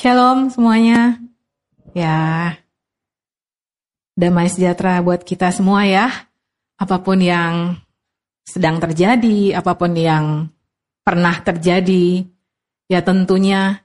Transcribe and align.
Shalom 0.00 0.48
semuanya. 0.48 1.20
Ya, 1.92 2.56
damai 4.16 4.48
sejahtera 4.48 4.96
buat 5.04 5.20
kita 5.20 5.52
semua 5.52 5.84
ya. 5.84 6.08
Apa 6.80 7.04
pun 7.04 7.20
yang 7.20 7.76
sedang 8.48 8.80
terjadi, 8.80 9.60
apa 9.60 9.76
pun 9.76 9.92
yang 9.92 10.48
pernah 11.04 11.36
terjadi, 11.44 12.24
ya 12.88 13.04
tentunya 13.04 13.84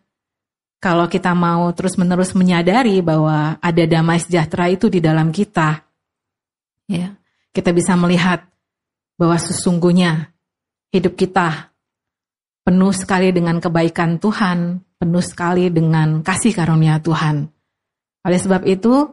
kalau 0.79 1.11
kita 1.11 1.36
mau 1.36 1.67
terus-menerus 1.75 2.32
menyadari 2.32 3.04
bahwa 3.04 3.59
ada 3.59 3.84
damai 3.84 4.23
sejahtera 4.23 4.71
itu 4.71 4.88
di 4.88 5.04
dalam 5.04 5.36
kita, 5.36 5.84
ya, 6.88 7.11
kita 7.52 7.75
bisa 7.75 7.91
melihat 8.00 8.39
bahwa 9.20 9.36
sesungguhnya 9.36 10.32
hidup 10.95 11.20
kita 11.20 11.75
penuh 12.63 12.95
sekali 12.95 13.36
dengan 13.36 13.59
kebaikan 13.59 14.16
Tuhan, 14.16 14.79
penuh 15.00 15.23
sekali 15.23 15.67
dengan 15.70 16.23
kasih 16.23 16.55
karunia 16.55 16.99
Tuhan. 17.03 17.48
Oleh 18.26 18.40
sebab 18.41 18.66
itu, 18.66 19.05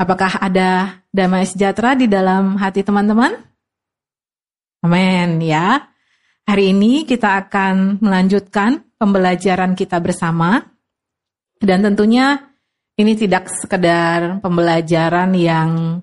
apakah 0.00 0.40
ada 0.40 1.02
damai 1.12 1.46
sejahtera 1.46 1.94
di 1.94 2.10
dalam 2.10 2.58
hati 2.58 2.82
teman-teman? 2.82 3.36
Amin 4.80 5.44
ya. 5.44 5.86
Hari 6.48 6.74
ini 6.74 7.04
kita 7.06 7.46
akan 7.46 8.02
melanjutkan 8.02 8.82
pembelajaran 8.98 9.78
kita 9.78 10.02
bersama. 10.02 10.58
Dan 11.60 11.84
tentunya 11.84 12.40
ini 12.96 13.12
tidak 13.14 13.52
sekedar 13.52 14.40
pembelajaran 14.40 15.30
yang 15.36 16.00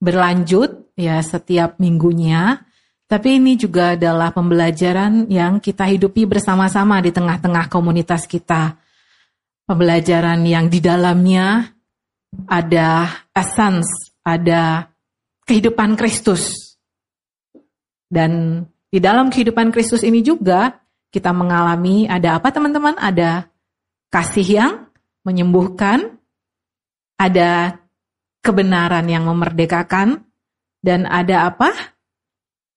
berlanjut 0.00 0.92
ya 0.96 1.20
setiap 1.20 1.76
minggunya, 1.78 2.64
tapi 3.04 3.36
ini 3.36 3.54
juga 3.60 3.92
adalah 3.92 4.32
pembelajaran 4.32 5.28
yang 5.28 5.60
kita 5.60 5.84
hidupi 5.84 6.24
bersama-sama 6.24 7.04
di 7.04 7.12
tengah-tengah 7.12 7.68
komunitas 7.68 8.24
kita. 8.24 8.80
Pembelajaran 9.68 10.40
yang 10.44 10.72
di 10.72 10.80
dalamnya 10.80 11.68
ada 12.48 13.08
essence, 13.36 14.16
ada 14.24 14.88
kehidupan 15.44 16.00
Kristus. 16.00 16.74
Dan 18.08 18.64
di 18.88 18.98
dalam 19.00 19.28
kehidupan 19.28 19.68
Kristus 19.68 20.00
ini 20.00 20.24
juga 20.24 20.72
kita 21.12 21.30
mengalami 21.36 22.08
ada 22.08 22.40
apa 22.40 22.48
teman-teman? 22.50 22.96
Ada 22.96 23.46
kasih 24.08 24.48
yang 24.48 24.72
menyembuhkan, 25.28 26.16
ada 27.20 27.80
kebenaran 28.40 29.04
yang 29.08 29.28
memerdekakan, 29.28 30.24
dan 30.80 31.04
ada 31.08 31.48
apa? 31.52 31.93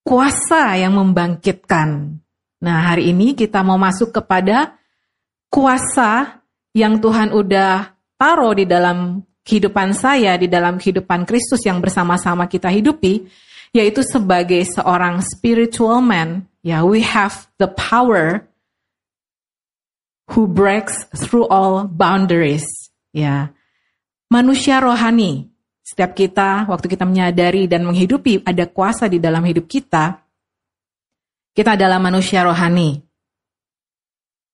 Kuasa 0.08 0.80
yang 0.80 0.95
membangkitkan. 0.95 2.16
Nah, 2.63 2.77
hari 2.88 3.11
ini 3.11 3.36
kita 3.36 3.59
mau 3.59 3.75
masuk 3.75 4.16
kepada 4.16 4.80
kuasa 5.52 6.39
yang 6.72 7.03
Tuhan 7.03 7.36
udah 7.36 7.91
taruh 8.16 8.55
di 8.55 8.64
dalam 8.64 9.19
kehidupan 9.44 9.91
saya, 9.91 10.39
di 10.39 10.47
dalam 10.47 10.80
kehidupan 10.80 11.27
Kristus 11.27 11.59
yang 11.67 11.83
bersama-sama 11.83 12.47
kita 12.47 12.72
hidupi, 12.72 13.27
yaitu 13.75 13.99
sebagai 13.99 14.64
seorang 14.64 15.19
spiritual 15.19 15.99
man, 15.99 16.47
ya, 16.64 16.88
we 16.88 17.03
have 17.03 17.52
the 17.59 17.67
power 17.67 18.47
who 20.31 20.47
breaks 20.47 21.03
through 21.19 21.52
all 21.52 21.83
boundaries, 21.83 22.64
ya. 23.11 23.52
Manusia 24.31 24.80
rohani, 24.80 25.52
setiap 25.88 26.11
kita, 26.11 26.67
waktu 26.67 26.91
kita 26.91 27.07
menyadari 27.07 27.63
dan 27.63 27.88
menghidupi 27.88 28.43
ada 28.43 28.67
kuasa 28.67 29.07
di 29.07 29.23
dalam 29.23 29.39
hidup 29.47 29.71
kita, 29.71 30.19
kita 31.55 31.80
adalah 31.80 31.95
manusia 31.95 32.43
rohani. 32.43 32.99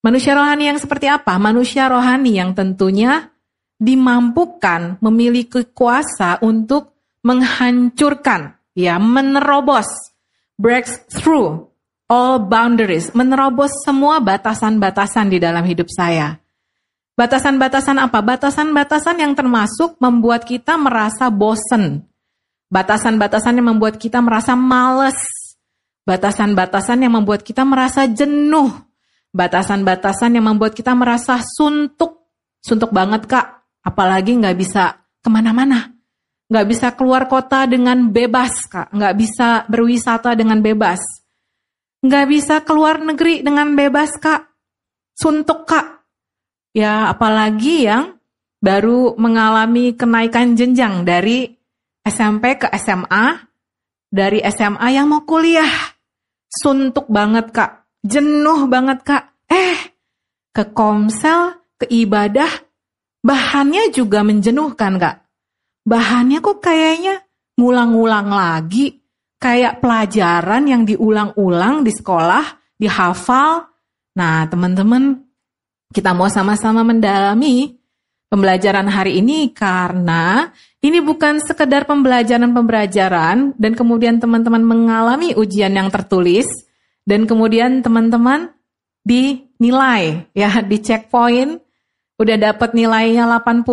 Manusia 0.05 0.37
rohani 0.37 0.69
yang 0.69 0.77
seperti 0.77 1.09
apa? 1.09 1.33
Manusia 1.41 1.89
rohani 1.89 2.37
yang 2.37 2.53
tentunya 2.53 3.33
dimampukan 3.81 5.01
memiliki 5.01 5.65
kuasa 5.73 6.37
untuk 6.45 6.93
menghancurkan, 7.25 8.53
ya, 8.77 9.01
menerobos, 9.01 9.89
breaks 10.53 11.01
through 11.09 11.66
all 12.13 12.45
boundaries, 12.45 13.09
menerobos 13.17 13.73
semua 13.81 14.22
batasan-batasan 14.22 15.33
di 15.33 15.41
dalam 15.41 15.66
hidup 15.66 15.89
saya. 15.89 16.42
Batasan-batasan 17.13 18.01
apa? 18.01 18.25
Batasan-batasan 18.25 19.22
yang 19.22 19.38
termasuk 19.38 20.01
membuat 20.01 20.50
kita 20.50 20.81
merasa 20.81 21.29
bosen. 21.29 22.09
Batasan-batasan 22.74 23.62
yang 23.62 23.69
membuat 23.78 24.01
kita 24.01 24.18
merasa 24.18 24.57
males. 24.57 25.18
Batasan-batasan 26.09 27.06
yang 27.06 27.13
membuat 27.13 27.46
kita 27.46 27.62
merasa 27.62 28.09
jenuh. 28.09 28.73
Batasan-batasan 29.29 30.41
yang 30.41 30.50
membuat 30.50 30.73
kita 30.73 30.97
merasa 30.97 31.38
suntuk. 31.38 32.34
Suntuk 32.66 32.90
banget 32.90 33.29
kak. 33.29 33.62
Apalagi 33.85 34.34
nggak 34.41 34.57
bisa 34.57 34.97
ke 35.22 35.29
mana-mana. 35.29 35.94
Nggak 36.50 36.66
bisa 36.66 36.88
keluar 36.97 37.29
kota 37.29 37.69
dengan 37.69 38.09
bebas 38.09 38.66
kak. 38.66 38.90
Nggak 38.90 39.13
bisa 39.22 39.69
berwisata 39.69 40.34
dengan 40.34 40.66
bebas. 40.66 41.02
Nggak 42.02 42.25
bisa 42.25 42.56
keluar 42.66 42.97
negeri 42.97 43.46
dengan 43.46 43.69
bebas 43.78 44.18
kak. 44.18 44.50
Suntuk 45.13 45.69
kak 45.69 46.03
Ya, 46.73 47.13
apalagi 47.13 47.85
yang 47.85 48.17
baru 48.57 49.13
mengalami 49.13 49.94
kenaikan 49.94 50.57
jenjang 50.57 51.06
dari 51.06 51.53
SMP 52.01 52.57
ke 52.57 52.67
SMA, 52.75 53.45
dari 54.09 54.41
SMA 54.41 54.88
yang 54.89 55.07
mau 55.07 55.22
kuliah. 55.22 55.69
Suntuk 56.50 57.09
banget, 57.13 57.53
Kak. 57.53 57.85
Jenuh 58.01 58.66
banget, 58.66 59.06
Kak. 59.06 59.23
Eh, 59.50 59.78
ke 60.50 60.73
komsel, 60.73 61.61
ke 61.78 61.85
ibadah, 61.89 62.50
bahannya 63.22 63.94
juga 63.94 64.25
menjenuhkan, 64.25 64.97
Kak. 64.97 65.17
Bahannya 65.84 66.40
kok 66.40 66.63
kayaknya 66.63 67.22
ngulang-ngulang 67.59 68.29
lagi. 68.31 69.01
Kayak 69.38 69.84
pelajaran 69.84 70.63
yang 70.72 70.88
diulang-ulang 70.88 71.84
di 71.84 71.91
sekolah, 71.91 72.45
dihafal. 72.79 73.67
Nah, 74.16 74.47
teman-teman, 74.47 75.19
kita 75.93 76.11
mau 76.17 76.25
sama-sama 76.27 76.81
mendalami 76.81 77.77
pembelajaran 78.33 78.89
hari 78.89 79.21
ini 79.21 79.53
karena 79.53 80.49
ini 80.81 80.97
bukan 81.05 81.37
sekedar 81.37 81.85
pembelajaran-pembelajaran 81.85 83.53
dan 83.53 83.71
kemudian 83.77 84.17
teman-teman 84.17 84.65
mengalami 84.65 85.37
ujian 85.37 85.69
yang 85.69 85.93
tertulis 85.93 86.49
dan 87.05 87.29
kemudian 87.29 87.85
teman-teman 87.85 88.49
dinilai 89.05 90.25
ya 90.33 90.49
di 90.65 90.81
checkpoint 90.81 91.61
udah 92.17 92.37
dapat 92.37 92.73
nilainya 92.77 93.25
80, 93.25 93.65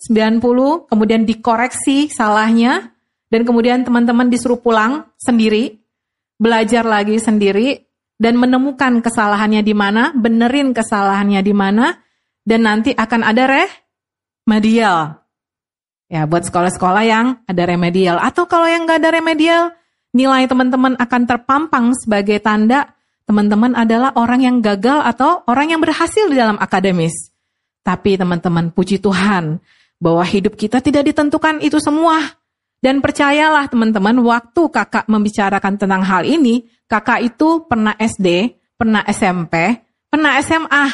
90, 0.00 0.88
kemudian 0.88 1.22
dikoreksi 1.28 2.08
salahnya 2.08 2.92
dan 3.28 3.42
kemudian 3.42 3.82
teman-teman 3.82 4.30
disuruh 4.30 4.60
pulang 4.60 5.08
sendiri, 5.18 5.80
belajar 6.38 6.86
lagi 6.86 7.18
sendiri 7.18 7.85
dan 8.16 8.40
menemukan 8.40 9.04
kesalahannya 9.04 9.60
di 9.60 9.76
mana, 9.76 10.12
benerin 10.16 10.72
kesalahannya 10.72 11.40
di 11.44 11.52
mana, 11.52 12.00
dan 12.42 12.64
nanti 12.64 12.96
akan 12.96 13.20
ada 13.24 13.44
remedial. 13.48 15.20
Ya, 16.06 16.22
buat 16.24 16.46
sekolah-sekolah 16.46 17.02
yang 17.04 17.26
ada 17.44 17.62
remedial. 17.66 18.16
Atau 18.22 18.46
kalau 18.46 18.64
yang 18.70 18.86
nggak 18.86 19.02
ada 19.02 19.10
remedial, 19.10 19.62
nilai 20.14 20.46
teman-teman 20.46 20.94
akan 20.96 21.22
terpampang 21.26 21.92
sebagai 21.98 22.38
tanda 22.40 22.96
teman-teman 23.26 23.74
adalah 23.74 24.14
orang 24.14 24.40
yang 24.46 24.56
gagal 24.62 25.02
atau 25.02 25.42
orang 25.50 25.74
yang 25.74 25.82
berhasil 25.82 26.30
di 26.30 26.38
dalam 26.38 26.56
akademis. 26.62 27.34
Tapi 27.82 28.14
teman-teman, 28.14 28.70
puji 28.70 29.02
Tuhan 29.02 29.58
bahwa 29.98 30.22
hidup 30.22 30.54
kita 30.54 30.78
tidak 30.78 31.10
ditentukan 31.10 31.58
itu 31.60 31.82
semua. 31.82 32.22
Dan 32.78 33.02
percayalah 33.02 33.66
teman-teman, 33.66 34.14
waktu 34.22 34.62
kakak 34.70 35.10
membicarakan 35.10 35.74
tentang 35.74 36.06
hal 36.06 36.22
ini, 36.22 36.70
kakak 36.86 37.22
itu 37.22 37.66
pernah 37.66 37.94
SD, 37.98 38.56
pernah 38.78 39.02
SMP, 39.06 39.82
pernah 40.10 40.38
SMA, 40.42 40.84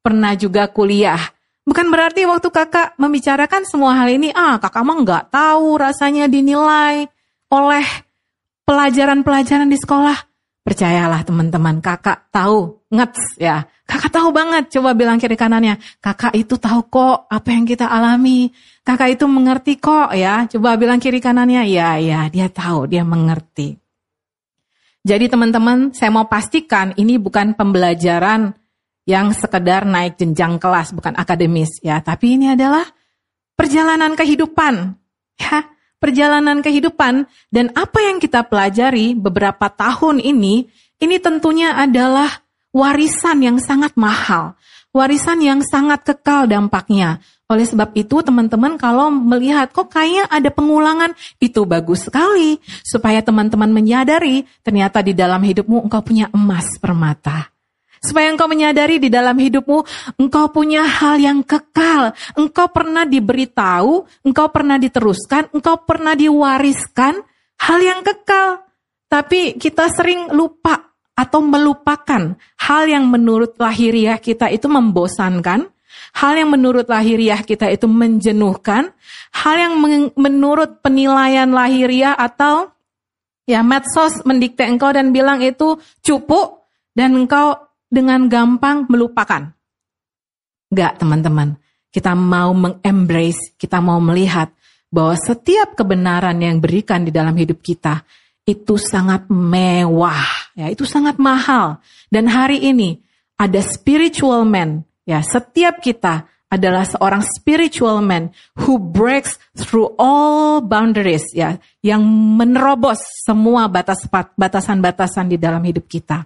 pernah 0.00 0.32
juga 0.38 0.70
kuliah. 0.70 1.20
Bukan 1.64 1.88
berarti 1.88 2.28
waktu 2.28 2.48
kakak 2.52 2.94
membicarakan 3.00 3.64
semua 3.64 3.96
hal 3.96 4.12
ini, 4.12 4.28
ah 4.36 4.60
kakak 4.60 4.84
mah 4.84 4.96
nggak 5.00 5.24
tahu 5.32 5.80
rasanya 5.80 6.28
dinilai 6.28 7.08
oleh 7.48 7.86
pelajaran-pelajaran 8.68 9.68
di 9.68 9.78
sekolah. 9.80 10.18
Percayalah 10.64 11.28
teman-teman, 11.28 11.84
kakak 11.84 12.32
tahu, 12.32 12.80
ngets 12.88 13.36
ya. 13.36 13.68
Kakak 13.84 14.16
tahu 14.16 14.32
banget, 14.32 14.72
coba 14.72 14.96
bilang 14.96 15.20
kiri 15.20 15.36
kanannya. 15.36 15.76
Kakak 16.00 16.32
itu 16.32 16.56
tahu 16.56 16.88
kok 16.88 17.28
apa 17.28 17.48
yang 17.52 17.68
kita 17.68 17.84
alami. 17.84 18.48
Kakak 18.80 19.12
itu 19.12 19.28
mengerti 19.28 19.76
kok 19.76 20.16
ya. 20.16 20.48
Coba 20.48 20.80
bilang 20.80 20.96
kiri 20.96 21.20
kanannya, 21.20 21.68
ya 21.68 22.00
ya 22.00 22.32
dia 22.32 22.48
tahu, 22.48 22.88
dia 22.88 23.04
mengerti. 23.04 23.83
Jadi 25.04 25.28
teman-teman, 25.28 25.92
saya 25.92 26.08
mau 26.08 26.24
pastikan 26.24 26.96
ini 26.96 27.20
bukan 27.20 27.52
pembelajaran 27.52 28.56
yang 29.04 29.36
sekedar 29.36 29.84
naik 29.84 30.16
jenjang 30.16 30.56
kelas, 30.56 30.96
bukan 30.96 31.12
akademis 31.12 31.76
ya, 31.84 32.00
tapi 32.00 32.40
ini 32.40 32.56
adalah 32.56 32.88
perjalanan 33.52 34.16
kehidupan. 34.16 34.96
Ya, 35.34 35.66
perjalanan 36.00 36.62
kehidupan 36.64 37.26
dan 37.52 37.66
apa 37.76 37.98
yang 38.00 38.16
kita 38.16 38.46
pelajari 38.48 39.12
beberapa 39.12 39.66
tahun 39.66 40.24
ini, 40.24 40.70
ini 41.02 41.16
tentunya 41.20 41.74
adalah 41.76 42.40
warisan 42.72 43.42
yang 43.44 43.58
sangat 43.60 43.98
mahal. 43.98 44.56
warisan 44.94 45.42
yang 45.42 45.58
sangat 45.58 46.06
kekal 46.06 46.46
dampaknya. 46.46 47.18
Oleh 47.44 47.68
sebab 47.68 47.92
itu 47.92 48.24
teman-teman 48.24 48.80
kalau 48.80 49.12
melihat 49.12 49.68
kok 49.68 49.92
kayaknya 49.92 50.24
ada 50.32 50.48
pengulangan 50.48 51.12
itu 51.36 51.68
bagus 51.68 52.08
sekali 52.08 52.56
supaya 52.80 53.20
teman-teman 53.20 53.68
menyadari 53.68 54.48
ternyata 54.64 55.04
di 55.04 55.12
dalam 55.12 55.44
hidupmu 55.44 55.84
engkau 55.84 56.00
punya 56.00 56.32
emas 56.32 56.80
permata. 56.80 57.52
Supaya 58.00 58.32
engkau 58.32 58.48
menyadari 58.48 58.96
di 58.96 59.12
dalam 59.12 59.36
hidupmu 59.36 59.78
engkau 60.20 60.48
punya 60.52 60.88
hal 60.88 61.20
yang 61.20 61.44
kekal. 61.44 62.16
Engkau 62.36 62.68
pernah 62.72 63.04
diberitahu, 63.04 64.24
engkau 64.24 64.48
pernah 64.48 64.80
diteruskan, 64.80 65.52
engkau 65.52 65.84
pernah 65.84 66.16
diwariskan 66.16 67.20
hal 67.60 67.78
yang 67.80 68.00
kekal. 68.00 68.64
Tapi 69.08 69.60
kita 69.60 69.92
sering 69.92 70.32
lupa 70.32 70.96
atau 71.12 71.44
melupakan 71.44 72.34
hal 72.56 72.82
yang 72.88 73.04
menurut 73.08 73.56
lahiriah 73.60 74.16
kita 74.16 74.48
itu 74.48 74.66
membosankan, 74.66 75.73
hal 76.14 76.34
yang 76.38 76.50
menurut 76.54 76.86
lahiriah 76.86 77.42
kita 77.42 77.70
itu 77.70 77.84
menjenuhkan, 77.90 78.90
hal 79.34 79.54
yang 79.58 79.74
menurut 80.14 80.84
penilaian 80.84 81.50
lahiriah 81.50 82.14
atau 82.14 82.70
ya 83.44 83.60
medsos 83.60 84.24
mendikte 84.24 84.64
engkau 84.64 84.92
dan 84.92 85.12
bilang 85.12 85.44
itu 85.44 85.76
cupu 86.00 86.64
dan 86.96 87.12
engkau 87.14 87.58
dengan 87.90 88.26
gampang 88.26 88.88
melupakan. 88.88 89.52
Enggak 90.72 90.98
teman-teman, 90.98 91.54
kita 91.94 92.16
mau 92.18 92.50
mengembrace, 92.50 93.54
kita 93.54 93.78
mau 93.78 94.02
melihat 94.02 94.50
bahwa 94.90 95.14
setiap 95.18 95.78
kebenaran 95.78 96.38
yang 96.38 96.58
berikan 96.58 97.06
di 97.06 97.14
dalam 97.14 97.34
hidup 97.34 97.62
kita 97.62 98.02
itu 98.46 98.76
sangat 98.76 99.26
mewah, 99.30 100.52
ya 100.54 100.70
itu 100.70 100.82
sangat 100.86 101.16
mahal. 101.18 101.78
Dan 102.10 102.28
hari 102.30 102.62
ini 102.62 103.00
ada 103.34 103.58
spiritual 103.62 104.46
man, 104.46 104.86
ya 105.04 105.20
setiap 105.20 105.80
kita 105.80 106.28
adalah 106.54 106.86
seorang 106.86 107.22
spiritual 107.26 107.98
man 107.98 108.30
who 108.54 108.78
breaks 108.78 109.40
through 109.58 109.90
all 109.98 110.62
boundaries, 110.62 111.26
ya 111.34 111.58
yang 111.82 112.04
menerobos 112.38 113.02
semua 113.26 113.66
batas 113.66 114.06
batasan-batasan 114.38 115.34
di 115.34 115.36
dalam 115.40 115.60
hidup 115.66 115.90
kita. 115.90 116.22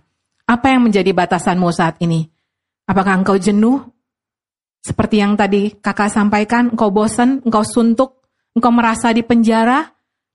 Apa 0.48 0.72
yang 0.72 0.88
menjadi 0.88 1.12
batasanmu 1.12 1.68
saat 1.72 2.00
ini? 2.04 2.28
Apakah 2.88 3.20
engkau 3.20 3.36
jenuh? 3.36 3.84
Seperti 4.80 5.20
yang 5.20 5.36
tadi 5.36 5.76
kakak 5.76 6.08
sampaikan, 6.08 6.72
engkau 6.72 6.88
bosan, 6.88 7.44
engkau 7.44 7.64
suntuk, 7.64 8.24
engkau 8.56 8.72
merasa 8.72 9.12
di 9.12 9.20
penjara, 9.20 9.84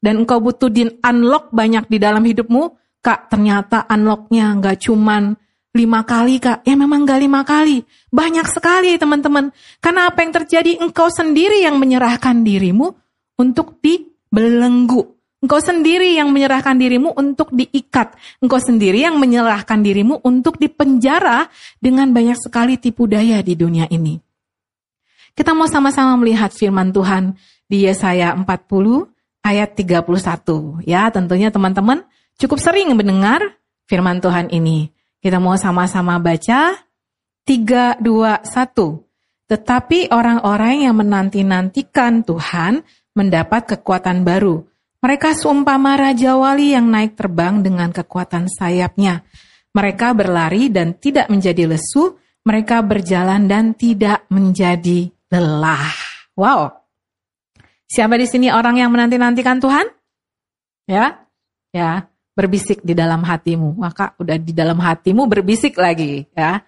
dan 0.03 0.21
engkau 0.21 0.37
butuh 0.43 0.69
di 0.69 0.85
unlock 0.85 1.49
banyak 1.49 1.89
di 1.89 1.97
dalam 1.97 2.21
hidupmu, 2.21 2.63
kak 3.01 3.31
ternyata 3.31 3.89
unlocknya 3.89 4.53
nggak 4.59 4.77
cuman 4.85 5.33
lima 5.73 6.05
kali 6.05 6.37
kak, 6.37 6.61
ya 6.61 6.77
memang 6.77 7.01
nggak 7.01 7.19
lima 7.25 7.41
kali, 7.41 7.81
banyak 8.13 8.45
sekali 8.45 8.93
teman-teman. 9.01 9.49
Karena 9.81 10.07
apa 10.13 10.21
yang 10.21 10.31
terjadi, 10.31 10.77
engkau 10.77 11.09
sendiri 11.09 11.65
yang 11.65 11.81
menyerahkan 11.81 12.45
dirimu 12.45 12.93
untuk 13.41 13.81
dibelenggu. 13.81 15.09
Engkau 15.43 15.59
sendiri 15.59 16.15
yang 16.15 16.31
menyerahkan 16.31 16.79
dirimu 16.79 17.11
untuk 17.19 17.51
diikat. 17.51 18.15
Engkau 18.39 18.63
sendiri 18.63 19.03
yang 19.03 19.19
menyerahkan 19.19 19.83
dirimu 19.83 20.23
untuk 20.23 20.55
dipenjara 20.55 21.51
dengan 21.83 22.15
banyak 22.15 22.39
sekali 22.39 22.79
tipu 22.79 23.09
daya 23.09 23.43
di 23.43 23.57
dunia 23.57 23.89
ini. 23.91 24.15
Kita 25.33 25.51
mau 25.51 25.67
sama-sama 25.67 26.15
melihat 26.15 26.53
firman 26.53 26.93
Tuhan 26.95 27.35
di 27.67 27.83
Yesaya 27.89 28.31
40 28.37 28.45
ayat 29.43 29.75
31. 29.75 30.85
Ya, 30.87 31.09
tentunya 31.11 31.49
teman-teman 31.51 32.05
cukup 32.39 32.61
sering 32.61 32.93
mendengar 32.95 33.57
firman 33.89 34.23
Tuhan 34.23 34.47
ini. 34.53 34.93
Kita 35.23 35.39
mau 35.39 35.55
sama-sama 35.55 36.19
baca 36.19 36.75
3 37.47 38.03
2 38.03 38.43
1. 38.43 39.47
Tetapi 39.47 40.11
orang-orang 40.11 40.83
yang 40.83 40.99
menanti-nantikan 40.99 42.27
Tuhan 42.27 42.83
mendapat 43.15 43.79
kekuatan 43.79 44.27
baru. 44.27 44.67
Mereka 44.99 45.35
seumpama 45.39 45.95
raja 45.95 46.35
wali 46.35 46.75
yang 46.75 46.91
naik 46.91 47.15
terbang 47.15 47.63
dengan 47.63 47.95
kekuatan 47.95 48.51
sayapnya. 48.51 49.23
Mereka 49.71 50.11
berlari 50.11 50.67
dan 50.67 50.99
tidak 50.99 51.31
menjadi 51.31 51.71
lesu, 51.71 52.19
mereka 52.43 52.83
berjalan 52.83 53.47
dan 53.47 53.71
tidak 53.71 54.27
menjadi 54.27 55.07
lelah. 55.31 55.91
Wow, 56.35 56.83
Siapa 57.93 58.17
di 58.17 58.25
sini 58.25 58.49
orang 58.49 58.81
yang 58.81 58.89
menanti-nantikan 58.89 59.61
Tuhan? 59.61 59.85
Ya, 60.89 61.29
ya, 61.69 62.09
berbisik 62.33 62.81
di 62.81 62.97
dalam 62.97 63.21
hatimu. 63.21 63.77
Maka 63.77 64.17
udah 64.17 64.37
di 64.37 64.53
dalam 64.53 64.77
hatimu 64.81 65.29
berbisik 65.29 65.77
lagi, 65.77 66.25
ya. 66.33 66.61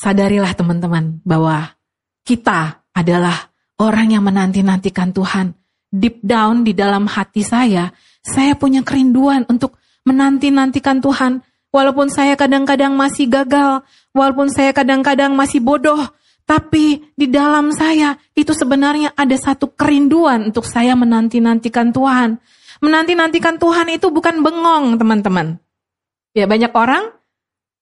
Sadarilah 0.00 0.56
teman-teman 0.56 1.20
bahwa 1.22 1.76
kita 2.24 2.80
adalah 2.96 3.52
orang 3.76 4.16
yang 4.16 4.24
menanti-nantikan 4.24 5.12
Tuhan. 5.12 5.52
Deep 5.90 6.22
down 6.22 6.62
di 6.62 6.72
dalam 6.72 7.10
hati 7.10 7.42
saya, 7.42 7.90
saya 8.22 8.54
punya 8.54 8.80
kerinduan 8.86 9.44
untuk 9.50 9.76
menanti-nantikan 10.06 11.02
Tuhan. 11.02 11.42
Walaupun 11.70 12.10
saya 12.10 12.34
kadang-kadang 12.34 12.94
masih 12.94 13.30
gagal, 13.30 13.86
walaupun 14.10 14.50
saya 14.50 14.74
kadang-kadang 14.74 15.34
masih 15.38 15.62
bodoh, 15.62 16.02
tapi 16.50 16.98
di 17.14 17.30
dalam 17.30 17.70
saya 17.70 18.18
itu 18.34 18.50
sebenarnya 18.50 19.14
ada 19.14 19.38
satu 19.38 19.70
kerinduan 19.70 20.50
untuk 20.50 20.66
saya 20.66 20.98
menanti-nantikan 20.98 21.94
Tuhan. 21.94 22.42
Menanti-nantikan 22.80 23.60
Tuhan 23.60 23.92
itu 23.92 24.08
bukan 24.08 24.40
bengong, 24.40 24.96
teman-teman. 24.96 25.60
Ya 26.32 26.48
banyak 26.48 26.72
orang 26.72 27.12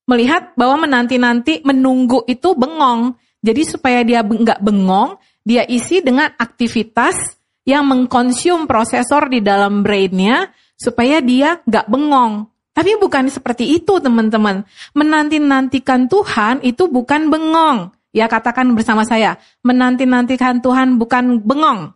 melihat 0.09 0.57
bahwa 0.59 0.89
menanti-nanti 0.89 1.63
menunggu 1.63 2.25
itu 2.27 2.57
bengong. 2.59 3.15
Jadi 3.39 3.63
supaya 3.63 4.03
dia 4.03 4.27
nggak 4.27 4.59
bengong, 4.59 5.15
dia 5.47 5.63
isi 5.63 6.03
dengan 6.03 6.35
aktivitas 6.35 7.39
yang 7.63 7.87
mengkonsum 7.87 8.67
prosesor 8.67 9.31
di 9.31 9.39
dalam 9.39 9.87
brainnya 9.87 10.51
supaya 10.75 11.23
dia 11.23 11.63
nggak 11.63 11.87
bengong. 11.87 12.49
Tapi 12.75 12.95
bukan 12.99 13.27
seperti 13.27 13.75
itu 13.75 13.99
teman-teman. 13.99 14.63
Menanti-nantikan 14.95 16.07
Tuhan 16.07 16.63
itu 16.63 16.87
bukan 16.87 17.31
bengong. 17.31 17.91
Ya 18.15 18.31
katakan 18.31 18.73
bersama 18.73 19.05
saya, 19.05 19.37
menanti-nantikan 19.61 20.65
Tuhan 20.65 20.97
bukan 20.97 21.45
bengong. 21.45 21.93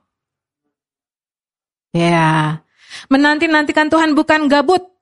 Ya, 1.92 2.60
menanti-nantikan 3.10 3.92
Tuhan 3.92 4.16
bukan 4.16 4.46
gabut. 4.48 4.92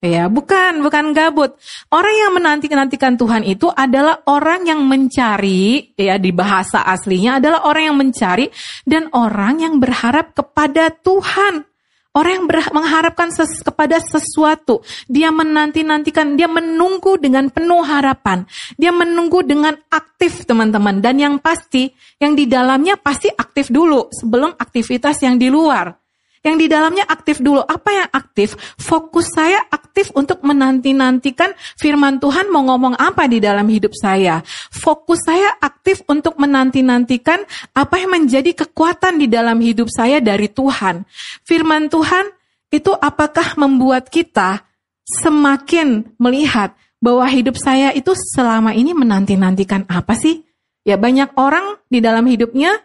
Ya, 0.00 0.32
bukan, 0.32 0.80
bukan 0.80 1.12
gabut. 1.12 1.60
Orang 1.92 2.14
yang 2.16 2.32
menanti-nantikan 2.32 3.20
Tuhan 3.20 3.44
itu 3.44 3.68
adalah 3.68 4.24
orang 4.24 4.64
yang 4.64 4.80
mencari, 4.80 5.92
ya 5.92 6.16
di 6.16 6.32
bahasa 6.32 6.80
aslinya 6.88 7.36
adalah 7.36 7.68
orang 7.68 7.92
yang 7.92 7.98
mencari 8.00 8.48
dan 8.88 9.12
orang 9.12 9.60
yang 9.60 9.76
berharap 9.76 10.32
kepada 10.32 10.88
Tuhan. 10.88 11.69
Orang 12.10 12.42
yang 12.42 12.46
mengharapkan 12.74 13.30
ses 13.30 13.62
kepada 13.62 14.02
sesuatu, 14.02 14.82
dia 15.06 15.30
menanti-nantikan, 15.30 16.34
dia 16.34 16.50
menunggu 16.50 17.14
dengan 17.22 17.46
penuh 17.54 17.86
harapan. 17.86 18.42
Dia 18.74 18.90
menunggu 18.90 19.46
dengan 19.46 19.78
aktif 19.86 20.42
teman-teman. 20.42 20.98
Dan 20.98 21.22
yang 21.22 21.38
pasti, 21.38 21.86
yang 22.18 22.34
di 22.34 22.50
dalamnya 22.50 22.98
pasti 22.98 23.30
aktif 23.30 23.70
dulu 23.70 24.10
sebelum 24.10 24.58
aktivitas 24.58 25.22
yang 25.22 25.38
di 25.38 25.54
luar. 25.54 25.94
Yang 26.40 26.56
di 26.56 26.66
dalamnya 26.72 27.04
aktif 27.04 27.44
dulu. 27.44 27.60
Apa 27.60 27.90
yang 27.92 28.08
aktif? 28.16 28.56
Fokus 28.80 29.28
saya 29.28 29.60
aktif 29.68 30.08
untuk 30.16 30.40
menanti-nantikan 30.40 31.52
firman 31.76 32.16
Tuhan 32.16 32.48
mau 32.48 32.64
ngomong 32.64 32.96
apa 32.96 33.28
di 33.28 33.44
dalam 33.44 33.68
hidup 33.68 33.92
saya. 33.92 34.40
Fokus 34.72 35.20
saya 35.20 35.52
aktif 35.60 36.00
untuk 36.08 36.40
menanti-nantikan 36.40 37.44
apa 37.76 37.94
yang 38.00 38.16
menjadi 38.16 38.56
kekuatan 38.56 39.20
di 39.20 39.28
dalam 39.28 39.60
hidup 39.60 39.92
saya 39.92 40.24
dari 40.24 40.48
Tuhan. 40.48 41.04
Firman 41.44 41.92
Tuhan 41.92 42.32
itu 42.72 42.94
apakah 42.96 43.60
membuat 43.60 44.08
kita 44.08 44.64
semakin 45.04 46.16
melihat 46.16 46.72
bahwa 47.04 47.28
hidup 47.28 47.60
saya 47.60 47.92
itu 47.92 48.16
selama 48.16 48.72
ini 48.72 48.96
menanti-nantikan 48.96 49.84
apa 49.92 50.16
sih? 50.16 50.40
Ya 50.88 50.96
banyak 50.96 51.36
orang 51.36 51.76
di 51.92 52.00
dalam 52.00 52.24
hidupnya 52.24 52.80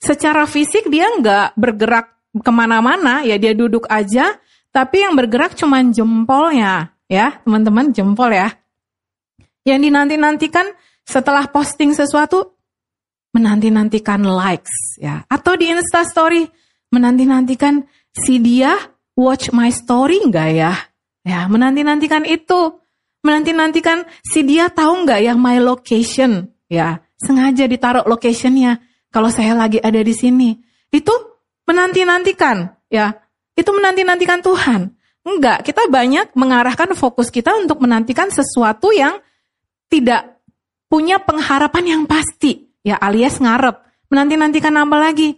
secara 0.00 0.48
fisik 0.48 0.88
dia 0.88 1.12
nggak 1.20 1.56
bergerak 1.60 2.13
ke 2.34 2.50
mana-mana, 2.50 3.22
ya 3.22 3.38
dia 3.38 3.54
duduk 3.54 3.86
aja, 3.86 4.34
tapi 4.74 5.06
yang 5.06 5.14
bergerak 5.14 5.54
cuma 5.54 5.78
jempolnya, 5.86 6.90
ya 7.06 7.38
teman-teman 7.46 7.94
jempol 7.94 8.34
ya. 8.34 8.50
Yang 9.62 9.90
dinanti-nantikan 9.90 10.66
setelah 11.06 11.46
posting 11.48 11.94
sesuatu, 11.94 12.58
menanti-nantikan 13.34 14.22
likes, 14.26 14.98
ya. 14.98 15.22
Atau 15.30 15.54
di 15.54 15.70
Insta 15.70 16.02
Story, 16.02 16.46
menanti-nantikan 16.90 17.86
si 18.14 18.38
dia 18.42 18.74
watch 19.14 19.50
my 19.54 19.70
story 19.70 20.22
enggak 20.22 20.50
ya? 20.54 20.72
Ya, 21.24 21.48
menanti-nantikan 21.48 22.28
itu. 22.28 22.78
Menanti-nantikan 23.24 24.04
si 24.20 24.44
dia 24.44 24.68
tahu 24.68 25.08
nggak 25.08 25.20
yang 25.24 25.38
my 25.40 25.56
location, 25.62 26.52
ya. 26.68 27.00
Sengaja 27.16 27.64
ditaruh 27.64 28.04
locationnya. 28.04 28.84
Kalau 29.08 29.32
saya 29.32 29.56
lagi 29.56 29.80
ada 29.80 29.96
di 30.02 30.12
sini. 30.12 30.60
Itu 30.92 31.33
menanti-nantikan, 31.68 32.72
ya. 32.88 33.16
Itu 33.54 33.70
menanti-nantikan 33.70 34.40
Tuhan. 34.42 34.92
Enggak, 35.24 35.64
kita 35.64 35.88
banyak 35.88 36.36
mengarahkan 36.36 36.92
fokus 36.92 37.32
kita 37.32 37.56
untuk 37.56 37.80
menantikan 37.80 38.28
sesuatu 38.28 38.92
yang 38.92 39.16
tidak 39.88 40.36
punya 40.90 41.16
pengharapan 41.16 41.84
yang 41.96 42.02
pasti, 42.04 42.68
ya 42.84 43.00
alias 43.00 43.40
ngarep. 43.40 43.80
Menanti-nantikan 44.12 44.74
apa 44.76 44.96
lagi? 45.00 45.34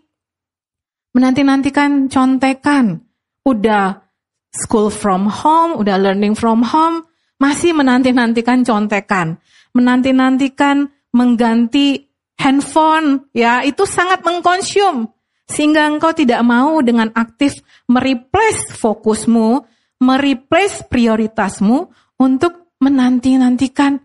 Menanti-nantikan 1.14 2.11
contekan. 2.11 3.00
Udah 3.47 4.02
school 4.50 4.90
from 4.90 5.30
home, 5.30 5.78
udah 5.78 5.97
learning 5.97 6.35
from 6.35 6.66
home, 6.66 7.06
masih 7.38 7.73
menanti-nantikan 7.73 8.66
contekan. 8.66 9.38
Menanti-nantikan 9.73 10.90
mengganti 11.14 12.11
handphone, 12.37 13.28
ya 13.33 13.62
itu 13.64 13.87
sangat 13.88 14.21
mengkonsum. 14.26 15.15
Sehingga 15.47 15.87
engkau 15.87 16.11
tidak 16.11 16.43
mau 16.43 16.83
dengan 16.83 17.11
aktif 17.15 17.62
mereplace 17.87 18.75
fokusmu, 18.76 19.62
mereplace 20.03 20.83
prioritasmu 20.91 21.87
untuk 22.19 22.76
menanti-nantikan 22.83 23.97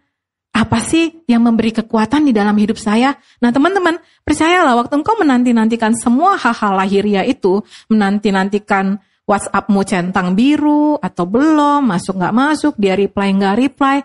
apa 0.51 0.83
sih 0.83 1.23
yang 1.31 1.47
memberi 1.47 1.71
kekuatan 1.71 2.27
di 2.27 2.35
dalam 2.35 2.53
hidup 2.59 2.75
saya? 2.75 3.15
Nah 3.41 3.49
teman-teman, 3.49 3.97
percayalah 4.21 4.77
waktu 4.83 4.99
engkau 4.99 5.15
menanti-nantikan 5.17 5.95
semua 5.95 6.35
hal-hal 6.35 6.75
lahiriah 6.75 7.23
itu, 7.23 7.63
menanti-nantikan 7.87 8.99
WhatsAppmu 9.25 9.81
centang 9.87 10.35
biru 10.35 10.99
atau 10.99 11.23
belum, 11.23 11.87
masuk 11.87 12.19
nggak 12.19 12.35
masuk, 12.35 12.73
dia 12.75 12.99
reply 12.99 13.31
nggak 13.31 13.55
reply, 13.63 13.97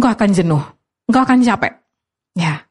engkau 0.00 0.10
akan 0.10 0.30
jenuh, 0.32 0.64
engkau 1.04 1.22
akan 1.22 1.38
capek. 1.44 1.72
Ya, 2.32 2.64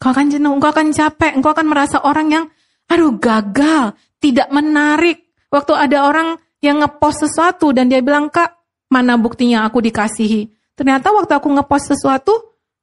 engkau 0.00 0.10
akan 0.16 0.26
jenuh, 0.32 0.52
engkau 0.56 0.70
akan 0.72 0.88
capek, 0.96 1.32
engkau 1.36 1.52
akan 1.52 1.66
merasa 1.68 2.00
orang 2.00 2.26
yang, 2.32 2.44
aduh 2.92 3.16
gagal, 3.16 3.96
tidak 4.20 4.52
menarik. 4.52 5.32
Waktu 5.48 5.72
ada 5.72 6.04
orang 6.04 6.36
yang 6.60 6.84
ngepost 6.84 7.24
sesuatu 7.24 7.72
dan 7.72 7.88
dia 7.88 8.04
bilang, 8.04 8.28
kak, 8.28 8.52
mana 8.92 9.16
buktinya 9.16 9.64
aku 9.64 9.80
dikasihi? 9.80 10.52
Ternyata 10.76 11.08
waktu 11.12 11.32
aku 11.32 11.48
ngepost 11.48 11.96
sesuatu, 11.96 12.32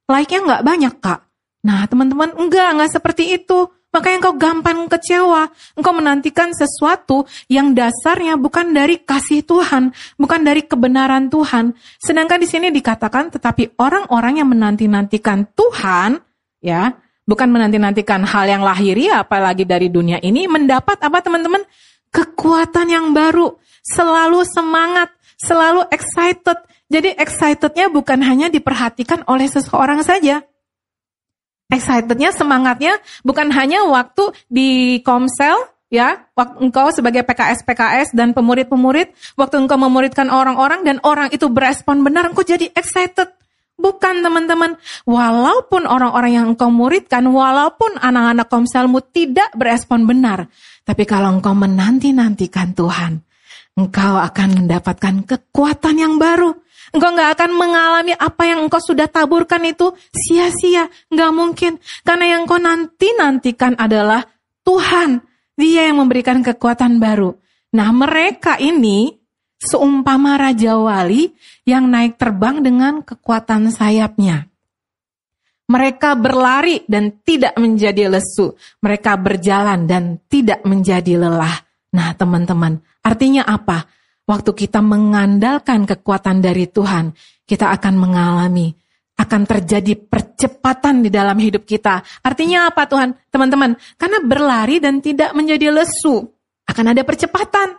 like-nya 0.09 0.41
nggak 0.41 0.65
banyak 0.65 0.93
kak. 0.97 1.21
Nah 1.65 1.85
teman-teman, 1.85 2.33
enggak, 2.37 2.67
enggak 2.73 2.91
seperti 2.97 3.37
itu. 3.37 3.69
Makanya 3.89 4.21
engkau 4.21 4.35
gampang 4.37 4.85
kecewa. 4.85 5.49
Engkau 5.73 5.93
menantikan 5.97 6.53
sesuatu 6.53 7.25
yang 7.49 7.73
dasarnya 7.73 8.37
bukan 8.37 8.69
dari 8.69 9.01
kasih 9.01 9.41
Tuhan, 9.41 9.89
bukan 10.13 10.45
dari 10.45 10.61
kebenaran 10.61 11.25
Tuhan. 11.33 11.73
Sedangkan 11.97 12.37
di 12.37 12.45
sini 12.45 12.69
dikatakan, 12.69 13.33
tetapi 13.33 13.81
orang-orang 13.81 14.45
yang 14.45 14.49
menanti-nantikan 14.53 15.49
Tuhan, 15.57 16.21
ya, 16.61 16.93
bukan 17.29 17.45
menanti-nantikan 17.53 18.25
hal 18.25 18.49
yang 18.49 18.65
lahiriah, 18.65 19.21
apalagi 19.21 19.69
dari 19.69 19.93
dunia 19.93 20.17
ini, 20.25 20.49
mendapat 20.49 20.97
apa 20.97 21.21
teman-teman? 21.21 21.61
Kekuatan 22.09 22.89
yang 22.89 23.13
baru, 23.13 23.53
selalu 23.85 24.41
semangat, 24.49 25.13
selalu 25.37 25.85
excited, 25.93 26.57
jadi 26.89 27.13
excitednya 27.21 27.93
bukan 27.93 28.17
hanya 28.25 28.49
diperhatikan 28.49 29.21
oleh 29.29 29.45
seseorang 29.45 30.01
saja. 30.01 30.41
Excitednya, 31.69 32.33
semangatnya 32.33 32.97
bukan 33.21 33.53
hanya 33.53 33.85
waktu 33.85 34.33
di 34.49 34.97
komsel, 35.05 35.69
ya, 35.93 36.25
waktu 36.33 36.65
engkau 36.65 36.89
sebagai 36.89 37.21
PKS-PKS 37.21 38.17
dan 38.17 38.33
pemurid-pemurid, 38.33 39.13
waktu 39.37 39.55
engkau 39.61 39.77
memuridkan 39.77 40.33
orang-orang 40.33 40.81
dan 40.81 40.97
orang 41.05 41.29
itu 41.29 41.45
berespon 41.45 42.01
benar, 42.01 42.25
engkau 42.25 42.41
jadi 42.41 42.73
excited. 42.73 43.38
Bukan 43.79 44.19
teman-teman, 44.19 44.75
walaupun 45.07 45.87
orang-orang 45.87 46.31
yang 46.35 46.45
engkau 46.51 46.67
muridkan, 46.67 47.23
walaupun 47.31 47.95
anak-anak 47.95 48.51
komselmu 48.51 48.99
tidak 49.15 49.47
berespon 49.55 50.03
benar, 50.03 50.51
tapi 50.83 51.07
kalau 51.07 51.31
engkau 51.31 51.55
menanti-nantikan 51.55 52.75
Tuhan, 52.75 53.23
engkau 53.79 54.19
akan 54.19 54.49
mendapatkan 54.63 55.23
kekuatan 55.23 55.95
yang 55.95 56.19
baru. 56.19 56.51
Engkau 56.89 57.13
nggak 57.13 57.37
akan 57.37 57.51
mengalami 57.53 58.13
apa 58.17 58.49
yang 58.49 58.65
engkau 58.65 58.81
sudah 58.81 59.05
taburkan 59.05 59.61
itu 59.63 59.93
sia-sia. 60.09 60.89
Nggak 61.13 61.31
mungkin. 61.31 61.71
Karena 62.01 62.35
yang 62.35 62.49
engkau 62.49 62.57
nanti-nantikan 62.57 63.77
adalah 63.77 64.25
Tuhan. 64.65 65.21
Dia 65.53 65.91
yang 65.91 66.01
memberikan 66.01 66.41
kekuatan 66.41 66.97
baru. 66.97 67.37
Nah 67.77 67.93
mereka 67.93 68.57
ini 68.57 69.18
seumpama 69.59 70.39
Raja 70.39 70.79
Wali 70.79 71.35
yang 71.67 71.91
naik 71.91 72.15
terbang 72.15 72.63
dengan 72.63 73.03
kekuatan 73.03 73.69
sayapnya. 73.69 74.47
Mereka 75.69 76.17
berlari 76.17 76.81
dan 76.89 77.21
tidak 77.21 77.53
menjadi 77.61 78.09
lesu. 78.09 78.57
Mereka 78.81 79.21
berjalan 79.21 79.85
dan 79.85 80.17
tidak 80.25 80.65
menjadi 80.65 81.21
lelah. 81.21 81.61
Nah 81.93 82.17
teman-teman, 82.17 82.81
artinya 83.05 83.45
apa? 83.45 83.85
Waktu 84.25 84.57
kita 84.57 84.81
mengandalkan 84.81 85.85
kekuatan 85.85 86.41
dari 86.41 86.65
Tuhan, 86.65 87.13
kita 87.45 87.69
akan 87.69 87.93
mengalami, 88.01 88.73
akan 89.17 89.41
terjadi 89.45 89.93
percepatan 89.97 91.05
di 91.05 91.09
dalam 91.13 91.37
hidup 91.37 91.65
kita. 91.65 92.01
Artinya 92.21 92.69
apa 92.69 92.85
Tuhan? 92.89 93.13
Teman-teman, 93.29 93.77
karena 93.97 94.21
berlari 94.25 94.77
dan 94.81 95.01
tidak 95.01 95.33
menjadi 95.37 95.69
lesu, 95.69 96.29
akan 96.65 96.85
ada 96.93 97.01
percepatan. 97.01 97.77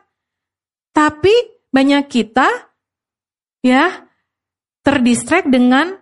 Tapi 0.90 1.59
banyak 1.70 2.04
kita 2.10 2.46
ya 3.62 4.06
terdistract 4.82 5.50
dengan 5.50 5.94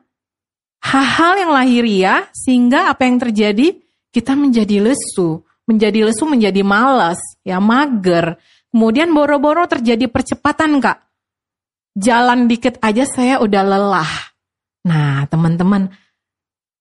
hal-hal 0.81 1.33
yang 1.41 1.53
lahiriah 1.53 2.21
sehingga 2.33 2.93
apa 2.93 3.05
yang 3.05 3.21
terjadi 3.21 3.77
kita 4.09 4.33
menjadi 4.33 4.93
lesu, 4.93 5.45
menjadi 5.69 6.09
lesu 6.09 6.25
menjadi 6.25 6.65
malas, 6.65 7.21
ya 7.45 7.61
mager, 7.61 8.41
Kemudian 8.69 9.17
boro-boro 9.17 9.65
terjadi 9.65 10.13
percepatan 10.13 10.77
kak. 10.79 11.01
Jalan 11.97 12.47
dikit 12.47 12.77
aja 12.85 13.09
saya 13.09 13.41
udah 13.41 13.63
lelah. 13.65 14.13
Nah 14.85 15.25
teman-teman, 15.27 15.89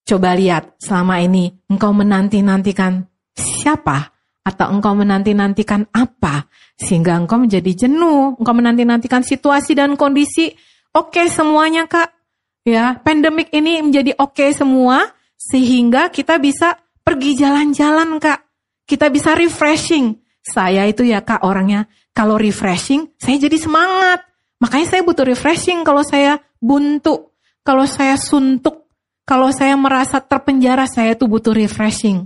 coba 0.03 0.36
lihat 0.36 0.77
selama 0.84 1.24
ini 1.24 1.56
engkau 1.72 1.96
menanti-nantikan 1.96 3.08
siapa? 3.34 4.16
Atau 4.47 4.71
engkau 4.71 4.95
menanti-nantikan 4.95 5.91
apa? 5.91 6.47
Sehingga 6.79 7.19
engkau 7.19 7.43
menjadi 7.43 7.87
jenuh. 7.87 8.39
Engkau 8.39 8.55
menanti-nantikan 8.55 9.27
situasi 9.27 9.75
dan 9.75 9.99
kondisi. 9.99 10.55
Oke 10.95 11.19
okay, 11.19 11.27
semuanya 11.27 11.83
kak. 11.83 12.15
Ya, 12.63 12.95
pandemik 13.03 13.51
ini 13.51 13.83
menjadi 13.83 14.15
oke 14.15 14.39
okay 14.39 14.55
semua. 14.55 15.11
Sehingga 15.35 16.07
kita 16.07 16.39
bisa 16.39 16.79
pergi 17.03 17.35
jalan-jalan 17.35 18.23
kak. 18.23 18.47
Kita 18.87 19.11
bisa 19.11 19.35
refreshing 19.35 20.15
saya 20.47 20.87
itu 20.87 21.03
ya 21.03 21.19
kak 21.19 21.43
orangnya 21.43 21.91
kalau 22.15 22.39
refreshing 22.39 23.11
saya 23.19 23.35
jadi 23.35 23.59
semangat. 23.59 24.23
Makanya 24.63 24.87
saya 24.89 25.01
butuh 25.03 25.27
refreshing 25.27 25.85
kalau 25.85 26.01
saya 26.01 26.41
buntu, 26.57 27.35
kalau 27.61 27.85
saya 27.85 28.17
suntuk, 28.17 28.89
kalau 29.21 29.53
saya 29.53 29.77
merasa 29.77 30.17
terpenjara 30.17 30.89
saya 30.89 31.13
itu 31.13 31.29
butuh 31.29 31.53
refreshing. 31.53 32.25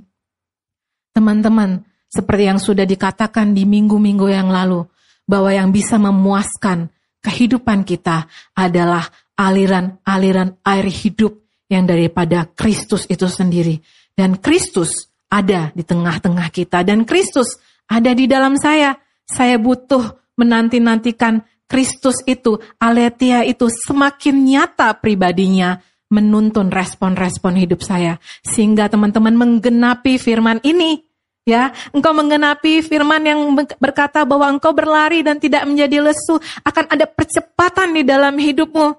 Teman-teman, 1.11 1.83
seperti 2.11 2.43
yang 2.51 2.59
sudah 2.59 2.83
dikatakan 2.83 3.55
di 3.55 3.63
minggu-minggu 3.63 4.27
yang 4.27 4.51
lalu, 4.51 4.83
bahwa 5.23 5.47
yang 5.55 5.71
bisa 5.71 5.95
memuaskan 5.95 6.91
kehidupan 7.23 7.87
kita 7.87 8.27
adalah 8.51 9.07
aliran-aliran 9.39 10.59
air 10.67 10.87
hidup 10.91 11.39
yang 11.71 11.87
daripada 11.87 12.51
Kristus 12.51 13.07
itu 13.07 13.31
sendiri. 13.31 13.79
Dan 14.11 14.43
Kristus 14.43 15.07
ada 15.31 15.71
di 15.71 15.87
tengah-tengah 15.87 16.51
kita. 16.51 16.83
Dan 16.83 17.07
Kristus 17.07 17.55
ada 17.87 18.11
di 18.11 18.27
dalam 18.27 18.59
saya. 18.59 18.99
Saya 19.23 19.55
butuh 19.55 20.35
menanti-nantikan 20.35 21.47
Kristus 21.71 22.19
itu, 22.27 22.59
aletia 22.83 23.47
itu 23.47 23.71
semakin 23.71 24.43
nyata 24.43 24.99
pribadinya 24.99 25.79
menuntun 26.11 26.67
respon-respon 26.67 27.55
hidup 27.55 27.79
saya. 27.79 28.19
Sehingga 28.43 28.91
teman-teman 28.91 29.39
menggenapi 29.39 30.19
firman 30.19 30.59
ini. 30.67 31.10
Ya, 31.41 31.73
engkau 31.89 32.13
menggenapi 32.13 32.85
firman 32.85 33.25
yang 33.25 33.41
berkata 33.81 34.21
bahwa 34.29 34.45
engkau 34.45 34.77
berlari 34.77 35.25
dan 35.25 35.41
tidak 35.41 35.65
menjadi 35.65 36.05
lesu, 36.05 36.37
akan 36.61 36.85
ada 36.85 37.09
percepatan 37.09 37.97
di 37.97 38.05
dalam 38.05 38.37
hidupmu. 38.37 38.93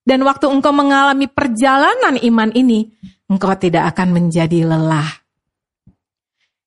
Dan 0.00 0.24
waktu 0.24 0.48
engkau 0.48 0.72
mengalami 0.72 1.28
perjalanan 1.28 2.16
iman 2.16 2.50
ini, 2.56 2.88
engkau 3.28 3.52
tidak 3.60 3.92
akan 3.92 4.08
menjadi 4.16 4.64
lelah. 4.64 5.26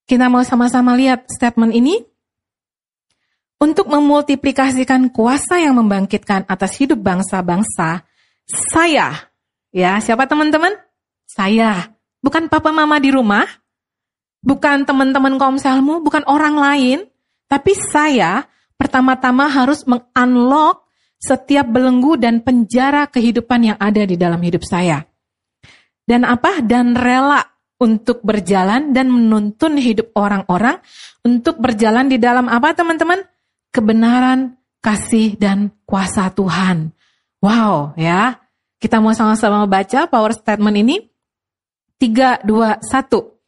Kita 0.06 0.30
mau 0.30 0.46
sama-sama 0.46 0.94
lihat 0.94 1.26
statement 1.30 1.74
ini. 1.74 2.02
Untuk 3.60 3.92
memultiplikasikan 3.92 5.12
kuasa 5.12 5.60
yang 5.60 5.76
membangkitkan 5.76 6.48
atas 6.48 6.80
hidup 6.80 7.04
bangsa-bangsa, 7.04 8.08
saya, 8.48 9.30
ya 9.76 10.00
siapa 10.00 10.32
teman-teman? 10.32 10.72
Saya, 11.28 11.92
bukan 12.24 12.48
papa 12.48 12.72
mama 12.72 13.04
di 13.04 13.12
rumah, 13.12 13.44
bukan 14.40 14.88
teman-teman 14.88 15.36
komselmu, 15.36 16.04
bukan 16.04 16.24
orang 16.28 16.56
lain, 16.56 17.00
tapi 17.50 17.76
saya 17.76 18.48
pertama-tama 18.80 19.50
harus 19.52 19.84
mengunlock 19.84 20.88
setiap 21.20 21.68
belenggu 21.68 22.16
dan 22.16 22.40
penjara 22.40 23.04
kehidupan 23.12 23.76
yang 23.76 23.78
ada 23.78 24.08
di 24.08 24.16
dalam 24.16 24.40
hidup 24.40 24.64
saya. 24.64 25.04
Dan 26.08 26.24
apa? 26.26 26.64
Dan 26.64 26.96
rela 26.96 27.44
untuk 27.80 28.24
berjalan 28.24 28.92
dan 28.92 29.12
menuntun 29.12 29.80
hidup 29.80 30.12
orang-orang 30.16 30.80
untuk 31.24 31.60
berjalan 31.60 32.08
di 32.08 32.18
dalam 32.20 32.48
apa 32.48 32.76
teman-teman? 32.76 33.24
Kebenaran, 33.70 34.58
kasih, 34.82 35.38
dan 35.38 35.70
kuasa 35.86 36.32
Tuhan. 36.34 36.96
Wow 37.40 37.96
ya, 37.96 38.36
kita 38.84 39.00
mau 39.00 39.16
sama-sama 39.16 39.64
baca 39.68 40.08
power 40.12 40.36
statement 40.36 40.76
ini. 40.80 40.96
3, 42.00 42.48
2, 42.48 42.80
1. 42.80 43.39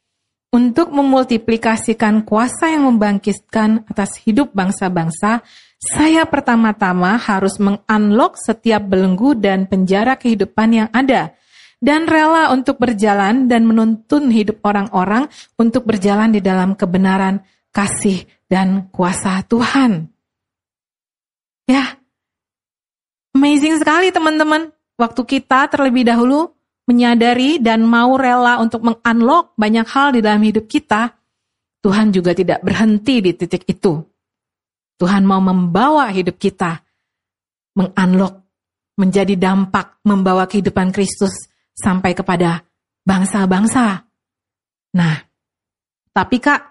Untuk 0.51 0.91
memultiplikasikan 0.91 2.27
kuasa 2.27 2.75
yang 2.75 2.91
membangkitkan 2.91 3.87
atas 3.87 4.19
hidup 4.19 4.51
bangsa-bangsa, 4.51 5.39
saya 5.79 6.27
pertama-tama 6.27 7.15
harus 7.15 7.55
mengunlock 7.55 8.35
setiap 8.35 8.83
belenggu 8.83 9.31
dan 9.39 9.63
penjara 9.63 10.19
kehidupan 10.19 10.69
yang 10.75 10.89
ada. 10.91 11.31
Dan 11.79 12.03
rela 12.03 12.51
untuk 12.51 12.77
berjalan 12.77 13.47
dan 13.47 13.63
menuntun 13.63 14.27
hidup 14.27 14.59
orang-orang 14.61 15.31
untuk 15.55 15.87
berjalan 15.87 16.35
di 16.35 16.43
dalam 16.43 16.75
kebenaran, 16.75 17.41
kasih, 17.71 18.27
dan 18.51 18.91
kuasa 18.91 19.41
Tuhan. 19.47 20.11
Ya, 21.65 21.95
amazing 23.31 23.79
sekali 23.79 24.11
teman-teman. 24.11 24.75
Waktu 24.99 25.21
kita 25.23 25.71
terlebih 25.71 26.05
dahulu 26.05 26.53
menyadari 26.89 27.61
dan 27.61 27.85
mau 27.85 28.17
rela 28.17 28.57
untuk 28.59 28.81
mengunlock 28.81 29.53
banyak 29.55 29.87
hal 29.87 30.15
di 30.15 30.19
dalam 30.19 30.41
hidup 30.41 30.65
kita, 30.65 31.13
Tuhan 31.81 32.13
juga 32.13 32.37
tidak 32.37 32.61
berhenti 32.61 33.21
di 33.21 33.31
titik 33.33 33.65
itu. 33.65 34.01
Tuhan 35.01 35.25
mau 35.25 35.41
membawa 35.41 36.09
hidup 36.13 36.37
kita 36.37 36.77
mengunlock, 37.73 38.45
menjadi 39.01 39.33
dampak 39.33 39.97
membawa 40.05 40.45
kehidupan 40.45 40.93
Kristus 40.93 41.33
sampai 41.73 42.13
kepada 42.13 42.61
bangsa-bangsa. 43.01 44.05
Nah, 44.93 45.15
tapi 46.13 46.37
Kak, 46.37 46.61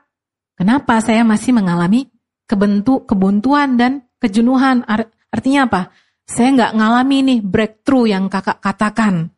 kenapa 0.54 1.02
saya 1.02 1.26
masih 1.26 1.56
mengalami 1.56 2.06
kebentuk 2.46 3.10
kebuntuan 3.10 3.74
dan 3.74 4.06
kejenuhan? 4.22 4.86
Artinya 5.32 5.66
apa? 5.66 5.90
Saya 6.28 6.54
nggak 6.54 6.72
ngalami 6.78 7.18
nih 7.26 7.40
breakthrough 7.42 8.06
yang 8.06 8.30
kakak 8.30 8.62
katakan. 8.62 9.34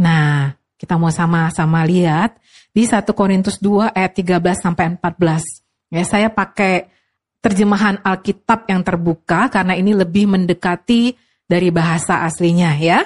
Nah, 0.00 0.56
kita 0.80 0.96
mau 0.96 1.12
sama-sama 1.12 1.84
lihat 1.84 2.40
di 2.72 2.88
1 2.88 3.04
Korintus 3.12 3.60
2 3.60 3.92
ayat 3.92 4.12
13 4.16 4.40
sampai 4.56 4.96
14. 4.96 5.44
Ya, 5.92 6.02
saya 6.08 6.32
pakai 6.32 6.88
terjemahan 7.44 8.00
Alkitab 8.00 8.64
yang 8.68 8.80
terbuka 8.80 9.52
karena 9.52 9.76
ini 9.76 9.92
lebih 9.92 10.32
mendekati 10.32 11.12
dari 11.44 11.68
bahasa 11.68 12.24
aslinya 12.24 12.72
ya. 12.80 13.04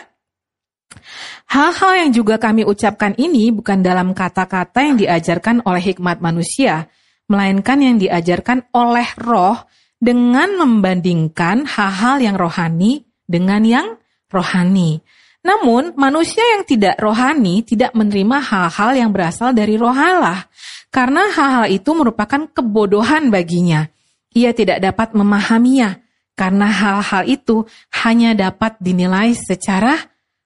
Hal-hal 1.50 2.06
yang 2.06 2.10
juga 2.14 2.38
kami 2.38 2.62
ucapkan 2.62 3.18
ini 3.18 3.50
bukan 3.50 3.82
dalam 3.82 4.14
kata-kata 4.14 4.86
yang 4.86 4.96
diajarkan 4.98 5.66
oleh 5.66 5.82
hikmat 5.82 6.22
manusia, 6.22 6.86
melainkan 7.26 7.82
yang 7.82 7.96
diajarkan 7.98 8.70
oleh 8.70 9.06
roh 9.18 9.66
dengan 9.98 10.54
membandingkan 10.60 11.66
hal-hal 11.66 12.22
yang 12.22 12.36
rohani 12.38 13.02
dengan 13.24 13.62
yang 13.66 13.86
rohani. 14.30 15.00
Namun, 15.44 15.92
manusia 15.94 16.40
yang 16.56 16.64
tidak 16.64 16.96
rohani 16.96 17.60
tidak 17.60 17.92
menerima 17.92 18.40
hal-hal 18.40 18.90
yang 18.96 19.10
berasal 19.12 19.52
dari 19.52 19.76
roh 19.76 19.92
Allah, 19.92 20.48
karena 20.88 21.28
hal-hal 21.28 21.68
itu 21.68 21.92
merupakan 21.92 22.48
kebodohan 22.48 23.28
baginya 23.28 23.92
ia 24.34 24.50
tidak 24.50 24.82
dapat 24.82 25.14
memahaminya 25.14 26.02
karena 26.34 26.66
hal-hal 26.66 27.22
itu 27.30 27.64
hanya 28.02 28.34
dapat 28.34 28.74
dinilai 28.82 29.32
secara 29.38 29.94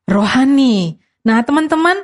rohani. 0.04 1.00
Nah, 1.24 1.40
teman-teman, 1.40 1.96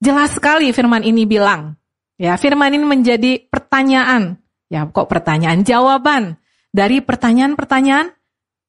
jelas 0.00 0.32
sekali 0.32 0.72
firman 0.72 1.04
ini 1.04 1.28
bilang, 1.28 1.76
ya, 2.16 2.40
firman 2.40 2.72
ini 2.72 2.84
menjadi 2.88 3.32
pertanyaan. 3.52 4.40
Ya, 4.72 4.88
kok 4.88 5.12
pertanyaan 5.12 5.62
jawaban 5.62 6.40
dari 6.72 7.04
pertanyaan-pertanyaan 7.04 8.10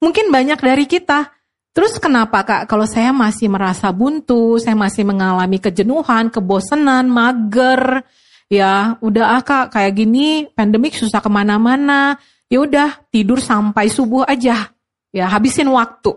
mungkin 0.03 0.29
banyak 0.29 0.59
dari 0.59 0.85
kita. 0.85 1.31
Terus 1.75 1.99
kenapa 1.99 2.39
Kak? 2.47 2.71
Kalau 2.71 2.87
saya 2.87 3.11
masih 3.11 3.51
merasa 3.51 3.91
buntu, 3.91 4.55
saya 4.63 4.79
masih 4.79 5.03
mengalami 5.03 5.59
kejenuhan, 5.59 6.31
kebosanan, 6.31 7.11
mager, 7.11 8.07
ya 8.47 8.95
udah 9.03 9.35
ah 9.35 9.43
kak 9.43 9.75
kayak 9.75 9.93
gini 9.97 10.47
pandemik 10.55 10.95
susah 10.95 11.19
ke 11.19 11.27
mana-mana. 11.27 12.15
Ya 12.47 12.63
udah 12.63 12.89
tidur 13.11 13.43
sampai 13.43 13.91
subuh 13.91 14.23
aja. 14.23 14.71
Ya 15.11 15.25
habisin 15.27 15.67
waktu. 15.67 16.15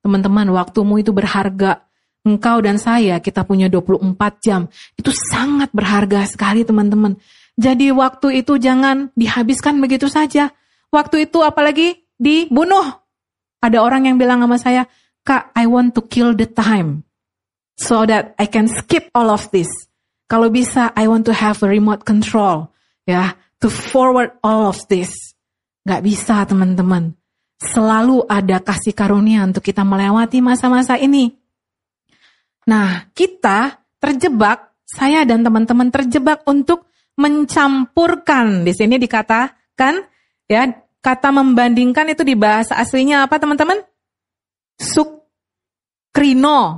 Teman-teman 0.00 0.48
waktumu 0.56 0.96
itu 0.96 1.12
berharga. 1.12 1.84
Engkau 2.24 2.64
dan 2.64 2.80
saya 2.80 3.20
kita 3.20 3.44
punya 3.44 3.68
24 3.68 4.16
jam. 4.40 4.72
Itu 4.96 5.12
sangat 5.12 5.68
berharga 5.76 6.24
sekali 6.24 6.64
teman-teman. 6.64 7.20
Jadi 7.60 7.92
waktu 7.92 8.40
itu 8.40 8.56
jangan 8.56 9.12
dihabiskan 9.12 9.76
begitu 9.84 10.08
saja. 10.08 10.48
Waktu 10.88 11.28
itu 11.28 11.44
apalagi 11.44 12.08
dibunuh 12.16 13.03
ada 13.64 13.80
orang 13.80 14.12
yang 14.12 14.20
bilang 14.20 14.44
sama 14.44 14.60
saya 14.60 14.84
kak 15.24 15.56
I 15.56 15.64
want 15.64 15.96
to 15.96 16.04
kill 16.04 16.36
the 16.36 16.44
time 16.44 17.08
so 17.80 18.04
that 18.04 18.36
I 18.36 18.44
can 18.44 18.68
skip 18.68 19.08
all 19.16 19.32
of 19.32 19.48
this 19.48 19.72
kalau 20.24 20.48
bisa, 20.48 20.90
I 20.96 21.04
want 21.04 21.28
to 21.28 21.34
have 21.36 21.60
a 21.60 21.68
remote 21.68 22.08
control, 22.08 22.72
ya, 23.04 23.36
to 23.60 23.68
forward 23.68 24.32
all 24.40 24.72
of 24.72 24.80
this. 24.88 25.12
Gak 25.84 26.00
bisa, 26.00 26.48
teman-teman. 26.48 27.12
Selalu 27.60 28.24
ada 28.24 28.58
kasih 28.58 28.96
karunia 28.96 29.44
untuk 29.44 29.60
kita 29.60 29.84
melewati 29.84 30.40
masa-masa 30.40 30.96
ini. 30.96 31.28
Nah, 32.64 33.12
kita 33.12 33.84
terjebak, 34.00 34.72
saya 34.88 35.28
dan 35.28 35.44
teman-teman 35.44 35.92
terjebak 35.92 36.40
untuk 36.48 36.88
mencampurkan. 37.20 38.64
Di 38.64 38.72
sini 38.72 38.96
dikatakan, 38.96 40.08
ya, 40.48 40.66
kata 41.04 41.28
membandingkan 41.28 42.08
itu 42.08 42.24
di 42.24 42.32
bahasa 42.32 42.80
aslinya 42.80 43.28
apa, 43.28 43.36
teman-teman? 43.36 43.84
Sukrino, 44.80 45.20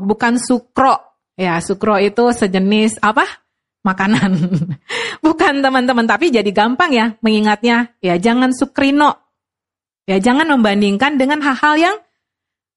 bukan 0.03 0.43
sukro. 0.43 0.99
Ya, 1.39 1.62
sukro 1.62 1.95
itu 2.03 2.35
sejenis 2.35 2.99
apa? 2.99 3.23
Makanan. 3.87 4.35
Bukan 5.27 5.62
teman-teman, 5.62 6.11
tapi 6.11 6.35
jadi 6.35 6.51
gampang 6.51 6.91
ya 6.91 7.15
mengingatnya. 7.23 7.95
Ya, 8.03 8.19
jangan 8.19 8.51
sukrino. 8.51 9.15
Ya, 10.11 10.19
jangan 10.19 10.51
membandingkan 10.51 11.15
dengan 11.15 11.39
hal-hal 11.39 11.79
yang 11.79 11.97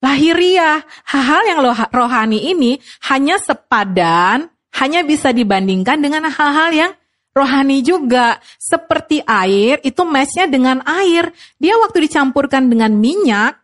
lahiriah. 0.06 0.86
Hal-hal 1.10 1.42
yang 1.50 1.66
rohani 1.90 2.54
ini 2.54 2.78
hanya 3.10 3.42
sepadan, 3.42 4.54
hanya 4.78 5.02
bisa 5.02 5.34
dibandingkan 5.34 5.98
dengan 5.98 6.30
hal-hal 6.30 6.70
yang 6.78 6.92
rohani 7.36 7.82
juga. 7.84 8.38
Seperti 8.60 9.24
air, 9.26 9.80
itu 9.82 10.02
mesnya 10.06 10.46
dengan 10.46 10.82
air. 10.86 11.34
Dia 11.58 11.78
waktu 11.80 12.10
dicampurkan 12.10 12.70
dengan 12.70 12.94
minyak, 12.96 13.58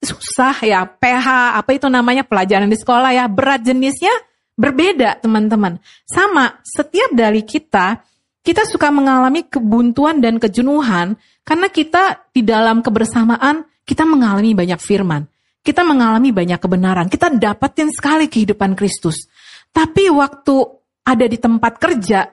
susah 0.00 0.56
ya, 0.62 0.86
pH, 0.86 1.58
apa 1.58 1.70
itu 1.74 1.86
namanya 1.88 2.22
pelajaran 2.22 2.68
di 2.68 2.78
sekolah 2.78 3.10
ya, 3.16 3.24
berat 3.26 3.64
jenisnya 3.64 4.12
Berbeda 4.56 5.20
teman-teman. 5.20 5.76
Sama, 6.08 6.64
setiap 6.64 7.12
dari 7.12 7.44
kita, 7.44 8.00
kita 8.40 8.64
suka 8.64 8.88
mengalami 8.88 9.44
kebuntuan 9.44 10.16
dan 10.24 10.40
kejenuhan 10.40 11.20
karena 11.44 11.68
kita 11.68 12.32
di 12.32 12.40
dalam 12.40 12.80
kebersamaan, 12.80 13.68
kita 13.84 14.08
mengalami 14.08 14.56
banyak 14.56 14.80
firman. 14.80 15.28
Kita 15.60 15.84
mengalami 15.84 16.32
banyak 16.32 16.56
kebenaran. 16.56 17.12
Kita 17.12 17.28
dapatin 17.36 17.92
sekali 17.92 18.32
kehidupan 18.32 18.72
Kristus. 18.72 19.28
Tapi 19.68 20.08
waktu 20.08 20.56
ada 21.04 21.26
di 21.28 21.36
tempat 21.36 21.76
kerja, 21.76 22.24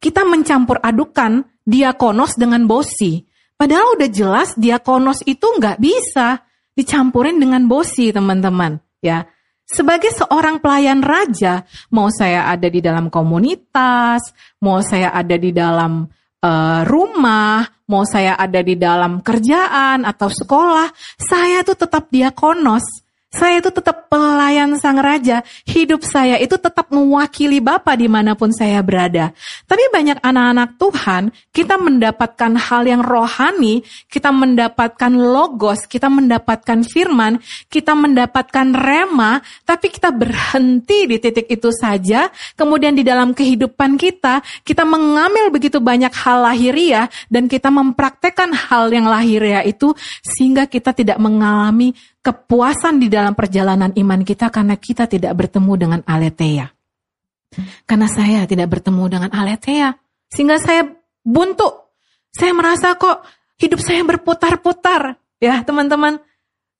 kita 0.00 0.24
mencampur 0.26 0.80
adukan 0.80 1.44
diakonos 1.62 2.34
dengan 2.34 2.64
bosi. 2.64 3.22
Padahal 3.54 4.00
udah 4.00 4.08
jelas 4.08 4.56
diakonos 4.56 5.20
itu 5.28 5.44
nggak 5.44 5.78
bisa 5.78 6.40
dicampurin 6.72 7.36
dengan 7.36 7.68
bosi, 7.68 8.08
teman-teman. 8.08 8.80
Ya, 9.04 9.28
sebagai 9.68 10.10
seorang 10.10 10.58
pelayan 10.58 11.04
raja, 11.04 11.68
mau 11.92 12.08
saya 12.08 12.48
ada 12.48 12.66
di 12.66 12.80
dalam 12.80 13.12
komunitas, 13.12 14.32
mau 14.64 14.80
saya 14.80 15.12
ada 15.12 15.36
di 15.36 15.52
dalam 15.52 16.08
uh, 16.40 16.82
rumah, 16.88 17.68
mau 17.86 18.02
saya 18.08 18.34
ada 18.34 18.64
di 18.64 18.74
dalam 18.74 19.20
kerjaan 19.20 20.08
atau 20.08 20.26
sekolah, 20.26 20.88
saya 21.20 21.62
tuh 21.62 21.76
tetap 21.76 22.08
diakonos 22.08 22.99
saya 23.30 23.62
itu 23.62 23.70
tetap 23.70 24.10
pelayan 24.10 24.74
sang 24.74 24.98
raja. 24.98 25.46
Hidup 25.62 26.02
saya 26.02 26.34
itu 26.42 26.58
tetap 26.58 26.90
mewakili 26.90 27.62
Bapa 27.62 27.94
di 27.94 28.10
mana 28.10 28.34
pun 28.34 28.50
saya 28.50 28.82
berada. 28.82 29.30
Tapi 29.70 29.86
banyak 29.94 30.18
anak-anak 30.18 30.74
Tuhan, 30.74 31.22
kita 31.54 31.78
mendapatkan 31.78 32.58
hal 32.58 32.82
yang 32.90 33.06
rohani, 33.06 33.86
kita 34.10 34.34
mendapatkan 34.34 35.14
logos, 35.14 35.86
kita 35.86 36.10
mendapatkan 36.10 36.82
firman, 36.82 37.38
kita 37.70 37.94
mendapatkan 37.94 38.74
rema, 38.74 39.38
tapi 39.62 39.94
kita 39.94 40.10
berhenti 40.10 41.06
di 41.06 41.22
titik 41.22 41.46
itu 41.46 41.70
saja. 41.70 42.34
Kemudian 42.58 42.98
di 42.98 43.06
dalam 43.06 43.30
kehidupan 43.30 43.94
kita, 43.94 44.42
kita 44.66 44.82
mengambil 44.82 45.54
begitu 45.54 45.78
banyak 45.78 46.10
hal 46.18 46.50
lahiriah 46.50 47.06
dan 47.30 47.46
kita 47.46 47.70
mempraktekkan 47.70 48.50
hal 48.50 48.90
yang 48.90 49.06
lahiriah 49.06 49.62
itu 49.62 49.94
sehingga 50.18 50.66
kita 50.66 50.90
tidak 50.90 51.22
mengalami 51.22 51.94
kepuasan 52.20 53.00
di 53.00 53.08
dalam 53.08 53.32
perjalanan 53.32 53.92
iman 53.96 54.20
kita 54.20 54.52
karena 54.52 54.76
kita 54.76 55.08
tidak 55.08 55.32
bertemu 55.36 55.72
dengan 55.76 56.00
Aletheia. 56.04 56.68
Karena 57.88 58.06
saya 58.06 58.46
tidak 58.46 58.78
bertemu 58.78 59.04
dengan 59.10 59.30
Aletheia. 59.34 59.98
Sehingga 60.30 60.62
saya 60.62 60.86
buntu. 61.26 61.90
Saya 62.30 62.54
merasa 62.54 62.94
kok 62.94 63.26
hidup 63.58 63.80
saya 63.82 64.06
berputar-putar. 64.06 65.18
Ya 65.42 65.58
teman-teman. 65.66 66.22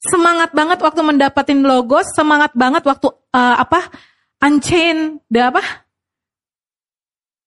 Semangat 0.01 0.55
banget 0.55 0.79
waktu 0.79 1.01
mendapatin 1.03 1.67
logos. 1.67 2.07
Semangat 2.15 2.55
banget 2.55 2.87
waktu 2.87 3.11
uh, 3.11 3.57
apa 3.59 3.91
unchain 4.45 5.19
the 5.29 5.51
apa? 5.51 5.65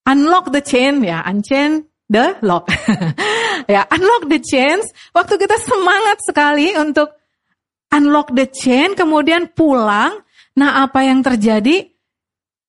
Unlock 0.04 0.52
the 0.52 0.60
chain 0.60 1.00
ya, 1.00 1.24
unchain 1.24 1.88
the 2.12 2.36
lock. 2.44 2.68
ya, 3.72 3.88
unlock 3.88 4.28
the 4.28 4.44
chains. 4.44 4.92
Waktu 5.16 5.40
kita 5.40 5.56
semangat 5.64 6.20
sekali 6.28 6.76
untuk 6.76 7.23
unlock 7.94 8.34
the 8.34 8.50
chain, 8.50 8.98
kemudian 8.98 9.54
pulang. 9.54 10.26
Nah, 10.58 10.82
apa 10.86 11.06
yang 11.06 11.22
terjadi? 11.22 11.94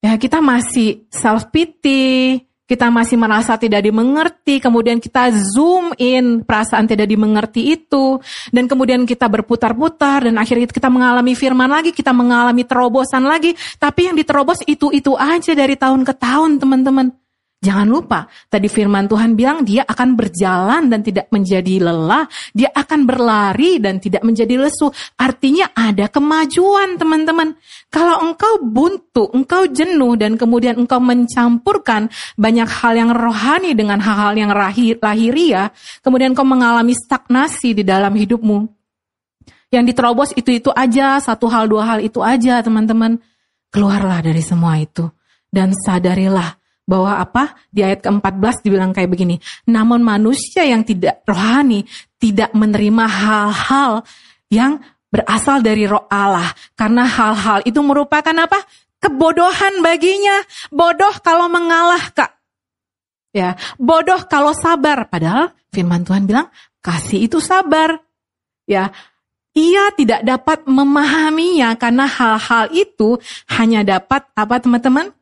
Ya, 0.05 0.21
kita 0.21 0.37
masih 0.37 1.09
self 1.09 1.49
pity, 1.49 2.45
kita 2.65 2.89
masih 2.89 3.17
merasa 3.17 3.57
tidak 3.57 3.85
dimengerti, 3.85 4.57
kemudian 4.57 4.97
kita 4.97 5.33
zoom 5.33 5.93
in 6.01 6.41
perasaan 6.45 6.85
tidak 6.85 7.09
dimengerti 7.09 7.73
itu, 7.73 8.21
dan 8.49 8.65
kemudian 8.69 9.05
kita 9.05 9.25
berputar-putar, 9.29 10.29
dan 10.29 10.37
akhirnya 10.37 10.69
kita 10.69 10.89
mengalami 10.89 11.33
firman 11.33 11.69
lagi, 11.69 11.89
kita 11.93 12.13
mengalami 12.13 12.65
terobosan 12.65 13.25
lagi, 13.25 13.53
tapi 13.81 14.09
yang 14.09 14.17
diterobos 14.17 14.61
itu-itu 14.65 15.17
aja 15.17 15.53
dari 15.57 15.77
tahun 15.77 16.05
ke 16.05 16.13
tahun, 16.17 16.61
teman-teman. 16.61 17.24
Jangan 17.65 17.89
lupa, 17.89 18.29
tadi 18.45 18.69
firman 18.69 19.09
Tuhan 19.09 19.33
bilang 19.33 19.65
dia 19.65 19.81
akan 19.89 20.13
berjalan 20.13 20.85
dan 20.85 21.01
tidak 21.01 21.33
menjadi 21.33 21.81
lelah, 21.81 22.29
dia 22.53 22.69
akan 22.69 23.09
berlari 23.09 23.81
dan 23.81 23.97
tidak 23.97 24.21
menjadi 24.21 24.61
lesu. 24.61 24.93
Artinya 25.17 25.73
ada 25.73 26.05
kemajuan 26.05 27.01
teman-teman. 27.01 27.57
Kalau 27.89 28.21
engkau 28.21 28.61
buntu, 28.61 29.33
engkau 29.33 29.65
jenuh 29.65 30.13
dan 30.13 30.37
kemudian 30.37 30.77
engkau 30.77 31.01
mencampurkan 31.01 32.13
banyak 32.37 32.69
hal 32.69 32.93
yang 32.93 33.09
rohani 33.09 33.73
dengan 33.73 33.97
hal-hal 33.97 34.37
yang 34.37 34.53
lahir, 34.53 35.01
lahiria, 35.01 35.73
kemudian 36.05 36.37
engkau 36.37 36.45
mengalami 36.45 36.93
stagnasi 36.93 37.73
di 37.73 37.81
dalam 37.81 38.13
hidupmu. 38.13 38.69
Yang 39.73 39.83
diterobos 39.89 40.29
itu-itu 40.37 40.69
aja, 40.69 41.17
satu 41.17 41.49
hal, 41.49 41.65
dua 41.65 41.97
hal 41.97 41.99
itu 42.05 42.21
aja 42.21 42.61
teman-teman. 42.61 43.17
Keluarlah 43.73 44.21
dari 44.21 44.45
semua 44.45 44.77
itu 44.77 45.09
dan 45.49 45.73
sadarilah 45.73 46.61
bahwa 46.85 47.17
apa? 47.17 47.57
Di 47.73 47.81
ayat 47.81 48.05
ke-14 48.05 48.61
dibilang 48.61 48.93
kayak 48.93 49.09
begini. 49.09 49.41
Namun 49.69 50.05
manusia 50.05 50.63
yang 50.63 50.85
tidak 50.85 51.25
rohani 51.25 51.83
tidak 52.21 52.53
menerima 52.53 53.05
hal-hal 53.05 54.05
yang 54.53 54.79
berasal 55.09 55.65
dari 55.65 55.89
roh 55.89 56.05
Allah. 56.07 56.53
Karena 56.77 57.03
hal-hal 57.09 57.65
itu 57.65 57.81
merupakan 57.81 58.33
apa? 58.37 58.61
Kebodohan 59.01 59.81
baginya. 59.81 60.45
Bodoh 60.69 61.13
kalau 61.25 61.49
mengalah, 61.49 62.13
Kak. 62.13 62.31
Ya, 63.35 63.59
bodoh 63.75 64.23
kalau 64.31 64.55
sabar. 64.55 65.11
Padahal 65.11 65.51
firman 65.73 66.07
Tuhan 66.07 66.23
bilang, 66.23 66.47
kasih 66.79 67.27
itu 67.27 67.43
sabar. 67.43 67.99
Ya, 68.65 68.95
ia 69.55 69.91
tidak 69.95 70.23
dapat 70.23 70.63
memahaminya 70.67 71.75
karena 71.79 72.07
hal-hal 72.07 72.71
itu 72.75 73.19
hanya 73.51 73.83
dapat 73.83 74.27
apa 74.35 74.55
teman-teman? 74.59 75.15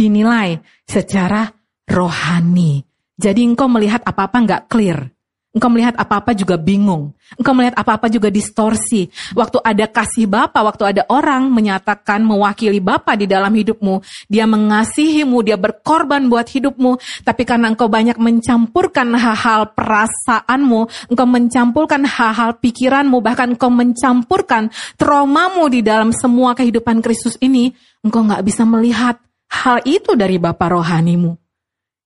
Dinilai 0.00 0.56
secara 0.88 1.44
rohani. 1.84 2.80
Jadi 3.20 3.44
engkau 3.44 3.68
melihat 3.68 4.00
apa-apa 4.00 4.36
nggak 4.40 4.62
clear. 4.72 5.12
Engkau 5.50 5.66
melihat 5.66 5.98
apa-apa 5.98 6.30
juga 6.30 6.54
bingung. 6.54 7.10
Engkau 7.34 7.50
melihat 7.58 7.74
apa-apa 7.74 8.06
juga 8.06 8.30
distorsi. 8.30 9.10
Waktu 9.34 9.58
ada 9.58 9.90
kasih 9.90 10.30
Bapa, 10.30 10.62
waktu 10.62 10.94
ada 10.94 11.02
orang 11.10 11.50
menyatakan 11.50 12.22
mewakili 12.22 12.78
Bapa 12.78 13.18
di 13.18 13.26
dalam 13.26 13.50
hidupmu, 13.50 13.98
dia 14.30 14.46
mengasihimu, 14.46 15.42
dia 15.42 15.58
berkorban 15.58 16.30
buat 16.30 16.46
hidupmu, 16.46 17.02
tapi 17.26 17.42
karena 17.42 17.66
engkau 17.74 17.90
banyak 17.90 18.14
mencampurkan 18.22 19.10
hal-hal 19.10 19.74
perasaanmu, 19.74 21.10
engkau 21.10 21.26
mencampurkan 21.26 22.06
hal-hal 22.06 22.54
pikiranmu, 22.62 23.18
bahkan 23.18 23.50
engkau 23.50 23.74
mencampurkan 23.74 24.70
traumamu 24.94 25.66
di 25.66 25.82
dalam 25.82 26.14
semua 26.14 26.54
kehidupan 26.54 27.02
Kristus 27.02 27.34
ini, 27.42 27.74
engkau 28.06 28.22
nggak 28.22 28.46
bisa 28.46 28.62
melihat 28.62 29.18
hal 29.50 29.82
itu 29.84 30.14
dari 30.14 30.38
Bapak 30.38 30.70
rohanimu. 30.72 31.34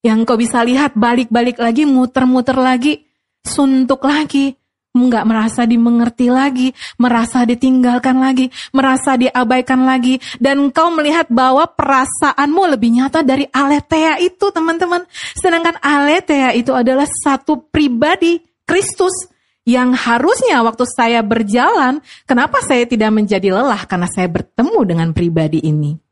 Yang 0.05 0.19
kau 0.29 0.37
bisa 0.37 0.61
lihat 0.65 0.97
balik-balik 0.97 1.57
lagi, 1.57 1.89
muter-muter 1.89 2.57
lagi, 2.57 3.09
suntuk 3.41 4.05
lagi, 4.05 4.53
nggak 4.95 5.25
merasa 5.25 5.65
dimengerti 5.65 6.29
lagi, 6.29 6.77
merasa 7.01 7.43
ditinggalkan 7.49 8.21
lagi, 8.21 8.53
merasa 8.71 9.17
diabaikan 9.17 9.83
lagi, 9.89 10.21
dan 10.37 10.69
engkau 10.69 10.93
melihat 10.93 11.25
bahwa 11.33 11.65
perasaanmu 11.67 12.63
lebih 12.77 13.01
nyata 13.01 13.25
dari 13.25 13.49
aletheia 13.49 14.21
itu, 14.21 14.53
teman-teman. 14.53 15.09
Sedangkan 15.35 15.81
aletheia 15.81 16.53
itu 16.53 16.77
adalah 16.77 17.09
satu 17.09 17.65
pribadi 17.73 18.45
Kristus 18.69 19.33
yang 19.65 19.97
harusnya 19.97 20.61
waktu 20.61 20.85
saya 20.85 21.25
berjalan, 21.25 22.05
kenapa 22.29 22.61
saya 22.61 22.85
tidak 22.85 23.09
menjadi 23.09 23.57
lelah? 23.57 23.89
Karena 23.89 24.05
saya 24.05 24.29
bertemu 24.29 24.81
dengan 24.85 25.09
pribadi 25.17 25.65
ini. 25.65 26.04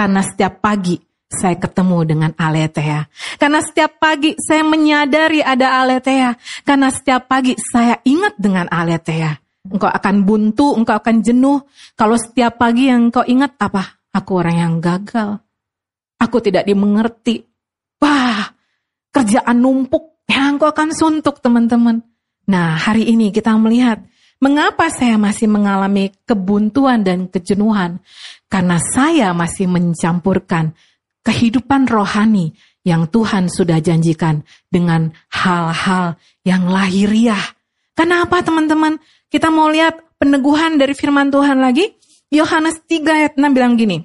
Karena 0.00 0.24
setiap 0.24 0.64
pagi 0.64 0.96
saya 1.28 1.60
ketemu 1.60 2.08
dengan 2.08 2.32
Aletea. 2.32 3.04
Karena 3.36 3.60
setiap 3.60 4.00
pagi 4.00 4.32
saya 4.40 4.64
menyadari 4.64 5.44
ada 5.44 5.76
Aletea. 5.84 6.40
Karena 6.64 6.88
setiap 6.88 7.28
pagi 7.28 7.52
saya 7.60 8.00
ingat 8.08 8.40
dengan 8.40 8.64
Aletea. 8.72 9.36
Engkau 9.68 9.92
akan 9.92 10.24
buntu, 10.24 10.72
engkau 10.72 10.96
akan 10.96 11.20
jenuh. 11.20 11.60
Kalau 12.00 12.16
setiap 12.16 12.56
pagi 12.56 12.88
yang 12.88 13.12
engkau 13.12 13.28
ingat 13.28 13.60
apa? 13.60 14.00
Aku 14.16 14.40
orang 14.40 14.56
yang 14.56 14.74
gagal. 14.80 15.36
Aku 16.16 16.40
tidak 16.40 16.64
dimengerti. 16.64 17.44
Wah, 18.00 18.56
kerjaan 19.12 19.60
numpuk. 19.60 20.24
Ya, 20.24 20.48
engkau 20.48 20.72
akan 20.72 20.96
suntuk 20.96 21.44
teman-teman. 21.44 22.00
Nah, 22.48 22.72
hari 22.80 23.04
ini 23.04 23.28
kita 23.28 23.52
melihat 23.60 24.00
Mengapa 24.40 24.88
saya 24.88 25.20
masih 25.20 25.52
mengalami 25.52 26.16
kebuntuan 26.24 27.04
dan 27.04 27.28
kejenuhan? 27.28 28.00
Karena 28.50 28.82
saya 28.82 29.30
masih 29.30 29.70
mencampurkan 29.70 30.74
kehidupan 31.22 31.86
rohani 31.86 32.58
yang 32.82 33.06
Tuhan 33.06 33.46
sudah 33.46 33.78
janjikan 33.78 34.42
dengan 34.66 35.14
hal-hal 35.30 36.18
yang 36.42 36.66
lahiriah. 36.66 37.54
Kenapa 37.94 38.42
teman-teman? 38.42 38.98
Kita 39.30 39.52
mau 39.52 39.70
lihat 39.70 40.02
peneguhan 40.18 40.80
dari 40.80 40.96
firman 40.96 41.30
Tuhan 41.30 41.62
lagi. 41.62 41.94
Yohanes 42.34 42.82
3 42.90 43.06
ayat 43.06 43.32
6 43.38 43.54
bilang 43.54 43.78
gini. 43.78 44.02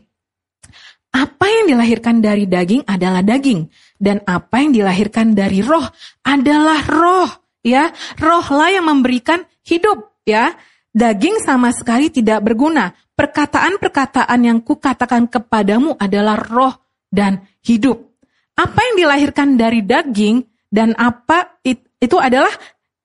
Apa 1.15 1.47
yang 1.47 1.71
dilahirkan 1.71 2.19
dari 2.19 2.43
daging 2.45 2.83
adalah 2.83 3.23
daging. 3.23 3.71
Dan 3.95 4.19
apa 4.27 4.59
yang 4.59 4.75
dilahirkan 4.75 5.31
dari 5.31 5.63
roh 5.63 5.87
adalah 6.27 6.83
roh. 6.85 7.29
Ya, 7.65 7.89
rohlah 8.21 8.69
yang 8.69 8.85
memberikan 8.85 9.41
hidup 9.65 10.21
ya, 10.21 10.53
daging 10.93 11.41
sama 11.41 11.73
sekali 11.73 12.13
tidak 12.13 12.45
berguna. 12.45 12.93
Perkataan-perkataan 13.15 14.39
yang 14.43 14.59
kukatakan 14.59 15.31
kepadamu 15.31 15.95
adalah 15.95 16.35
roh 16.35 16.75
dan 17.07 17.47
hidup. 17.63 18.11
Apa 18.59 18.79
yang 18.91 18.95
dilahirkan 19.07 19.55
dari 19.55 19.83
daging 19.87 20.43
dan 20.67 20.91
apa 20.99 21.63
itu 21.63 22.17
adalah 22.19 22.51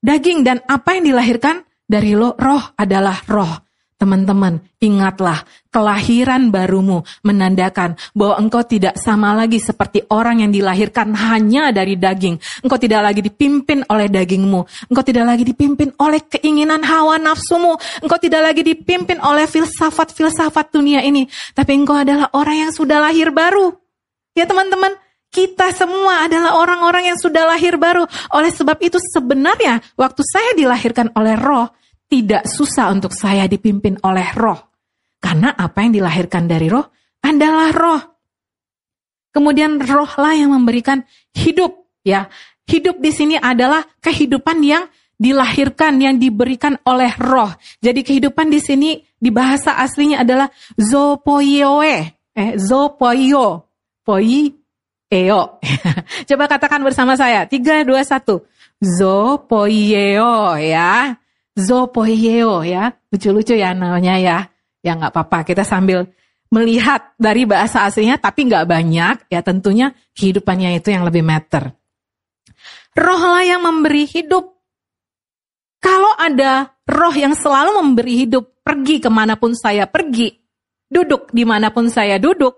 daging 0.02 0.42
dan 0.42 0.58
apa 0.66 0.98
yang 0.98 1.14
dilahirkan 1.14 1.62
dari 1.86 2.18
roh 2.18 2.62
adalah 2.74 3.22
roh. 3.30 3.69
Teman-teman, 4.00 4.64
ingatlah, 4.80 5.44
kelahiran 5.68 6.48
barumu 6.48 7.04
menandakan 7.20 8.00
bahwa 8.16 8.40
engkau 8.40 8.64
tidak 8.64 8.96
sama 8.96 9.36
lagi 9.36 9.60
seperti 9.60 10.08
orang 10.08 10.40
yang 10.40 10.48
dilahirkan 10.48 11.12
hanya 11.12 11.68
dari 11.68 12.00
daging. 12.00 12.40
Engkau 12.64 12.80
tidak 12.80 13.04
lagi 13.04 13.20
dipimpin 13.20 13.84
oleh 13.92 14.08
dagingmu. 14.08 14.88
Engkau 14.88 15.04
tidak 15.04 15.28
lagi 15.28 15.44
dipimpin 15.44 15.92
oleh 16.00 16.16
keinginan 16.32 16.80
hawa 16.80 17.20
nafsumu. 17.20 17.76
Engkau 18.00 18.16
tidak 18.16 18.40
lagi 18.40 18.64
dipimpin 18.64 19.20
oleh 19.20 19.44
filsafat-filsafat 19.44 20.72
dunia 20.72 21.04
ini. 21.04 21.28
Tapi 21.52 21.76
engkau 21.76 22.00
adalah 22.00 22.32
orang 22.32 22.56
yang 22.56 22.72
sudah 22.72 23.04
lahir 23.04 23.28
baru. 23.28 23.76
Ya 24.32 24.48
teman-teman, 24.48 24.96
kita 25.28 25.76
semua 25.76 26.24
adalah 26.24 26.56
orang-orang 26.56 27.12
yang 27.12 27.18
sudah 27.20 27.44
lahir 27.44 27.76
baru. 27.76 28.08
Oleh 28.32 28.48
sebab 28.48 28.80
itu 28.80 28.96
sebenarnya 29.12 29.84
waktu 30.00 30.24
saya 30.24 30.56
dilahirkan 30.56 31.12
oleh 31.12 31.36
roh, 31.36 31.68
tidak 32.10 32.50
susah 32.50 32.90
untuk 32.90 33.14
saya 33.14 33.46
dipimpin 33.46 34.02
oleh 34.02 34.26
roh. 34.34 34.58
Karena 35.22 35.54
apa 35.54 35.86
yang 35.86 36.02
dilahirkan 36.02 36.50
dari 36.50 36.66
roh 36.66 36.90
adalah 37.22 37.70
roh. 37.70 38.02
Kemudian 39.30 39.78
rohlah 39.78 40.34
yang 40.34 40.50
memberikan 40.50 41.06
hidup, 41.30 41.86
ya. 42.02 42.26
Hidup 42.66 42.98
di 42.98 43.14
sini 43.14 43.38
adalah 43.38 43.86
kehidupan 44.02 44.58
yang 44.66 44.90
dilahirkan, 45.20 46.02
yang 46.02 46.18
diberikan 46.18 46.74
oleh 46.82 47.14
roh. 47.20 47.52
Jadi 47.78 48.02
kehidupan 48.02 48.50
di 48.50 48.58
sini 48.58 48.90
di 49.20 49.30
bahasa 49.30 49.78
aslinya 49.78 50.26
adalah 50.26 50.50
zopoioe, 50.74 52.10
eh 52.34 52.50
zopoio, 52.58 53.70
poi 54.02 54.50
eo. 55.12 55.42
Coba 56.28 56.44
katakan 56.48 56.80
bersama 56.80 57.14
saya, 57.14 57.44
tiga 57.44 57.84
dua 57.84 58.00
satu, 58.00 58.42
zopoieo 58.80 60.56
ya. 60.56 61.20
Zopoieo 61.60 62.64
ya. 62.64 62.90
Lucu-lucu 63.12 63.52
ya 63.52 63.76
namanya 63.76 64.16
ya. 64.16 64.38
Ya 64.80 64.96
nggak 64.96 65.12
apa-apa, 65.12 65.44
kita 65.44 65.60
sambil 65.60 66.08
melihat 66.50 67.14
dari 67.14 67.46
bahasa 67.46 67.86
aslinya 67.86 68.18
tapi 68.18 68.50
nggak 68.50 68.66
banyak, 68.66 69.16
ya 69.30 69.40
tentunya 69.40 69.94
kehidupannya 70.18 70.82
itu 70.82 70.90
yang 70.90 71.06
lebih 71.06 71.22
meter. 71.22 71.70
Rohlah 72.96 73.46
yang 73.46 73.62
memberi 73.62 74.04
hidup. 74.04 74.50
Kalau 75.80 76.12
ada 76.18 76.74
roh 76.84 77.14
yang 77.14 77.32
selalu 77.38 77.80
memberi 77.80 78.26
hidup, 78.26 78.60
pergi 78.60 79.00
ke 79.00 79.08
mana 79.08 79.38
pun 79.38 79.56
saya 79.56 79.88
pergi, 79.88 80.28
duduk 80.90 81.30
di 81.32 81.46
mana 81.46 81.72
pun 81.72 81.88
saya 81.88 82.20
duduk, 82.20 82.52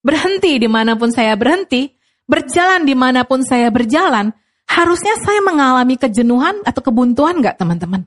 berhenti 0.00 0.56
di 0.56 0.68
mana 0.70 0.96
pun 0.96 1.12
saya 1.12 1.36
berhenti, 1.36 1.92
berjalan 2.24 2.88
di 2.88 2.94
mana 2.96 3.28
pun 3.28 3.44
saya 3.44 3.68
berjalan, 3.68 4.32
harusnya 4.68 5.14
saya 5.20 5.40
mengalami 5.44 6.00
kejenuhan 6.00 6.62
atau 6.64 6.80
kebuntuan 6.80 7.38
nggak 7.38 7.58
teman-teman? 7.60 8.02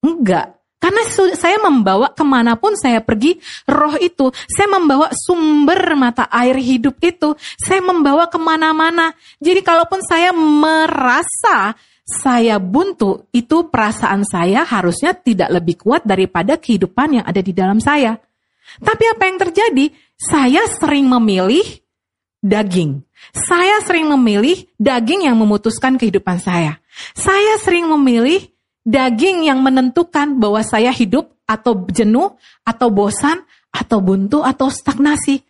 Enggak. 0.00 0.60
Karena 0.80 1.04
saya 1.36 1.60
membawa 1.60 2.08
ke 2.16 2.24
mana 2.24 2.56
pun 2.56 2.72
saya 2.72 3.04
pergi, 3.04 3.36
roh 3.68 4.00
itu, 4.00 4.32
saya 4.48 4.64
membawa 4.64 5.12
sumber 5.12 5.92
mata 5.92 6.24
air 6.32 6.56
hidup 6.56 6.96
itu, 7.04 7.36
saya 7.60 7.84
membawa 7.84 8.32
ke 8.32 8.40
mana-mana. 8.40 9.12
Jadi 9.36 9.60
kalaupun 9.60 10.00
saya 10.00 10.32
merasa 10.32 11.76
saya 12.08 12.56
buntu, 12.56 13.28
itu 13.28 13.68
perasaan 13.68 14.24
saya 14.24 14.64
harusnya 14.64 15.12
tidak 15.12 15.52
lebih 15.52 15.84
kuat 15.84 16.00
daripada 16.08 16.56
kehidupan 16.56 17.20
yang 17.20 17.24
ada 17.28 17.44
di 17.44 17.52
dalam 17.52 17.76
saya. 17.76 18.16
Tapi 18.80 19.04
apa 19.04 19.22
yang 19.28 19.36
terjadi? 19.36 19.84
Saya 20.16 20.64
sering 20.80 21.12
memilih 21.12 21.64
daging. 22.40 23.04
Saya 23.30 23.82
sering 23.86 24.10
memilih 24.10 24.66
daging 24.80 25.30
yang 25.30 25.36
memutuskan 25.38 25.96
kehidupan 26.00 26.42
saya. 26.42 26.82
Saya 27.14 27.60
sering 27.62 27.86
memilih 27.86 28.42
daging 28.82 29.46
yang 29.46 29.62
menentukan 29.62 30.40
bahwa 30.40 30.60
saya 30.66 30.90
hidup 30.90 31.30
atau 31.46 31.86
jenuh, 31.90 32.38
atau 32.62 32.88
bosan, 32.94 33.42
atau 33.70 33.98
buntu, 33.98 34.42
atau 34.46 34.70
stagnasi. 34.70 35.42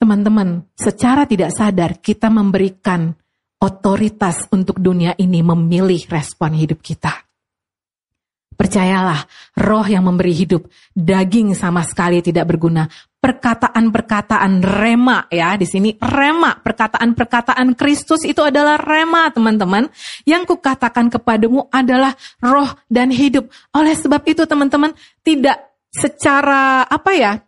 Teman-teman, 0.00 0.66
secara 0.74 1.28
tidak 1.28 1.52
sadar 1.54 2.00
kita 2.00 2.32
memberikan 2.32 3.12
otoritas 3.62 4.50
untuk 4.50 4.82
dunia 4.82 5.14
ini 5.20 5.44
memilih 5.44 6.08
respon 6.10 6.58
hidup 6.58 6.82
kita. 6.82 7.31
Percayalah, 8.62 9.26
roh 9.58 9.82
yang 9.82 10.06
memberi 10.06 10.30
hidup, 10.30 10.70
daging 10.94 11.50
sama 11.58 11.82
sekali 11.82 12.22
tidak 12.22 12.46
berguna. 12.46 12.86
Perkataan-perkataan 13.18 14.62
rema 14.62 15.26
ya, 15.34 15.58
di 15.58 15.66
sini 15.66 15.90
rema, 15.98 16.62
perkataan-perkataan 16.62 17.74
Kristus 17.74 18.22
itu 18.22 18.38
adalah 18.38 18.78
rema 18.78 19.34
teman-teman. 19.34 19.90
Yang 20.22 20.54
kukatakan 20.54 21.10
kepadamu 21.10 21.66
adalah 21.74 22.14
roh 22.38 22.70
dan 22.86 23.10
hidup. 23.10 23.50
Oleh 23.74 23.98
sebab 23.98 24.22
itu 24.30 24.46
teman-teman, 24.46 24.94
tidak 25.26 25.58
secara 25.90 26.86
apa 26.86 27.10
ya, 27.18 27.42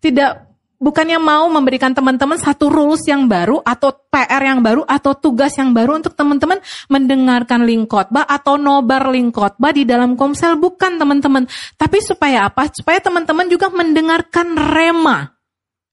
tidak 0.00 0.53
bukannya 0.78 1.18
mau 1.18 1.50
memberikan 1.50 1.92
teman-teman 1.92 2.38
satu 2.38 2.70
rules 2.70 3.02
yang 3.04 3.26
baru 3.26 3.60
atau 3.60 3.92
PR 4.08 4.42
yang 4.42 4.62
baru 4.62 4.86
atau 4.86 5.12
tugas 5.18 5.58
yang 5.58 5.74
baru 5.74 5.98
untuk 5.98 6.14
teman-teman 6.14 6.62
mendengarkan 6.86 7.66
link 7.66 7.90
khotbah 7.90 8.24
atau 8.24 8.54
nobar 8.54 9.10
link 9.10 9.34
khotbah 9.34 9.74
di 9.74 9.82
dalam 9.82 10.14
komsel. 10.14 10.54
Bukan 10.56 10.96
teman-teman. 10.96 11.50
Tapi 11.74 11.98
supaya 11.98 12.46
apa? 12.46 12.70
Supaya 12.70 13.02
teman-teman 13.02 13.50
juga 13.50 13.68
mendengarkan 13.74 14.54
rema 14.54 15.33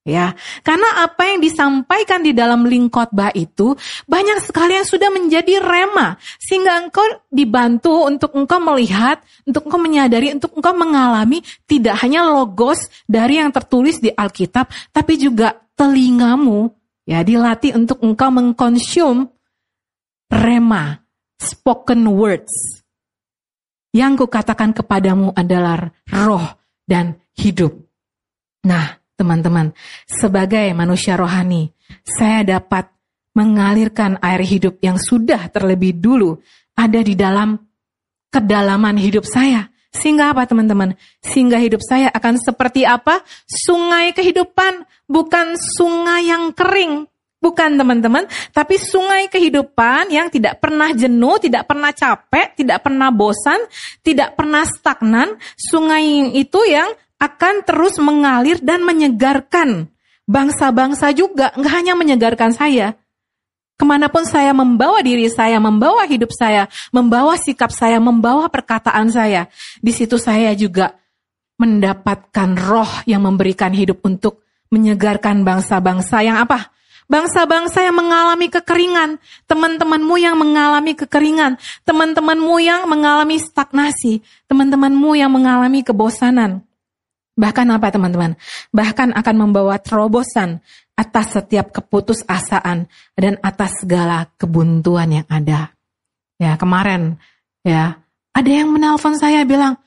Ya, 0.02 0.34
karena 0.66 1.06
apa 1.06 1.30
yang 1.30 1.46
disampaikan 1.46 2.26
di 2.26 2.34
dalam 2.34 2.66
link 2.66 2.90
khotbah 2.90 3.30
itu 3.38 3.78
banyak 4.10 4.42
sekali 4.42 4.74
yang 4.74 4.88
sudah 4.90 5.14
menjadi 5.14 5.62
rema 5.62 6.18
sehingga 6.42 6.82
engkau 6.82 7.06
dibantu 7.30 8.10
untuk 8.10 8.34
engkau 8.34 8.58
melihat, 8.58 9.22
untuk 9.46 9.70
engkau 9.70 9.78
menyadari, 9.78 10.34
untuk 10.34 10.58
engkau 10.58 10.74
mengalami 10.74 11.46
tidak 11.70 12.02
hanya 12.02 12.26
logos 12.26 12.90
dari 13.06 13.46
yang 13.46 13.54
tertulis 13.54 14.02
di 14.02 14.10
Alkitab, 14.10 14.74
tapi 14.90 15.22
juga 15.22 15.62
telingamu 15.78 16.74
ya 17.06 17.22
dilatih 17.22 17.78
untuk 17.78 18.02
engkau 18.02 18.34
mengkonsum 18.34 19.30
rema, 20.34 20.98
spoken 21.38 22.10
words. 22.10 22.82
Yang 23.94 24.26
kukatakan 24.26 24.74
kepadamu 24.74 25.30
adalah 25.38 25.94
roh 26.10 26.58
dan 26.90 27.22
hidup. 27.38 27.76
Nah, 28.64 29.01
teman-teman, 29.22 29.70
sebagai 30.10 30.74
manusia 30.74 31.14
rohani, 31.14 31.70
saya 32.02 32.58
dapat 32.58 32.90
mengalirkan 33.38 34.18
air 34.20 34.42
hidup 34.42 34.82
yang 34.82 34.98
sudah 34.98 35.48
terlebih 35.54 35.96
dulu 36.02 36.42
ada 36.74 37.00
di 37.06 37.14
dalam 37.14 37.56
kedalaman 38.34 38.98
hidup 38.98 39.24
saya. 39.24 39.70
Sehingga 39.92 40.32
apa 40.32 40.48
teman-teman? 40.48 40.96
Sehingga 41.20 41.60
hidup 41.60 41.84
saya 41.84 42.08
akan 42.16 42.40
seperti 42.40 42.88
apa? 42.88 43.22
Sungai 43.44 44.16
kehidupan, 44.16 44.88
bukan 45.06 45.60
sungai 45.60 46.32
yang 46.32 46.56
kering. 46.56 47.06
Bukan 47.42 47.74
teman-teman, 47.74 48.30
tapi 48.54 48.78
sungai 48.78 49.26
kehidupan 49.26 50.14
yang 50.14 50.30
tidak 50.30 50.62
pernah 50.62 50.94
jenuh, 50.94 51.42
tidak 51.42 51.66
pernah 51.66 51.90
capek, 51.90 52.54
tidak 52.54 52.86
pernah 52.86 53.10
bosan, 53.10 53.58
tidak 54.06 54.38
pernah 54.38 54.62
stagnan. 54.62 55.42
Sungai 55.58 56.38
itu 56.38 56.62
yang 56.70 56.94
akan 57.22 57.62
terus 57.62 58.02
mengalir 58.02 58.58
dan 58.66 58.82
menyegarkan 58.82 59.86
bangsa-bangsa 60.26 61.14
juga, 61.14 61.54
nggak 61.54 61.74
hanya 61.78 61.94
menyegarkan 61.94 62.50
saya. 62.50 62.98
Ke 63.78 63.86
mana 63.86 64.10
pun 64.10 64.26
saya 64.26 64.54
membawa 64.54 65.02
diri 65.06 65.30
saya, 65.30 65.62
membawa 65.62 66.06
hidup 66.10 66.34
saya, 66.34 66.66
membawa 66.90 67.38
sikap 67.38 67.70
saya, 67.70 68.02
membawa 68.02 68.50
perkataan 68.50 69.14
saya, 69.14 69.50
di 69.82 69.94
situ 69.94 70.18
saya 70.18 70.54
juga 70.58 70.98
mendapatkan 71.62 72.58
roh 72.58 72.90
yang 73.06 73.22
memberikan 73.22 73.70
hidup 73.70 74.02
untuk 74.02 74.42
menyegarkan 74.74 75.46
bangsa-bangsa 75.46 76.26
yang 76.26 76.42
apa? 76.42 76.74
Bangsa-bangsa 77.06 77.84
yang 77.84 77.98
mengalami 77.98 78.48
kekeringan, 78.48 79.20
teman-temanmu 79.44 80.16
yang 80.16 80.40
mengalami 80.40 80.96
kekeringan, 80.96 81.60
teman-temanmu 81.84 82.56
yang 82.64 82.88
mengalami 82.88 83.36
stagnasi, 83.36 84.24
teman-temanmu 84.48 85.12
yang 85.20 85.28
mengalami 85.28 85.84
kebosanan. 85.84 86.64
Bahkan 87.36 87.68
apa 87.72 87.88
teman-teman? 87.90 88.36
Bahkan 88.76 89.16
akan 89.16 89.36
membawa 89.36 89.80
terobosan 89.80 90.60
atas 91.00 91.34
setiap 91.40 91.72
keputusasaan 91.74 92.86
dan 93.18 93.34
atas 93.42 93.82
segala 93.82 94.30
kebuntuan 94.36 95.24
yang 95.24 95.28
ada. 95.32 95.74
Ya 96.38 96.60
kemarin 96.60 97.18
ya 97.66 98.02
ada 98.32 98.52
yang 98.52 98.72
menelpon 98.72 99.18
saya 99.18 99.44
bilang, 99.44 99.80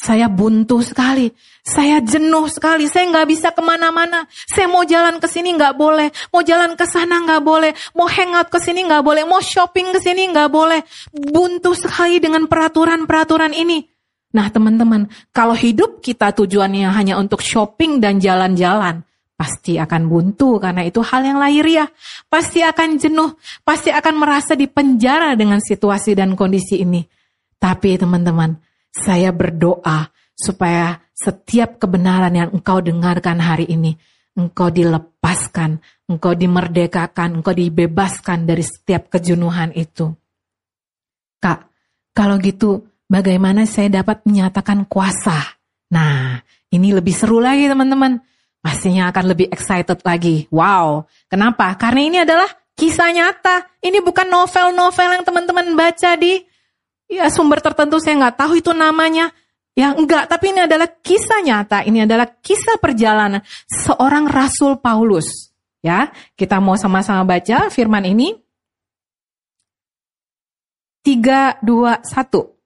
saya 0.00 0.32
buntu 0.32 0.80
sekali, 0.80 1.28
saya 1.60 2.00
jenuh 2.00 2.48
sekali, 2.48 2.88
saya 2.88 3.04
nggak 3.12 3.28
bisa 3.28 3.48
ke 3.52 3.60
mana-mana. 3.60 4.24
Saya 4.48 4.64
mau 4.64 4.80
jalan 4.88 5.20
ke 5.20 5.28
sini 5.28 5.52
nggak 5.52 5.76
boleh, 5.76 6.08
mau 6.32 6.40
jalan 6.40 6.72
ke 6.72 6.88
sana 6.88 7.20
nggak 7.20 7.42
boleh, 7.44 7.76
mau 7.92 8.08
hangout 8.08 8.48
ke 8.48 8.56
sini 8.56 8.88
nggak 8.88 9.04
boleh, 9.04 9.28
mau 9.28 9.44
shopping 9.44 9.92
ke 9.92 10.00
sini 10.00 10.32
nggak 10.32 10.48
boleh. 10.48 10.80
Buntu 11.12 11.76
sekali 11.76 12.16
dengan 12.16 12.48
peraturan-peraturan 12.48 13.52
ini. 13.52 13.89
Nah 14.30 14.46
teman-teman, 14.46 15.10
kalau 15.34 15.58
hidup 15.58 15.98
kita 15.98 16.30
tujuannya 16.30 16.86
hanya 16.94 17.18
untuk 17.18 17.42
shopping 17.42 17.98
dan 17.98 18.22
jalan-jalan, 18.22 19.02
pasti 19.34 19.80
akan 19.80 20.06
buntu 20.06 20.60
karena 20.60 20.84
itu 20.84 21.00
hal 21.00 21.24
yang 21.24 21.40
lahiriah. 21.40 21.88
Pasti 22.28 22.60
akan 22.60 23.00
jenuh, 23.00 23.34
pasti 23.64 23.88
akan 23.88 24.14
merasa 24.20 24.52
dipenjara 24.52 25.34
dengan 25.34 25.58
situasi 25.58 26.12
dan 26.12 26.38
kondisi 26.38 26.84
ini. 26.84 27.02
Tapi 27.56 27.96
teman-teman, 27.96 28.54
saya 28.92 29.32
berdoa 29.32 30.12
supaya 30.36 31.00
setiap 31.16 31.80
kebenaran 31.80 32.32
yang 32.32 32.48
engkau 32.52 32.80
dengarkan 32.80 33.40
hari 33.40 33.68
ini, 33.68 33.96
engkau 34.36 34.68
dilepaskan, 34.68 35.80
engkau 36.08 36.32
dimerdekakan, 36.32 37.40
engkau 37.40 37.52
dibebaskan 37.52 38.44
dari 38.44 38.64
setiap 38.64 39.12
kejenuhan 39.12 39.72
itu. 39.76 40.12
Kak, 41.40 41.68
kalau 42.12 42.36
gitu 42.40 42.89
bagaimana 43.10 43.66
saya 43.66 43.90
dapat 43.90 44.22
menyatakan 44.22 44.86
kuasa. 44.86 45.58
Nah, 45.90 46.38
ini 46.70 46.94
lebih 46.94 47.10
seru 47.10 47.42
lagi 47.42 47.66
teman-teman. 47.66 48.22
Pastinya 48.62 49.10
akan 49.10 49.24
lebih 49.34 49.50
excited 49.50 49.98
lagi. 50.06 50.46
Wow, 50.54 51.10
kenapa? 51.26 51.74
Karena 51.74 52.00
ini 52.06 52.18
adalah 52.22 52.46
kisah 52.78 53.10
nyata. 53.10 53.66
Ini 53.82 53.98
bukan 54.00 54.30
novel-novel 54.30 55.20
yang 55.20 55.24
teman-teman 55.26 55.66
baca 55.74 56.14
di 56.14 56.38
ya 57.10 57.26
sumber 57.26 57.58
tertentu 57.58 57.98
saya 57.98 58.16
nggak 58.22 58.36
tahu 58.38 58.62
itu 58.62 58.70
namanya. 58.70 59.34
Ya 59.74 59.96
enggak, 59.96 60.28
tapi 60.28 60.52
ini 60.52 60.68
adalah 60.68 60.86
kisah 61.00 61.40
nyata. 61.40 61.88
Ini 61.88 62.04
adalah 62.04 62.28
kisah 62.28 62.76
perjalanan 62.78 63.40
seorang 63.66 64.28
Rasul 64.28 64.78
Paulus. 64.78 65.50
Ya, 65.80 66.12
kita 66.36 66.60
mau 66.60 66.76
sama-sama 66.76 67.24
baca 67.24 67.72
firman 67.72 68.04
ini. 68.04 68.36
3, 71.00 71.64
2, 71.64 72.04
1. 72.04 72.59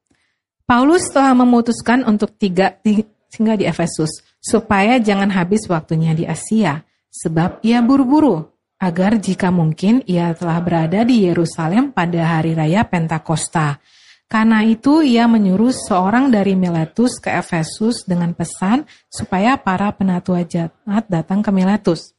Paulus 0.64 1.12
telah 1.12 1.36
memutuskan 1.36 2.08
untuk 2.08 2.40
tiga 2.40 2.80
tinggal 3.28 3.60
di 3.60 3.68
Efesus 3.68 4.24
supaya 4.40 4.96
jangan 4.96 5.28
habis 5.28 5.68
waktunya 5.68 6.16
di 6.16 6.24
Asia 6.24 6.80
sebab 7.12 7.60
ia 7.60 7.84
buru-buru 7.84 8.48
agar 8.80 9.20
jika 9.20 9.52
mungkin 9.52 10.00
ia 10.08 10.32
telah 10.32 10.60
berada 10.64 11.04
di 11.04 11.28
Yerusalem 11.28 11.92
pada 11.92 12.40
hari 12.40 12.56
raya 12.56 12.84
Pentakosta. 12.88 13.76
Karena 14.24 14.64
itu 14.64 15.04
ia 15.04 15.28
menyuruh 15.28 15.70
seorang 15.70 16.32
dari 16.32 16.56
Miletus 16.56 17.20
ke 17.20 17.28
Efesus 17.28 18.08
dengan 18.08 18.32
pesan 18.32 18.88
supaya 19.12 19.60
para 19.60 19.92
penatua 19.92 20.48
jahat 20.48 21.04
datang 21.12 21.44
ke 21.44 21.52
Miletus. 21.52 22.16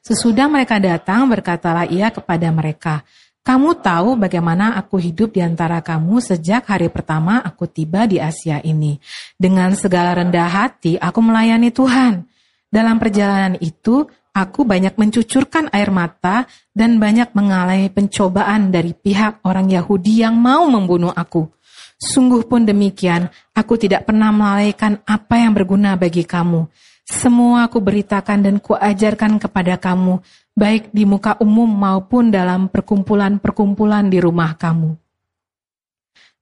Sesudah 0.00 0.48
mereka 0.48 0.80
datang 0.80 1.28
berkatalah 1.28 1.86
ia 1.86 2.08
kepada 2.10 2.48
mereka, 2.48 3.04
Kamu 3.42 3.82
tahu 3.82 4.14
bagaimana 4.22 4.78
aku 4.78 5.02
hidup 5.02 5.34
di 5.34 5.42
antara 5.42 5.82
kamu 5.82 6.22
sejak 6.22 6.62
hari 6.70 6.86
pertama 6.86 7.42
aku 7.42 7.66
tiba 7.66 8.06
di 8.06 8.22
Asia 8.22 8.62
ini. 8.62 9.02
Dengan 9.34 9.74
segala 9.74 10.14
rendah 10.14 10.46
hati, 10.46 10.94
aku 10.94 11.18
melayani 11.18 11.74
Tuhan. 11.74 12.22
Dalam 12.70 13.02
perjalanan 13.02 13.58
itu, 13.58 14.06
aku 14.30 14.62
banyak 14.62 14.94
mencucurkan 14.94 15.74
air 15.74 15.90
mata 15.90 16.46
dan 16.70 17.02
banyak 17.02 17.34
mengalami 17.34 17.90
pencobaan 17.90 18.70
dari 18.70 18.94
pihak 18.94 19.42
orang 19.42 19.66
Yahudi 19.74 20.22
yang 20.22 20.38
mau 20.38 20.62
membunuh 20.70 21.10
aku. 21.10 21.50
Sungguh 21.98 22.46
pun 22.46 22.62
demikian, 22.62 23.26
aku 23.58 23.74
tidak 23.74 24.06
pernah 24.06 24.30
melalaikan 24.30 25.02
apa 25.02 25.42
yang 25.42 25.50
berguna 25.50 25.98
bagi 25.98 26.22
kamu. 26.22 26.70
Semua 27.02 27.66
aku 27.66 27.82
beritakan 27.82 28.38
dan 28.46 28.56
kuajarkan 28.62 29.42
kepada 29.42 29.74
kamu, 29.82 30.22
baik 30.52 30.92
di 30.92 31.08
muka 31.08 31.36
umum 31.40 31.68
maupun 31.68 32.28
dalam 32.28 32.68
perkumpulan-perkumpulan 32.68 34.08
di 34.12 34.18
rumah 34.20 34.56
kamu. 34.56 34.94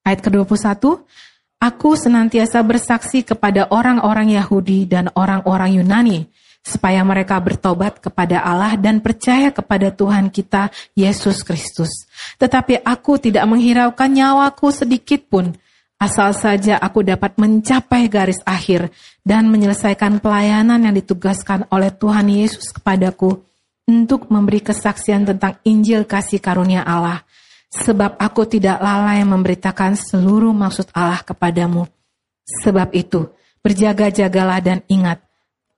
Ayat 0.03 0.21
ke-21, 0.25 1.07
Aku 1.61 1.93
senantiasa 1.93 2.65
bersaksi 2.65 3.21
kepada 3.21 3.69
orang-orang 3.69 4.33
Yahudi 4.33 4.89
dan 4.89 5.13
orang-orang 5.13 5.77
Yunani, 5.77 6.25
supaya 6.65 7.05
mereka 7.05 7.37
bertobat 7.37 8.01
kepada 8.01 8.41
Allah 8.41 8.81
dan 8.81 9.05
percaya 9.05 9.53
kepada 9.53 9.93
Tuhan 9.93 10.33
kita 10.33 10.73
Yesus 10.97 11.45
Kristus. 11.45 12.09
Tetapi 12.41 12.81
aku 12.81 13.21
tidak 13.21 13.45
menghiraukan 13.45 14.09
nyawaku 14.09 14.73
sedikit 14.73 15.21
pun, 15.29 15.53
asal 16.01 16.33
saja 16.33 16.81
aku 16.81 17.05
dapat 17.05 17.37
mencapai 17.37 18.09
garis 18.09 18.41
akhir 18.49 18.89
dan 19.21 19.53
menyelesaikan 19.53 20.17
pelayanan 20.25 20.81
yang 20.81 20.97
ditugaskan 20.97 21.69
oleh 21.69 21.93
Tuhan 21.93 22.25
Yesus 22.33 22.73
kepadaku 22.73 23.50
untuk 23.91 24.31
memberi 24.31 24.63
kesaksian 24.63 25.27
tentang 25.27 25.59
Injil 25.67 26.07
kasih 26.07 26.39
karunia 26.39 26.87
Allah. 26.87 27.27
Sebab 27.71 28.19
aku 28.19 28.47
tidak 28.47 28.79
lalai 28.79 29.23
memberitakan 29.27 29.99
seluruh 29.99 30.55
maksud 30.55 30.95
Allah 30.95 31.23
kepadamu. 31.27 31.91
Sebab 32.63 32.95
itu, 32.95 33.31
berjaga-jagalah 33.63 34.59
dan 34.63 34.83
ingat, 34.91 35.23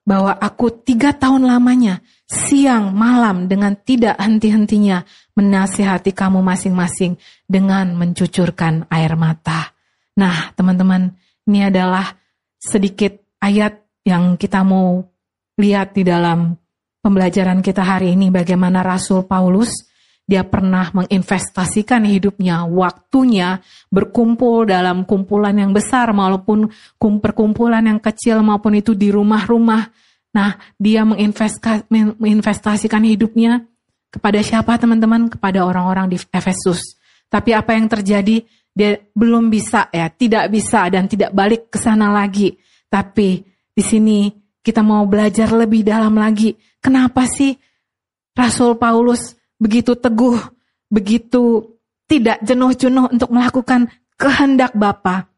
bahwa 0.02 0.34
aku 0.36 0.72
tiga 0.72 1.12
tahun 1.12 1.44
lamanya, 1.46 2.00
siang 2.24 2.90
malam 2.96 3.46
dengan 3.46 3.76
tidak 3.76 4.18
henti-hentinya 4.18 5.04
menasihati 5.36 6.16
kamu 6.16 6.40
masing-masing 6.40 7.16
dengan 7.44 7.92
mencucurkan 7.96 8.88
air 8.88 9.12
mata. 9.14 9.76
Nah, 10.16 10.52
teman-teman, 10.56 11.12
ini 11.44 11.68
adalah 11.68 12.08
sedikit 12.56 13.20
ayat 13.36 13.84
yang 14.02 14.40
kita 14.40 14.64
mau 14.64 15.04
lihat 15.60 15.94
di 15.94 16.02
dalam 16.08 16.61
pembelajaran 17.02 17.60
kita 17.60 17.82
hari 17.82 18.14
ini 18.14 18.30
bagaimana 18.30 18.80
Rasul 18.80 19.26
Paulus 19.26 19.90
dia 20.22 20.46
pernah 20.46 20.86
menginvestasikan 20.94 22.06
hidupnya, 22.06 22.62
waktunya 22.64 23.58
berkumpul 23.90 24.70
dalam 24.70 25.02
kumpulan 25.02 25.58
yang 25.58 25.74
besar 25.74 26.14
maupun 26.14 26.70
perkumpulan 26.96 27.82
yang 27.82 27.98
kecil 27.98 28.38
maupun 28.40 28.78
itu 28.78 28.94
di 28.94 29.10
rumah-rumah. 29.10 29.90
Nah, 30.32 30.56
dia 30.78 31.02
menginvestasikan 31.04 33.02
hidupnya 33.04 33.66
kepada 34.08 34.38
siapa 34.40 34.78
teman-teman? 34.78 35.26
Kepada 35.26 35.66
orang-orang 35.66 36.06
di 36.08 36.16
Efesus. 36.30 36.96
Tapi 37.26 37.50
apa 37.52 37.74
yang 37.74 37.90
terjadi? 37.90 38.46
Dia 38.72 38.96
belum 39.12 39.52
bisa 39.52 39.92
ya, 39.92 40.08
tidak 40.08 40.48
bisa 40.48 40.88
dan 40.88 41.10
tidak 41.10 41.34
balik 41.36 41.68
ke 41.68 41.76
sana 41.76 42.08
lagi. 42.08 42.56
Tapi 42.88 43.44
di 43.74 43.82
sini 43.84 44.32
kita 44.62 44.80
mau 44.80 45.04
belajar 45.04 45.50
lebih 45.50 45.82
dalam 45.82 46.14
lagi. 46.14 46.54
Kenapa 46.78 47.26
sih 47.26 47.58
Rasul 48.32 48.78
Paulus 48.78 49.34
begitu 49.58 49.98
teguh, 49.98 50.38
begitu 50.88 51.76
tidak 52.06 52.40
jenuh-jenuh 52.42 53.12
untuk 53.12 53.30
melakukan 53.30 53.90
kehendak 54.16 54.72
Bapa. 54.74 55.30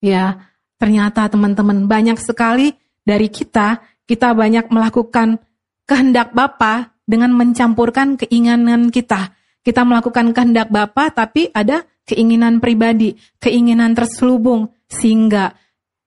Ya, 0.00 0.48
ternyata 0.80 1.28
teman-teman 1.28 1.84
banyak 1.84 2.16
sekali 2.16 2.72
dari 3.04 3.28
kita, 3.28 3.84
kita 4.08 4.32
banyak 4.32 4.72
melakukan 4.72 5.40
kehendak 5.84 6.32
Bapa 6.32 6.96
dengan 7.04 7.34
mencampurkan 7.34 8.16
keinginan 8.20 8.88
kita. 8.88 9.34
Kita 9.60 9.84
melakukan 9.84 10.32
kehendak 10.32 10.72
Bapa 10.72 11.12
tapi 11.12 11.52
ada 11.52 11.84
keinginan 12.08 12.58
pribadi, 12.58 13.14
keinginan 13.38 13.92
terselubung 13.92 14.72
sehingga 14.88 15.52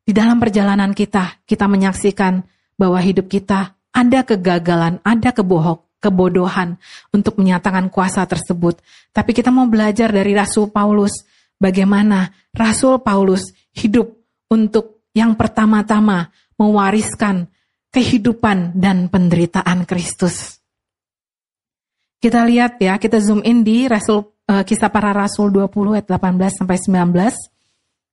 di 0.03 0.11
dalam 0.11 0.39
perjalanan 0.39 0.91
kita 0.91 1.43
kita 1.47 1.65
menyaksikan 1.67 2.43
bahwa 2.75 2.99
hidup 2.99 3.31
kita 3.31 3.75
ada 3.93 4.19
kegagalan, 4.25 4.99
ada 5.05 5.29
kebohok, 5.31 5.85
kebodohan 6.01 6.75
untuk 7.13 7.39
menyatakan 7.39 7.87
kuasa 7.87 8.25
tersebut. 8.25 8.81
Tapi 9.13 9.31
kita 9.31 9.53
mau 9.53 9.69
belajar 9.69 10.09
dari 10.11 10.35
Rasul 10.35 10.73
Paulus 10.73 11.23
bagaimana 11.61 12.33
Rasul 12.51 12.99
Paulus 12.99 13.53
hidup 13.71 14.11
untuk 14.51 15.07
yang 15.13 15.37
pertama-tama 15.37 16.33
mewariskan 16.57 17.47
kehidupan 17.93 18.73
dan 18.73 19.07
penderitaan 19.07 19.85
Kristus. 19.85 20.57
Kita 22.17 22.41
lihat 22.49 22.81
ya, 22.81 22.97
kita 22.97 23.21
zoom 23.21 23.45
in 23.45 23.61
di 23.61 23.85
Rasul 23.85 24.25
uh, 24.49 24.63
kisah 24.63 24.89
para 24.89 25.11
rasul 25.11 25.51
20 25.51 25.99
ayat 25.99 26.07
18 26.07 26.59
sampai 26.63 26.77
19. 26.79 27.35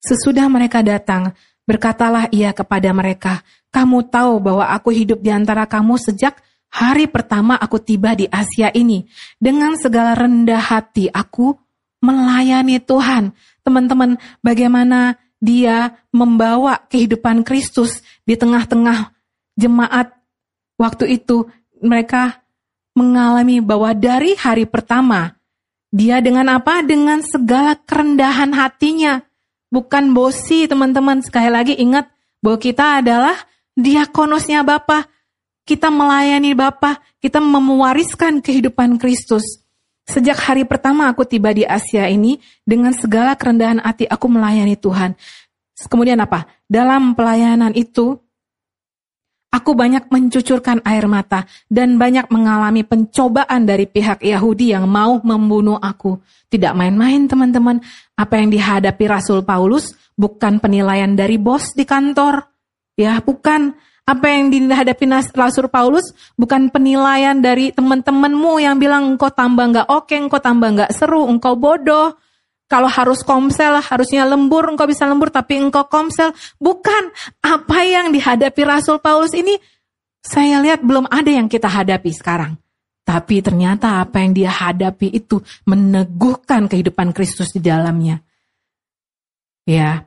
Sesudah 0.00 0.46
mereka 0.48 0.80
datang, 0.80 1.32
berkatalah 1.70 2.26
ia 2.34 2.50
kepada 2.50 2.90
mereka, 2.90 3.46
"Kamu 3.70 4.10
tahu 4.10 4.42
bahwa 4.42 4.66
aku 4.74 4.90
hidup 4.90 5.22
di 5.22 5.30
antara 5.30 5.62
kamu 5.70 5.94
sejak 6.02 6.42
Hari 6.70 7.10
pertama 7.10 7.58
aku 7.58 7.82
tiba 7.82 8.14
di 8.14 8.30
Asia 8.30 8.70
ini, 8.70 9.02
dengan 9.42 9.74
segala 9.74 10.14
rendah 10.14 10.62
hati 10.62 11.10
aku 11.10 11.58
melayani 11.98 12.78
Tuhan. 12.78 13.34
Teman-teman, 13.66 14.14
bagaimana 14.38 15.18
dia 15.42 15.98
membawa 16.14 16.78
kehidupan 16.86 17.42
Kristus 17.42 18.06
di 18.22 18.38
tengah-tengah 18.38 19.10
jemaat 19.58 20.14
waktu 20.78 21.18
itu 21.18 21.50
mereka 21.82 22.38
mengalami 22.94 23.58
bahwa 23.58 23.90
dari 23.90 24.38
hari 24.38 24.62
pertama 24.62 25.34
dia 25.90 26.22
dengan 26.22 26.54
apa? 26.54 26.86
Dengan 26.86 27.18
segala 27.26 27.74
kerendahan 27.74 28.54
hatinya. 28.54 29.26
Bukan 29.70 30.12
bosi 30.12 30.66
teman-teman. 30.66 31.22
Sekali 31.22 31.48
lagi 31.48 31.74
ingat 31.78 32.10
bahwa 32.42 32.58
kita 32.58 33.00
adalah 33.00 33.38
diakonosnya 33.78 34.66
Bapak 34.66 35.08
kita 35.70 35.86
melayani 35.86 36.50
Bapa, 36.56 36.98
kita 37.22 37.38
mewariskan 37.38 38.42
kehidupan 38.42 38.98
Kristus. 38.98 39.62
Sejak 40.02 40.42
hari 40.42 40.66
pertama 40.66 41.06
aku 41.06 41.22
tiba 41.22 41.54
di 41.54 41.62
Asia 41.62 42.10
ini, 42.10 42.42
dengan 42.66 42.90
segala 42.90 43.38
kerendahan 43.38 43.78
hati 43.78 44.10
aku 44.10 44.26
melayani 44.26 44.74
Tuhan. 44.74 45.14
Kemudian 45.86 46.18
apa? 46.18 46.50
Dalam 46.66 47.14
pelayanan 47.14 47.70
itu, 47.78 48.18
aku 49.50 49.74
banyak 49.74 50.06
mencucurkan 50.08 50.80
air 50.86 51.04
mata 51.10 51.44
dan 51.66 51.98
banyak 51.98 52.30
mengalami 52.30 52.86
pencobaan 52.86 53.66
dari 53.66 53.84
pihak 53.90 54.22
Yahudi 54.22 54.72
yang 54.72 54.86
mau 54.86 55.18
membunuh 55.20 55.76
aku. 55.76 56.22
Tidak 56.50 56.74
main-main 56.74 57.26
teman-teman, 57.26 57.82
apa 58.14 58.34
yang 58.38 58.50
dihadapi 58.50 59.04
Rasul 59.06 59.42
Paulus 59.42 59.94
bukan 60.14 60.62
penilaian 60.62 61.12
dari 61.14 61.36
bos 61.36 61.74
di 61.74 61.82
kantor. 61.82 62.46
Ya, 62.94 63.18
bukan 63.22 63.74
apa 64.10 64.26
yang 64.26 64.50
dihadapi 64.50 65.06
Rasul 65.34 65.70
Paulus 65.70 66.10
bukan 66.34 66.66
penilaian 66.74 67.38
dari 67.38 67.70
teman-temanmu 67.70 68.58
yang 68.58 68.74
bilang 68.78 69.14
engkau 69.14 69.30
tambah 69.30 69.70
nggak 69.70 69.88
oke, 69.90 70.14
engkau 70.14 70.42
tambah 70.42 70.68
nggak 70.74 70.90
seru, 70.94 71.26
engkau 71.30 71.54
bodoh. 71.54 72.18
Kalau 72.70 72.86
harus 72.86 73.26
komsel, 73.26 73.82
harusnya 73.82 74.22
lembur, 74.22 74.70
engkau 74.70 74.86
bisa 74.86 75.02
lembur, 75.02 75.34
tapi 75.34 75.58
engkau 75.58 75.90
komsel. 75.90 76.30
Bukan 76.62 77.10
apa 77.42 77.78
yang 77.82 78.14
dihadapi 78.14 78.62
Rasul 78.62 79.02
Paulus 79.02 79.34
ini, 79.34 79.58
saya 80.22 80.62
lihat 80.62 80.86
belum 80.86 81.10
ada 81.10 81.34
yang 81.34 81.50
kita 81.50 81.66
hadapi 81.66 82.14
sekarang. 82.14 82.54
Tapi 83.02 83.42
ternyata 83.42 83.98
apa 83.98 84.22
yang 84.22 84.30
dia 84.30 84.54
hadapi 84.54 85.10
itu 85.10 85.42
meneguhkan 85.66 86.70
kehidupan 86.70 87.10
Kristus 87.10 87.50
di 87.50 87.58
dalamnya. 87.58 88.22
Ya, 89.66 90.06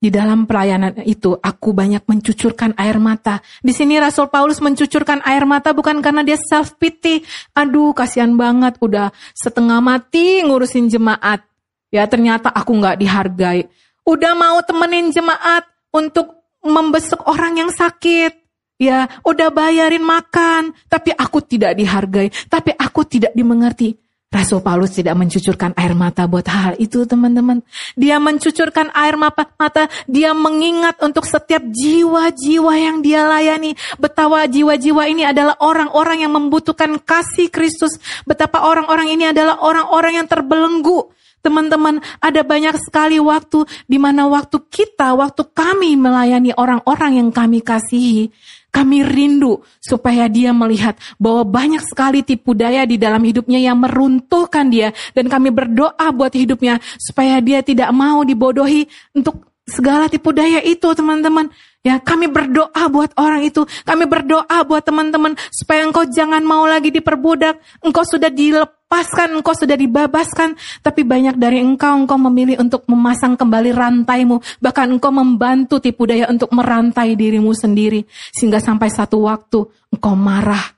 di 0.00 0.08
dalam 0.08 0.48
pelayanan 0.48 0.96
itu 1.04 1.36
aku 1.36 1.76
banyak 1.76 2.08
mencucurkan 2.08 2.72
air 2.80 2.96
mata. 2.96 3.44
Di 3.60 3.76
sini 3.76 4.00
Rasul 4.00 4.32
Paulus 4.32 4.58
mencucurkan 4.64 5.20
air 5.28 5.44
mata 5.44 5.76
bukan 5.76 6.00
karena 6.00 6.24
dia 6.24 6.40
self 6.40 6.80
pity. 6.80 7.20
Aduh 7.52 7.92
kasihan 7.92 8.32
banget 8.32 8.80
udah 8.80 9.12
setengah 9.36 9.78
mati 9.84 10.40
ngurusin 10.40 10.88
jemaat. 10.88 11.49
Ya 11.90 12.06
ternyata 12.06 12.50
aku 12.50 12.78
nggak 12.78 12.98
dihargai. 13.02 13.66
Udah 14.06 14.32
mau 14.38 14.62
temenin 14.62 15.10
jemaat 15.10 15.66
untuk 15.90 16.46
membesuk 16.62 17.26
orang 17.26 17.66
yang 17.66 17.70
sakit. 17.74 18.38
Ya 18.80 19.10
udah 19.26 19.52
bayarin 19.52 20.02
makan. 20.02 20.72
Tapi 20.86 21.12
aku 21.12 21.42
tidak 21.44 21.76
dihargai. 21.76 22.30
Tapi 22.48 22.72
aku 22.78 23.04
tidak 23.04 23.34
dimengerti. 23.34 23.98
Rasul 24.30 24.62
Paulus 24.62 24.94
tidak 24.94 25.18
mencucurkan 25.18 25.74
air 25.74 25.90
mata 25.90 26.22
buat 26.30 26.46
hal 26.46 26.78
itu 26.78 27.02
teman-teman. 27.02 27.66
Dia 27.98 28.22
mencucurkan 28.22 28.94
air 28.94 29.18
mata, 29.18 29.90
dia 30.06 30.30
mengingat 30.30 31.02
untuk 31.02 31.26
setiap 31.26 31.58
jiwa-jiwa 31.58 32.72
yang 32.78 33.02
dia 33.02 33.26
layani. 33.26 33.74
Betapa 33.98 34.46
jiwa-jiwa 34.46 35.02
ini 35.10 35.26
adalah 35.26 35.58
orang-orang 35.58 36.22
yang 36.22 36.30
membutuhkan 36.38 37.02
kasih 37.02 37.50
Kristus. 37.50 37.98
Betapa 38.22 38.70
orang-orang 38.70 39.10
ini 39.18 39.34
adalah 39.34 39.66
orang-orang 39.66 40.22
yang 40.22 40.30
terbelenggu. 40.30 41.10
Teman-teman, 41.40 42.04
ada 42.20 42.44
banyak 42.44 42.76
sekali 42.84 43.16
waktu 43.16 43.64
di 43.88 43.96
mana 43.96 44.28
waktu 44.28 44.60
kita, 44.68 45.16
waktu 45.16 45.48
kami 45.56 45.96
melayani 45.96 46.52
orang-orang 46.52 47.16
yang 47.16 47.28
kami 47.32 47.64
kasihi, 47.64 48.28
kami 48.70 49.02
rindu 49.02 49.64
supaya 49.82 50.30
dia 50.30 50.54
melihat 50.54 50.94
bahwa 51.18 51.42
banyak 51.42 51.82
sekali 51.82 52.22
tipu 52.22 52.54
daya 52.54 52.86
di 52.86 53.00
dalam 53.00 53.24
hidupnya 53.24 53.58
yang 53.58 53.80
meruntuhkan 53.82 54.70
dia. 54.70 54.94
Dan 55.10 55.26
kami 55.26 55.50
berdoa 55.50 56.06
buat 56.14 56.30
hidupnya 56.30 56.78
supaya 57.00 57.42
dia 57.42 57.64
tidak 57.66 57.90
mau 57.90 58.22
dibodohi 58.22 58.86
untuk 59.16 59.50
segala 59.66 60.06
tipu 60.06 60.30
daya 60.30 60.62
itu 60.62 60.86
teman-teman. 60.94 61.50
Ya, 61.80 61.96
kami 61.96 62.28
berdoa 62.28 62.92
buat 62.92 63.16
orang 63.16 63.42
itu. 63.48 63.64
Kami 63.88 64.04
berdoa 64.04 64.58
buat 64.68 64.84
teman-teman 64.84 65.34
supaya 65.48 65.88
engkau 65.88 66.04
jangan 66.06 66.44
mau 66.44 66.68
lagi 66.68 66.92
diperbudak. 66.92 67.56
Engkau 67.80 68.04
sudah 68.04 68.28
dilepas 68.28 68.79
lepaskan, 68.90 69.38
engkau 69.38 69.54
sudah 69.54 69.78
dibebaskan, 69.78 70.58
tapi 70.82 71.06
banyak 71.06 71.38
dari 71.38 71.62
engkau, 71.62 71.94
engkau 71.94 72.18
memilih 72.18 72.58
untuk 72.58 72.82
memasang 72.90 73.38
kembali 73.38 73.70
rantaimu, 73.70 74.42
bahkan 74.58 74.90
engkau 74.90 75.14
membantu 75.14 75.78
tipu 75.78 76.10
daya 76.10 76.26
untuk 76.26 76.50
merantai 76.50 77.14
dirimu 77.14 77.54
sendiri, 77.54 78.02
sehingga 78.34 78.58
sampai 78.58 78.90
satu 78.90 79.30
waktu 79.30 79.62
engkau 79.94 80.18
marah. 80.18 80.74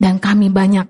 Dan 0.00 0.16
kami 0.16 0.48
banyak 0.48 0.88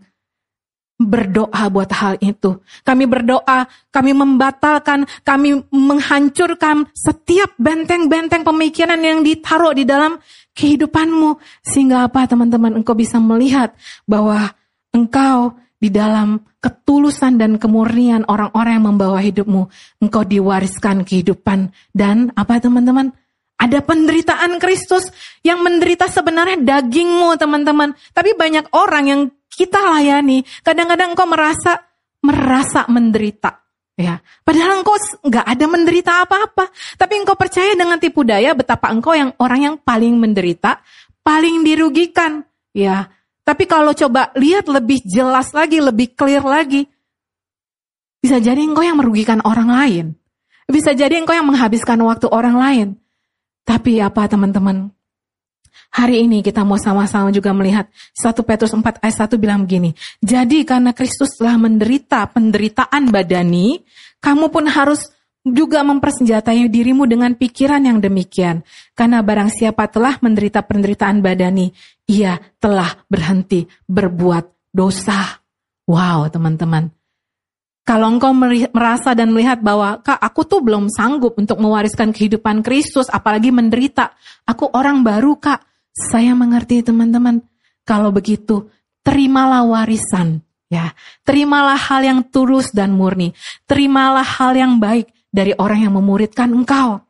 berdoa 1.03 1.67
buat 1.67 1.91
hal 1.99 2.15
itu. 2.23 2.63
Kami 2.87 3.11
berdoa, 3.11 3.67
kami 3.91 4.15
membatalkan, 4.15 5.11
kami 5.27 5.67
menghancurkan 5.75 6.87
setiap 6.95 7.59
benteng-benteng 7.59 8.47
pemikiran 8.47 9.03
yang 9.03 9.27
ditaruh 9.27 9.75
di 9.75 9.83
dalam 9.83 10.15
kehidupanmu. 10.55 11.43
Sehingga 11.67 12.07
apa 12.07 12.31
teman-teman, 12.31 12.79
engkau 12.79 12.95
bisa 12.95 13.19
melihat 13.19 13.75
bahwa 14.07 14.55
engkau 14.95 15.59
di 15.81 15.89
dalam 15.89 16.37
ketulusan 16.61 17.41
dan 17.41 17.57
kemurnian 17.57 18.29
orang-orang 18.29 18.77
yang 18.77 18.87
membawa 18.93 19.19
hidupmu, 19.25 19.63
engkau 20.05 20.23
diwariskan 20.29 21.09
kehidupan 21.09 21.73
dan 21.97 22.29
apa 22.37 22.61
teman-teman? 22.61 23.17
Ada 23.61 23.85
penderitaan 23.85 24.57
Kristus 24.61 25.09
yang 25.45 25.61
menderita 25.61 26.09
sebenarnya 26.09 26.61
dagingmu 26.65 27.37
teman-teman. 27.37 27.93
Tapi 28.13 28.33
banyak 28.33 28.73
orang 28.73 29.05
yang 29.09 29.21
kita 29.53 29.77
layani, 29.77 30.45
kadang-kadang 30.65 31.13
engkau 31.13 31.29
merasa 31.29 31.81
merasa 32.25 32.89
menderita. 32.89 33.61
Ya, 34.01 34.25
padahal 34.49 34.81
engkau 34.81 34.97
nggak 35.29 35.45
ada 35.45 35.67
menderita 35.69 36.13
apa-apa, 36.25 36.73
tapi 36.97 37.21
engkau 37.21 37.37
percaya 37.37 37.77
dengan 37.77 38.01
tipu 38.01 38.25
daya 38.25 38.57
betapa 38.57 38.89
engkau 38.89 39.13
yang 39.13 39.37
orang 39.37 39.61
yang 39.61 39.77
paling 39.77 40.17
menderita, 40.17 40.81
paling 41.21 41.61
dirugikan. 41.61 42.49
Ya, 42.73 43.13
tapi 43.45 43.65
kalau 43.65 43.97
coba 43.97 44.31
lihat 44.37 44.69
lebih 44.69 45.03
jelas 45.03 45.51
lagi, 45.57 45.81
lebih 45.81 46.13
clear 46.13 46.45
lagi, 46.45 46.87
bisa 48.21 48.37
jadi 48.37 48.61
engkau 48.61 48.85
yang 48.85 49.01
merugikan 49.01 49.41
orang 49.43 49.69
lain. 49.73 50.07
Bisa 50.71 50.95
jadi 50.95 51.19
engkau 51.19 51.35
yang 51.35 51.49
menghabiskan 51.49 51.99
waktu 52.05 52.31
orang 52.31 52.57
lain. 52.57 52.89
Tapi 53.65 53.99
apa 53.99 54.29
teman-teman? 54.31 54.93
Hari 55.91 56.23
ini 56.23 56.39
kita 56.39 56.63
mau 56.63 56.79
sama-sama 56.79 57.35
juga 57.35 57.51
melihat 57.51 57.91
1 58.15 58.31
Petrus 58.47 58.71
4 58.71 59.03
ayat 59.03 59.17
1 59.27 59.43
bilang 59.43 59.67
begini. 59.67 59.91
Jadi 60.23 60.63
karena 60.63 60.95
Kristus 60.95 61.35
telah 61.35 61.59
menderita 61.59 62.31
penderitaan 62.31 63.11
badani, 63.11 63.83
kamu 64.23 64.55
pun 64.55 64.71
harus 64.71 65.11
juga 65.41 65.81
mempersenjatai 65.81 66.69
dirimu 66.69 67.09
dengan 67.09 67.33
pikiran 67.33 67.81
yang 67.81 67.99
demikian. 67.99 68.61
Karena 68.93 69.25
barang 69.25 69.49
siapa 69.49 69.89
telah 69.89 70.21
menderita 70.21 70.61
penderitaan 70.65 71.25
badani, 71.25 71.73
ia 72.05 72.37
telah 72.61 72.93
berhenti 73.09 73.65
berbuat 73.89 74.73
dosa. 74.73 75.41
Wow, 75.89 76.29
teman-teman. 76.29 76.93
Kalau 77.81 78.07
engkau 78.07 78.31
merasa 78.71 79.17
dan 79.17 79.35
melihat 79.35 79.59
bahwa, 79.65 79.99
kak 80.05 80.21
aku 80.21 80.47
tuh 80.47 80.61
belum 80.63 80.93
sanggup 80.93 81.35
untuk 81.41 81.59
mewariskan 81.59 82.15
kehidupan 82.15 82.63
Kristus, 82.63 83.11
apalagi 83.11 83.51
menderita. 83.51 84.15
Aku 84.47 84.71
orang 84.71 85.03
baru 85.03 85.41
kak. 85.41 85.65
Saya 85.91 86.39
mengerti 86.39 86.87
teman-teman. 86.87 87.43
Kalau 87.83 88.15
begitu, 88.15 88.71
terimalah 89.03 89.67
warisan. 89.67 90.45
Ya, 90.71 90.95
terimalah 91.27 91.75
hal 91.75 92.07
yang 92.07 92.21
tulus 92.31 92.71
dan 92.71 92.95
murni. 92.95 93.35
Terimalah 93.67 94.23
hal 94.23 94.55
yang 94.55 94.79
baik 94.79 95.11
dari 95.31 95.55
orang 95.57 95.87
yang 95.87 95.95
memuridkan 95.97 96.51
engkau. 96.51 97.03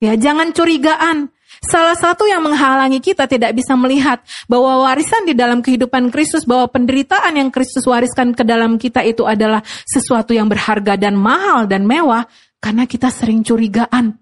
Ya, 0.00 0.12
jangan 0.16 0.52
curigaan. 0.52 1.32
Salah 1.64 1.96
satu 1.96 2.28
yang 2.28 2.44
menghalangi 2.44 3.00
kita 3.00 3.24
tidak 3.24 3.56
bisa 3.56 3.72
melihat 3.80 4.20
bahwa 4.44 4.84
warisan 4.84 5.24
di 5.24 5.32
dalam 5.32 5.64
kehidupan 5.64 6.12
Kristus, 6.12 6.44
bahwa 6.44 6.68
penderitaan 6.68 7.32
yang 7.32 7.48
Kristus 7.48 7.88
wariskan 7.88 8.36
ke 8.36 8.44
dalam 8.44 8.76
kita 8.76 9.00
itu 9.00 9.24
adalah 9.24 9.64
sesuatu 9.88 10.36
yang 10.36 10.52
berharga 10.52 11.00
dan 11.00 11.16
mahal 11.16 11.64
dan 11.64 11.88
mewah, 11.88 12.28
karena 12.60 12.84
kita 12.84 13.08
sering 13.08 13.40
curigaan. 13.40 14.20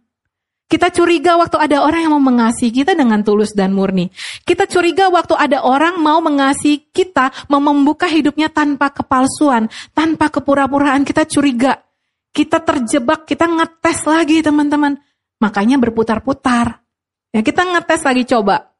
Kita 0.64 0.88
curiga 0.88 1.36
waktu 1.36 1.60
ada 1.60 1.84
orang 1.84 2.08
yang 2.08 2.12
mau 2.16 2.24
mengasihi 2.24 2.72
kita 2.72 2.96
dengan 2.96 3.20
tulus 3.20 3.52
dan 3.52 3.76
murni. 3.76 4.08
Kita 4.48 4.64
curiga 4.64 5.12
waktu 5.12 5.36
ada 5.36 5.60
orang 5.60 6.00
mau 6.00 6.24
mengasihi 6.24 6.88
kita, 6.88 7.30
mau 7.52 7.60
membuka 7.60 8.08
hidupnya 8.08 8.48
tanpa 8.48 8.88
kepalsuan, 8.88 9.68
tanpa 9.92 10.32
kepura-puraan. 10.32 11.04
Kita 11.04 11.28
curiga. 11.28 11.83
Kita 12.34 12.58
terjebak, 12.58 13.30
kita 13.30 13.46
ngetes 13.46 14.10
lagi 14.10 14.42
teman-teman. 14.42 14.98
Makanya 15.38 15.78
berputar-putar. 15.78 16.82
Ya 17.30 17.40
kita 17.46 17.62
ngetes 17.62 18.02
lagi 18.02 18.26
coba. 18.26 18.74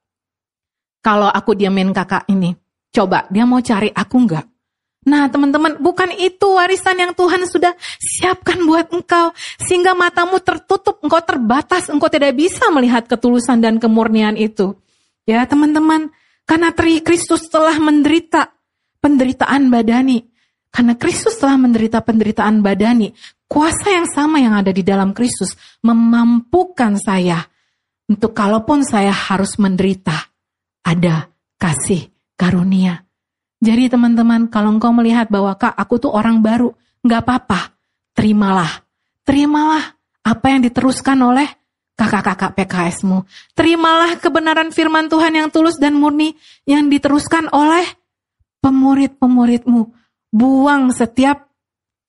Kalau 1.05 1.31
aku 1.31 1.55
diamin 1.55 1.95
kakak 1.95 2.27
ini, 2.33 2.57
coba 2.91 3.31
dia 3.31 3.47
mau 3.47 3.63
cari 3.63 3.95
aku 3.95 4.17
enggak? 4.19 4.47
Nah 5.05 5.29
teman-teman, 5.29 5.77
bukan 5.85 6.17
itu 6.17 6.57
warisan 6.57 6.97
yang 6.97 7.13
Tuhan 7.13 7.45
sudah 7.45 7.77
siapkan 8.01 8.57
buat 8.65 8.89
engkau. 8.89 9.37
Sehingga 9.61 9.93
matamu 9.93 10.41
tertutup, 10.41 10.99
engkau 11.05 11.21
terbatas, 11.21 11.93
engkau 11.93 12.09
tidak 12.09 12.33
bisa 12.33 12.73
melihat 12.73 13.05
ketulusan 13.05 13.61
dan 13.61 13.77
kemurnian 13.77 14.35
itu. 14.35 14.75
Ya 15.29 15.45
teman-teman, 15.45 16.09
karena 16.49 16.73
Kristus 16.75 17.53
telah 17.53 17.77
menderita 17.77 18.51
penderitaan 19.05 19.69
badani. 19.69 20.25
Karena 20.73 20.97
Kristus 20.99 21.39
telah 21.39 21.55
menderita 21.55 22.03
penderitaan 22.03 22.65
badani, 22.65 23.13
kuasa 23.55 23.95
yang 23.95 24.11
sama 24.11 24.43
yang 24.43 24.59
ada 24.59 24.75
di 24.75 24.83
dalam 24.83 25.15
Kristus 25.15 25.55
memampukan 25.87 26.99
saya 26.99 27.39
untuk 28.11 28.35
kalaupun 28.35 28.83
saya 28.83 29.15
harus 29.15 29.55
menderita, 29.63 30.35
ada 30.83 31.31
kasih 31.55 32.11
karunia. 32.35 33.07
Jadi 33.63 33.95
teman-teman, 33.95 34.51
kalau 34.51 34.75
engkau 34.75 34.91
melihat 34.91 35.31
bahwa 35.31 35.55
kak 35.55 35.71
aku 35.71 36.03
tuh 36.03 36.11
orang 36.11 36.43
baru, 36.43 36.75
nggak 37.07 37.21
apa-apa, 37.23 37.79
terimalah. 38.13 38.83
Terimalah 39.23 39.97
apa 40.27 40.47
yang 40.51 40.61
diteruskan 40.67 41.17
oleh 41.23 41.49
kakak-kakak 41.95 42.59
PKSmu. 42.59 43.25
Terimalah 43.57 44.19
kebenaran 44.19 44.75
firman 44.75 45.07
Tuhan 45.07 45.33
yang 45.33 45.49
tulus 45.49 45.81
dan 45.81 45.97
murni 45.97 46.37
yang 46.67 46.91
diteruskan 46.91 47.49
oleh 47.55 47.87
pemurid-pemuridmu 48.61 50.05
Buang 50.35 50.91
setiap 50.91 51.44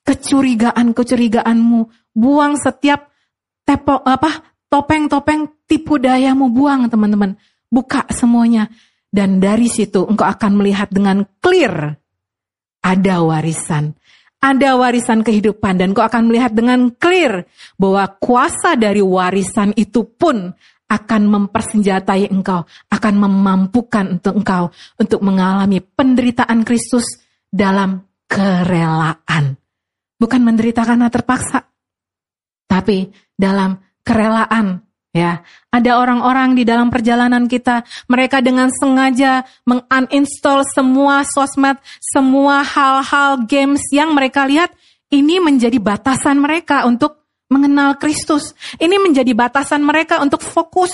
kecurigaan-kecurigaanmu. 0.05 1.81
Buang 2.15 2.55
setiap 2.55 3.11
tepok 3.67 4.05
apa 4.05 4.55
topeng-topeng 4.71 5.65
tipu 5.65 5.99
dayamu 5.99 6.47
buang 6.53 6.87
teman-teman. 6.87 7.35
Buka 7.67 8.07
semuanya. 8.13 8.69
Dan 9.09 9.39
dari 9.39 9.71
situ 9.71 10.03
engkau 10.05 10.27
akan 10.27 10.59
melihat 10.59 10.91
dengan 10.91 11.23
clear 11.39 11.95
ada 12.85 13.25
warisan. 13.25 13.97
Ada 14.45 14.77
warisan 14.77 15.25
kehidupan 15.25 15.81
dan 15.81 15.97
kau 15.97 16.05
akan 16.05 16.29
melihat 16.29 16.53
dengan 16.53 16.93
clear 16.93 17.49
bahwa 17.81 18.05
kuasa 18.21 18.77
dari 18.77 19.01
warisan 19.01 19.73
itu 19.73 20.05
pun 20.05 20.53
akan 20.85 21.21
mempersenjatai 21.25 22.29
engkau, 22.29 22.61
akan 22.93 23.15
memampukan 23.17 24.21
untuk 24.21 24.37
engkau 24.37 24.69
untuk 25.01 25.19
mengalami 25.25 25.81
penderitaan 25.81 26.61
Kristus 26.61 27.09
dalam 27.49 28.05
kerelaan. 28.29 29.64
Bukan 30.15 30.39
menderita 30.39 30.87
karena 30.87 31.11
terpaksa, 31.11 31.67
tapi 32.71 33.11
dalam 33.35 33.79
kerelaan. 34.05 34.83
Ya, 35.15 35.47
ada 35.71 35.95
orang-orang 35.95 36.59
di 36.59 36.67
dalam 36.67 36.91
perjalanan 36.91 37.47
kita, 37.47 37.87
mereka 38.11 38.43
dengan 38.43 38.67
sengaja 38.67 39.47
menguninstall 39.63 40.67
semua 40.67 41.23
sosmed, 41.23 41.79
semua 42.03 42.67
hal-hal 42.67 43.47
games 43.47 43.79
yang 43.95 44.11
mereka 44.11 44.43
lihat 44.43 44.75
ini 45.15 45.39
menjadi 45.39 45.79
batasan 45.79 46.35
mereka 46.43 46.83
untuk 46.83 47.23
mengenal 47.47 47.95
Kristus. 47.95 48.51
Ini 48.75 48.99
menjadi 48.99 49.31
batasan 49.31 49.87
mereka 49.87 50.19
untuk 50.19 50.43
fokus. 50.43 50.91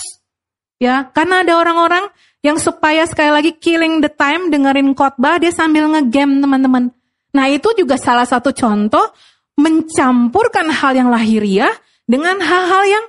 Ya, 0.78 1.09
karena 1.13 1.41
ada 1.41 1.57
orang-orang 1.57 2.05
yang 2.45 2.61
supaya 2.61 3.05
sekali 3.09 3.34
lagi 3.34 3.51
killing 3.57 4.05
the 4.05 4.09
time 4.09 4.53
dengerin 4.53 4.93
khotbah 4.93 5.41
dia 5.41 5.49
sambil 5.49 5.89
ngegame 5.89 6.41
teman-teman. 6.41 6.93
Nah 7.32 7.47
itu 7.47 7.71
juga 7.75 7.95
salah 7.95 8.27
satu 8.27 8.51
contoh 8.51 9.11
mencampurkan 9.55 10.67
hal 10.71 10.95
yang 10.95 11.09
lahiriah 11.11 11.71
dengan 12.07 12.39
hal-hal 12.39 12.84
yang 12.88 13.05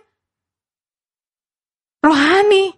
rohani. 2.03 2.75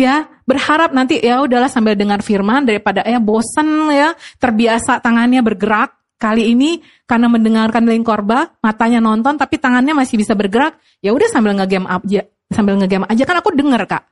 Ya, 0.00 0.24
berharap 0.48 0.96
nanti 0.96 1.20
ya 1.20 1.44
udahlah 1.44 1.68
sambil 1.68 1.92
dengar 1.94 2.24
firman 2.24 2.64
daripada 2.64 3.04
ya 3.04 3.20
bosan 3.20 3.92
ya, 3.92 4.16
terbiasa 4.40 4.98
tangannya 5.04 5.44
bergerak. 5.44 5.96
Kali 6.16 6.54
ini 6.54 6.78
karena 7.02 7.26
mendengarkan 7.26 7.82
link 7.82 8.06
korba, 8.06 8.54
matanya 8.62 9.02
nonton 9.02 9.34
tapi 9.34 9.58
tangannya 9.58 9.90
masih 9.90 10.22
bisa 10.22 10.38
bergerak. 10.38 10.78
Ya 11.02 11.10
udah 11.10 11.26
sambil 11.26 11.58
ngegame 11.58 11.90
aja, 11.90 12.30
sambil 12.46 12.78
ngegame 12.78 13.10
aja 13.10 13.26
kan 13.26 13.42
aku 13.42 13.50
denger 13.50 13.82
kak. 13.90 14.06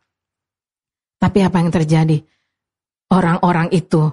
Tapi 1.22 1.38
apa 1.46 1.56
yang 1.62 1.70
terjadi? 1.70 2.18
Orang-orang 3.14 3.70
itu 3.70 4.10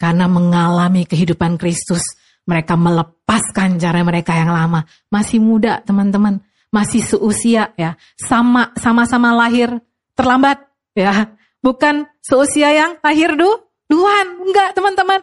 karena 0.00 0.24
mengalami 0.24 1.04
kehidupan 1.04 1.60
Kristus, 1.60 2.00
mereka 2.48 2.72
melepaskan 2.80 3.76
cara 3.76 4.00
mereka 4.00 4.32
yang 4.32 4.48
lama. 4.48 4.88
Masih 5.12 5.36
muda 5.44 5.84
teman-teman, 5.84 6.40
masih 6.72 7.04
seusia 7.04 7.76
ya, 7.76 8.00
sama 8.16 8.72
sama-sama 8.80 9.36
lahir 9.36 9.76
terlambat 10.16 10.64
ya, 10.96 11.36
bukan 11.60 12.08
seusia 12.24 12.72
yang 12.72 12.96
lahir 13.04 13.36
du 13.36 13.46
duluan, 13.92 14.40
enggak 14.40 14.72
teman-teman. 14.72 15.20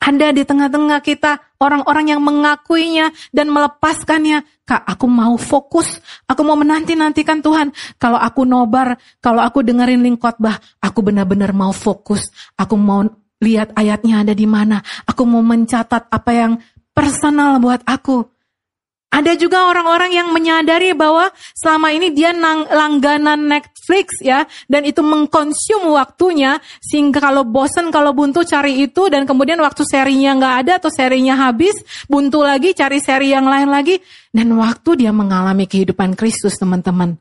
Ada 0.00 0.32
di 0.32 0.48
tengah-tengah 0.48 1.04
kita 1.04 1.60
orang-orang 1.60 2.16
yang 2.16 2.24
mengakuinya 2.24 3.12
dan 3.36 3.52
melepaskannya. 3.52 4.64
Kak, 4.64 4.80
aku 4.88 5.04
mau 5.04 5.36
fokus, 5.36 6.00
aku 6.24 6.40
mau 6.40 6.56
menanti-nantikan 6.56 7.44
Tuhan. 7.44 7.68
Kalau 8.00 8.16
aku 8.16 8.48
nobar, 8.48 8.96
kalau 9.20 9.44
aku 9.44 9.60
dengerin 9.60 10.00
link 10.00 10.16
khotbah, 10.16 10.56
aku 10.80 11.04
benar-benar 11.04 11.52
mau 11.52 11.76
fokus. 11.76 12.32
Aku 12.56 12.80
mau 12.80 13.04
lihat 13.40 13.72
ayatnya 13.74 14.22
ada 14.22 14.36
di 14.36 14.44
mana. 14.44 14.84
Aku 15.08 15.24
mau 15.24 15.40
mencatat 15.40 16.12
apa 16.12 16.30
yang 16.30 16.52
personal 16.92 17.58
buat 17.58 17.80
aku. 17.88 18.28
Ada 19.10 19.34
juga 19.34 19.66
orang-orang 19.66 20.14
yang 20.14 20.30
menyadari 20.30 20.94
bahwa 20.94 21.34
selama 21.58 21.90
ini 21.90 22.14
dia 22.14 22.30
nang, 22.30 22.70
langganan 22.70 23.42
Netflix 23.42 24.22
ya 24.22 24.46
dan 24.70 24.86
itu 24.86 25.02
mengkonsum 25.02 25.90
waktunya 25.90 26.62
sehingga 26.78 27.18
kalau 27.18 27.42
bosen 27.42 27.90
kalau 27.90 28.14
buntu 28.14 28.46
cari 28.46 28.86
itu 28.86 29.10
dan 29.10 29.26
kemudian 29.26 29.58
waktu 29.58 29.82
serinya 29.82 30.38
nggak 30.38 30.54
ada 30.62 30.72
atau 30.78 30.94
serinya 30.94 31.34
habis 31.34 31.74
buntu 32.06 32.46
lagi 32.46 32.70
cari 32.70 33.02
seri 33.02 33.34
yang 33.34 33.50
lain 33.50 33.66
lagi 33.66 33.98
dan 34.30 34.46
waktu 34.54 35.02
dia 35.02 35.10
mengalami 35.10 35.66
kehidupan 35.66 36.14
Kristus 36.14 36.54
teman-teman 36.54 37.18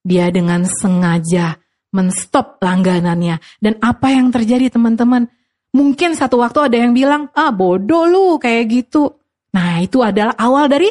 dia 0.00 0.32
dengan 0.32 0.64
sengaja 0.64 1.60
menstop 1.92 2.56
langganannya 2.64 3.36
dan 3.60 3.76
apa 3.84 4.16
yang 4.16 4.32
terjadi 4.32 4.72
teman-teman 4.72 5.28
mungkin 5.74 6.16
satu 6.16 6.40
waktu 6.40 6.72
ada 6.72 6.76
yang 6.80 6.92
bilang 6.96 7.28
ah 7.36 7.52
bodoh 7.52 8.08
lu 8.08 8.26
kayak 8.40 8.68
gitu 8.72 9.16
nah 9.52 9.80
itu 9.80 10.00
adalah 10.04 10.36
awal 10.36 10.68
dari 10.68 10.88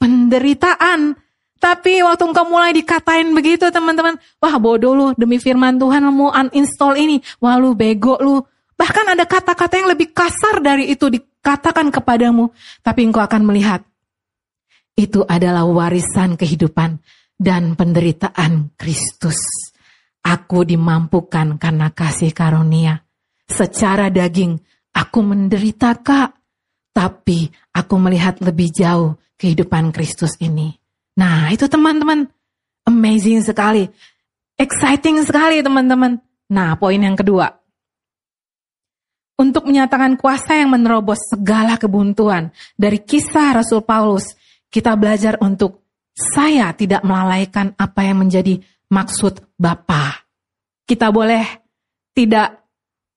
penderitaan. 0.00 1.12
Tapi 1.60 2.00
waktu 2.00 2.24
engkau 2.24 2.48
mulai 2.48 2.72
dikatain 2.72 3.36
begitu 3.36 3.68
teman-teman, 3.68 4.16
wah 4.40 4.56
bodoh 4.56 4.96
lu 4.96 5.06
demi 5.12 5.36
firman 5.36 5.76
Tuhan 5.76 6.08
mau 6.08 6.32
uninstall 6.32 6.96
ini, 6.96 7.20
wah 7.36 7.60
lu 7.60 7.76
bego 7.76 8.16
lu. 8.16 8.40
Bahkan 8.80 9.12
ada 9.12 9.28
kata-kata 9.28 9.76
yang 9.76 9.92
lebih 9.92 10.16
kasar 10.16 10.64
dari 10.64 10.88
itu 10.88 11.12
dikatakan 11.12 11.92
kepadamu. 11.92 12.48
Tapi 12.80 13.04
engkau 13.04 13.20
akan 13.20 13.44
melihat, 13.44 13.84
itu 14.96 15.20
adalah 15.28 15.68
warisan 15.68 16.40
kehidupan 16.40 16.96
dan 17.36 17.76
penderitaan 17.76 18.72
Kristus. 18.80 19.36
Aku 20.24 20.64
dimampukan 20.64 21.60
karena 21.60 21.92
kasih 21.92 22.32
karunia. 22.32 23.04
Secara 23.50 24.06
daging, 24.14 24.54
aku 24.94 25.18
menderita 25.26 25.98
kak. 25.98 26.38
Tapi 26.90 27.50
aku 27.74 27.94
melihat 27.98 28.38
lebih 28.42 28.70
jauh 28.70 29.18
kehidupan 29.38 29.90
Kristus 29.94 30.38
ini. 30.42 30.74
Nah, 31.18 31.50
itu 31.50 31.66
teman-teman, 31.66 32.26
amazing 32.86 33.42
sekali. 33.42 33.90
Exciting 34.58 35.22
sekali 35.26 35.62
teman-teman. 35.62 36.18
Nah, 36.50 36.74
poin 36.78 36.98
yang 36.98 37.14
kedua. 37.14 37.50
Untuk 39.40 39.64
menyatakan 39.64 40.20
kuasa 40.20 40.60
yang 40.60 40.76
menerobos 40.76 41.32
segala 41.32 41.80
kebuntuan 41.80 42.52
dari 42.76 43.00
kisah 43.00 43.56
Rasul 43.56 43.80
Paulus, 43.80 44.36
kita 44.68 44.92
belajar 45.00 45.40
untuk 45.40 45.80
saya 46.12 46.76
tidak 46.76 47.00
melalaikan 47.00 47.72
apa 47.80 48.04
yang 48.04 48.20
menjadi 48.20 48.60
maksud 48.92 49.40
Bapa. 49.56 50.28
Kita 50.84 51.08
boleh 51.08 51.46
tidak 52.12 52.59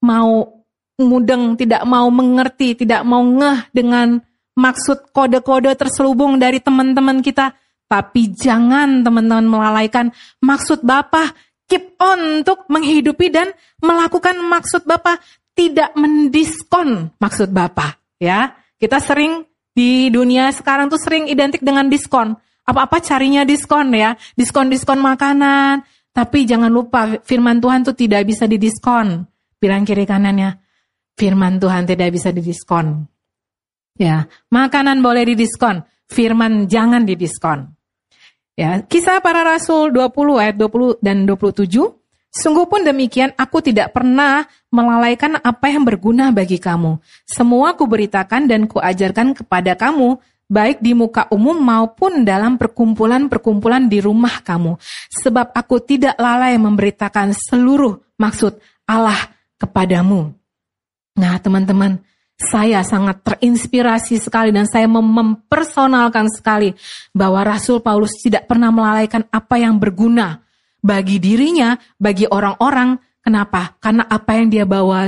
mau 0.04 0.64
mudeng, 1.00 1.56
tidak 1.56 1.88
mau 1.88 2.12
mengerti, 2.12 2.76
tidak 2.78 3.02
mau 3.08 3.24
ngeh 3.24 3.72
dengan 3.74 4.20
maksud 4.54 5.10
kode-kode 5.16 5.74
terselubung 5.74 6.38
dari 6.38 6.62
teman-teman 6.62 7.24
kita. 7.24 7.56
Tapi 7.90 8.34
jangan 8.34 9.06
teman-teman 9.06 9.46
melalaikan 9.46 10.12
maksud 10.44 10.84
Bapak. 10.84 11.34
Keep 11.64 11.96
on 11.98 12.44
untuk 12.44 12.68
menghidupi 12.68 13.32
dan 13.32 13.56
melakukan 13.82 14.38
maksud 14.44 14.86
Bapak. 14.86 15.22
Tidak 15.54 15.94
mendiskon 15.96 17.14
maksud 17.22 17.54
Bapak. 17.54 18.02
Ya, 18.18 18.58
kita 18.82 18.98
sering 18.98 19.46
di 19.74 20.10
dunia 20.10 20.50
sekarang 20.54 20.90
tuh 20.90 21.02
sering 21.02 21.30
identik 21.30 21.62
dengan 21.62 21.90
diskon. 21.90 22.38
Apa-apa 22.64 23.04
carinya 23.04 23.46
diskon 23.46 23.94
ya. 23.94 24.18
Diskon-diskon 24.38 24.98
makanan. 25.02 25.86
Tapi 26.14 26.46
jangan 26.46 26.70
lupa 26.70 27.22
firman 27.26 27.58
Tuhan 27.58 27.86
tuh 27.86 27.98
tidak 27.98 28.26
bisa 28.30 28.46
didiskon. 28.46 29.26
Bilang 29.64 29.88
kiri 29.88 30.04
kanannya. 30.04 30.60
Firman 31.16 31.56
Tuhan 31.56 31.88
tidak 31.88 32.12
bisa 32.12 32.36
didiskon. 32.36 33.08
Ya, 33.96 34.28
makanan 34.52 35.00
boleh 35.00 35.24
didiskon, 35.24 35.86
firman 36.10 36.66
jangan 36.68 37.08
didiskon. 37.08 37.72
Ya, 38.60 38.84
kisah 38.84 39.24
para 39.24 39.46
rasul 39.46 39.94
20 39.96 40.42
ayat 40.42 40.56
20 40.60 41.00
dan 41.00 41.24
27 41.24 41.70
Sungguh 42.34 42.66
pun 42.66 42.82
demikian, 42.82 43.30
aku 43.38 43.62
tidak 43.62 43.94
pernah 43.94 44.50
melalaikan 44.74 45.38
apa 45.38 45.70
yang 45.70 45.86
berguna 45.86 46.34
bagi 46.34 46.58
kamu. 46.58 46.98
Semua 47.30 47.78
kuberitakan 47.78 48.50
dan 48.50 48.66
kuajarkan 48.66 49.38
kepada 49.38 49.78
kamu, 49.78 50.18
baik 50.50 50.82
di 50.82 50.98
muka 50.98 51.30
umum 51.30 51.54
maupun 51.54 52.26
dalam 52.26 52.58
perkumpulan-perkumpulan 52.58 53.86
di 53.86 54.02
rumah 54.02 54.42
kamu. 54.42 54.82
Sebab 55.14 55.54
aku 55.54 55.78
tidak 55.86 56.18
lalai 56.18 56.58
memberitakan 56.58 57.38
seluruh 57.38 58.02
maksud 58.18 58.58
Allah 58.90 59.30
kepadamu. 59.64 60.36
Nah 61.16 61.40
teman-teman, 61.40 62.04
saya 62.36 62.84
sangat 62.84 63.24
terinspirasi 63.24 64.20
sekali 64.20 64.52
dan 64.52 64.68
saya 64.68 64.90
mempersonalkan 64.92 66.28
sekali 66.28 66.76
bahwa 67.16 67.46
Rasul 67.48 67.80
Paulus 67.80 68.20
tidak 68.20 68.50
pernah 68.50 68.74
melalaikan 68.74 69.24
apa 69.32 69.56
yang 69.62 69.80
berguna 69.80 70.44
bagi 70.84 71.24
dirinya, 71.24 71.80
bagi 71.96 72.28
orang-orang. 72.28 73.00
Kenapa? 73.24 73.80
Karena 73.80 74.04
apa 74.04 74.36
yang 74.36 74.52
dia 74.52 74.68
bawa 74.68 75.08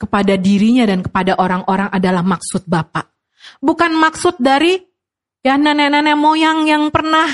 kepada 0.00 0.34
dirinya 0.40 0.88
dan 0.88 1.04
kepada 1.04 1.36
orang-orang 1.36 1.92
adalah 1.92 2.24
maksud 2.24 2.64
Bapak. 2.64 3.12
Bukan 3.60 3.92
maksud 3.92 4.40
dari 4.40 4.80
ya 5.44 5.60
nenek-nenek 5.60 6.16
moyang 6.16 6.64
yang 6.64 6.88
pernah 6.88 7.28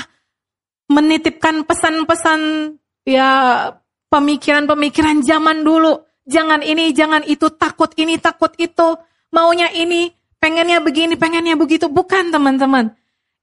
menitipkan 0.91 1.63
pesan-pesan 1.63 2.75
ya 3.07 3.29
pemikiran-pemikiran 4.11 5.23
zaman 5.23 5.63
dulu. 5.63 5.95
Jangan 6.25 6.61
ini, 6.61 6.93
jangan 6.93 7.25
itu, 7.25 7.49
takut 7.53 7.91
ini, 7.97 8.21
takut 8.21 8.53
itu 8.61 8.97
maunya 9.33 9.73
ini, 9.73 10.13
pengennya 10.37 10.81
begini, 10.81 11.17
pengennya 11.17 11.57
begitu. 11.57 11.89
Bukan 11.89 12.29
teman-teman. 12.29 12.93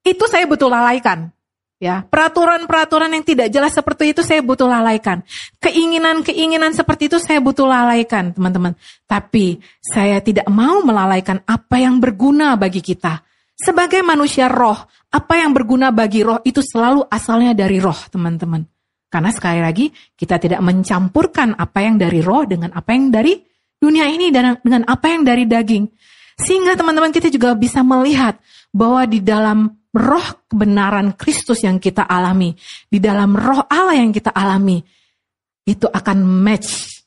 Itu 0.07 0.31
saya 0.31 0.47
butuh 0.47 0.71
lalaikan. 0.71 1.35
Ya, 1.79 2.03
peraturan-peraturan 2.03 3.15
yang 3.15 3.23
tidak 3.23 3.55
jelas 3.55 3.71
seperti 3.71 4.11
itu 4.11 4.27
saya 4.27 4.43
butuh 4.43 4.67
lalaikan. 4.67 5.23
Keinginan-keinginan 5.63 6.75
seperti 6.75 7.07
itu 7.07 7.23
saya 7.23 7.39
butuh 7.39 7.71
lalaikan, 7.71 8.35
teman-teman. 8.35 8.75
Tapi 9.07 9.63
saya 9.79 10.19
tidak 10.19 10.51
mau 10.51 10.83
melalaikan 10.83 11.39
apa 11.47 11.79
yang 11.79 12.03
berguna 12.03 12.59
bagi 12.59 12.83
kita. 12.83 13.23
Sebagai 13.55 14.03
manusia 14.03 14.51
roh, 14.51 14.75
apa 15.11 15.39
yang 15.39 15.55
berguna 15.55 15.95
bagi 15.95 16.27
roh 16.27 16.43
itu 16.43 16.59
selalu 16.67 17.07
asalnya 17.07 17.55
dari 17.55 17.79
roh, 17.79 17.99
teman-teman. 18.11 18.67
Karena 19.09 19.33
sekali 19.33 19.61
lagi, 19.65 19.89
kita 20.15 20.37
tidak 20.37 20.61
mencampurkan 20.61 21.57
apa 21.57 21.81
yang 21.81 21.97
dari 21.97 22.21
roh 22.21 22.45
dengan 22.45 22.77
apa 22.77 22.93
yang 22.93 23.09
dari 23.09 23.41
dunia 23.81 24.05
ini 24.05 24.29
dan 24.29 24.61
dengan 24.61 24.85
apa 24.85 25.07
yang 25.09 25.25
dari 25.25 25.49
daging. 25.49 25.89
Sehingga 26.39 26.77
teman-teman 26.77 27.11
kita 27.11 27.33
juga 27.33 27.57
bisa 27.57 27.81
melihat 27.83 28.39
bahwa 28.71 29.09
di 29.09 29.25
dalam 29.25 29.73
roh 29.97 30.29
kebenaran 30.47 31.17
Kristus 31.17 31.65
yang 31.65 31.81
kita 31.81 32.05
alami, 32.05 32.53
di 32.87 33.01
dalam 33.01 33.33
roh 33.33 33.65
Allah 33.67 33.97
yang 33.97 34.13
kita 34.13 34.31
alami, 34.31 34.79
itu 35.65 35.89
akan 35.89 36.19
match, 36.23 37.01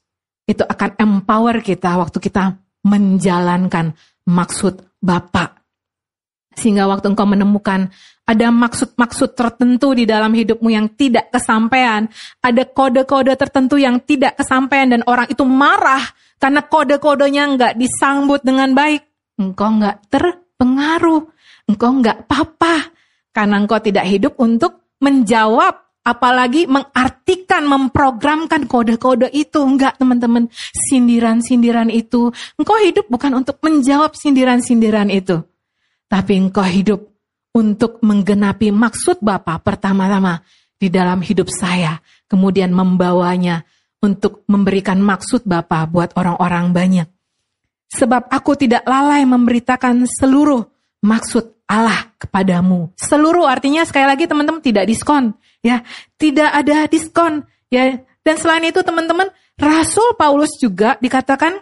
itu 0.49 0.65
akan 0.65 0.97
empower 0.97 1.61
kita 1.61 1.95
waktu 2.01 2.17
kita 2.17 2.57
menjalankan 2.81 3.93
maksud 4.25 4.81
Bapak. 5.01 5.61
Sehingga 6.57 6.85
waktu 6.85 7.15
engkau 7.15 7.25
menemukan 7.25 7.89
ada 8.31 8.47
maksud-maksud 8.47 9.35
tertentu 9.35 9.91
di 9.91 10.07
dalam 10.07 10.31
hidupmu 10.31 10.71
yang 10.71 10.87
tidak 10.95 11.27
kesampaian, 11.35 12.07
ada 12.39 12.63
kode-kode 12.63 13.35
tertentu 13.35 13.75
yang 13.75 13.99
tidak 14.07 14.39
kesampaian 14.39 14.87
dan 14.87 15.01
orang 15.03 15.27
itu 15.27 15.43
marah 15.43 16.01
karena 16.39 16.63
kode-kodenya 16.63 17.43
nggak 17.59 17.73
disambut 17.75 18.39
dengan 18.41 18.71
baik. 18.71 19.03
engkau 19.41 19.73
nggak 19.73 20.05
terpengaruh, 20.13 21.25
engkau 21.65 21.89
nggak 21.97 22.29
apa-apa, 22.29 22.93
karena 23.33 23.55
engkau 23.57 23.81
tidak 23.81 24.05
hidup 24.05 24.37
untuk 24.37 24.95
menjawab 25.01 25.81
apalagi 26.05 26.69
mengartikan, 26.69 27.65
memprogramkan 27.65 28.69
kode-kode 28.69 29.33
itu. 29.33 29.61
Enggak, 29.61 29.97
teman-teman. 29.97 30.49
Sindiran-sindiran 30.89 31.89
itu. 31.89 32.29
Engkau 32.57 32.77
hidup 32.81 33.09
bukan 33.09 33.33
untuk 33.37 33.57
menjawab 33.65 34.13
sindiran-sindiran 34.13 35.09
itu. 35.09 35.41
Tapi 36.05 36.33
engkau 36.37 36.65
hidup 36.65 37.10
untuk 37.51 37.99
menggenapi 38.03 38.71
maksud 38.71 39.19
Bapa 39.19 39.59
pertama-tama 39.59 40.43
di 40.79 40.87
dalam 40.87 41.19
hidup 41.19 41.51
saya. 41.51 41.99
Kemudian 42.27 42.71
membawanya 42.71 43.67
untuk 43.99 44.47
memberikan 44.47 44.97
maksud 45.03 45.43
Bapa 45.43 45.83
buat 45.85 46.15
orang-orang 46.15 46.71
banyak. 46.71 47.07
Sebab 47.91 48.31
aku 48.31 48.55
tidak 48.55 48.87
lalai 48.87 49.27
memberitakan 49.27 50.07
seluruh 50.07 50.63
maksud 51.03 51.67
Allah 51.67 52.15
kepadamu. 52.15 52.95
Seluruh 52.95 53.47
artinya 53.47 53.83
sekali 53.83 54.07
lagi 54.07 54.27
teman-teman 54.27 54.63
tidak 54.63 54.87
diskon 54.87 55.35
ya 55.61 55.85
tidak 56.17 56.49
ada 56.51 56.89
diskon 56.89 57.45
ya 57.69 58.01
dan 58.25 58.35
selain 58.37 58.65
itu 58.65 58.81
teman-teman 58.81 59.29
Rasul 59.57 60.17
Paulus 60.17 60.57
juga 60.57 60.97
dikatakan 60.97 61.61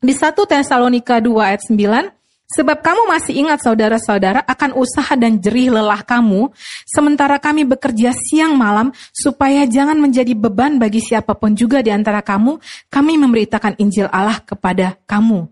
di 0.00 0.16
1 0.16 0.32
Tesalonika 0.32 1.20
2 1.20 1.28
ayat 1.36 1.62
9 1.68 2.17
Sebab 2.48 2.80
kamu 2.80 3.12
masih 3.12 3.44
ingat 3.44 3.60
saudara-saudara 3.60 4.40
akan 4.40 4.72
usaha 4.80 5.12
dan 5.20 5.36
jerih 5.36 5.68
lelah 5.68 6.00
kamu, 6.00 6.48
sementara 6.88 7.36
kami 7.36 7.68
bekerja 7.68 8.16
siang 8.16 8.56
malam, 8.56 8.88
supaya 9.12 9.68
jangan 9.68 10.00
menjadi 10.00 10.32
beban 10.32 10.80
bagi 10.80 11.04
siapa 11.04 11.36
pun 11.36 11.52
juga 11.52 11.84
di 11.84 11.92
antara 11.92 12.24
kamu, 12.24 12.56
kami 12.88 13.20
memberitakan 13.20 13.76
Injil 13.76 14.08
Allah 14.08 14.40
kepada 14.40 14.96
kamu. 15.04 15.44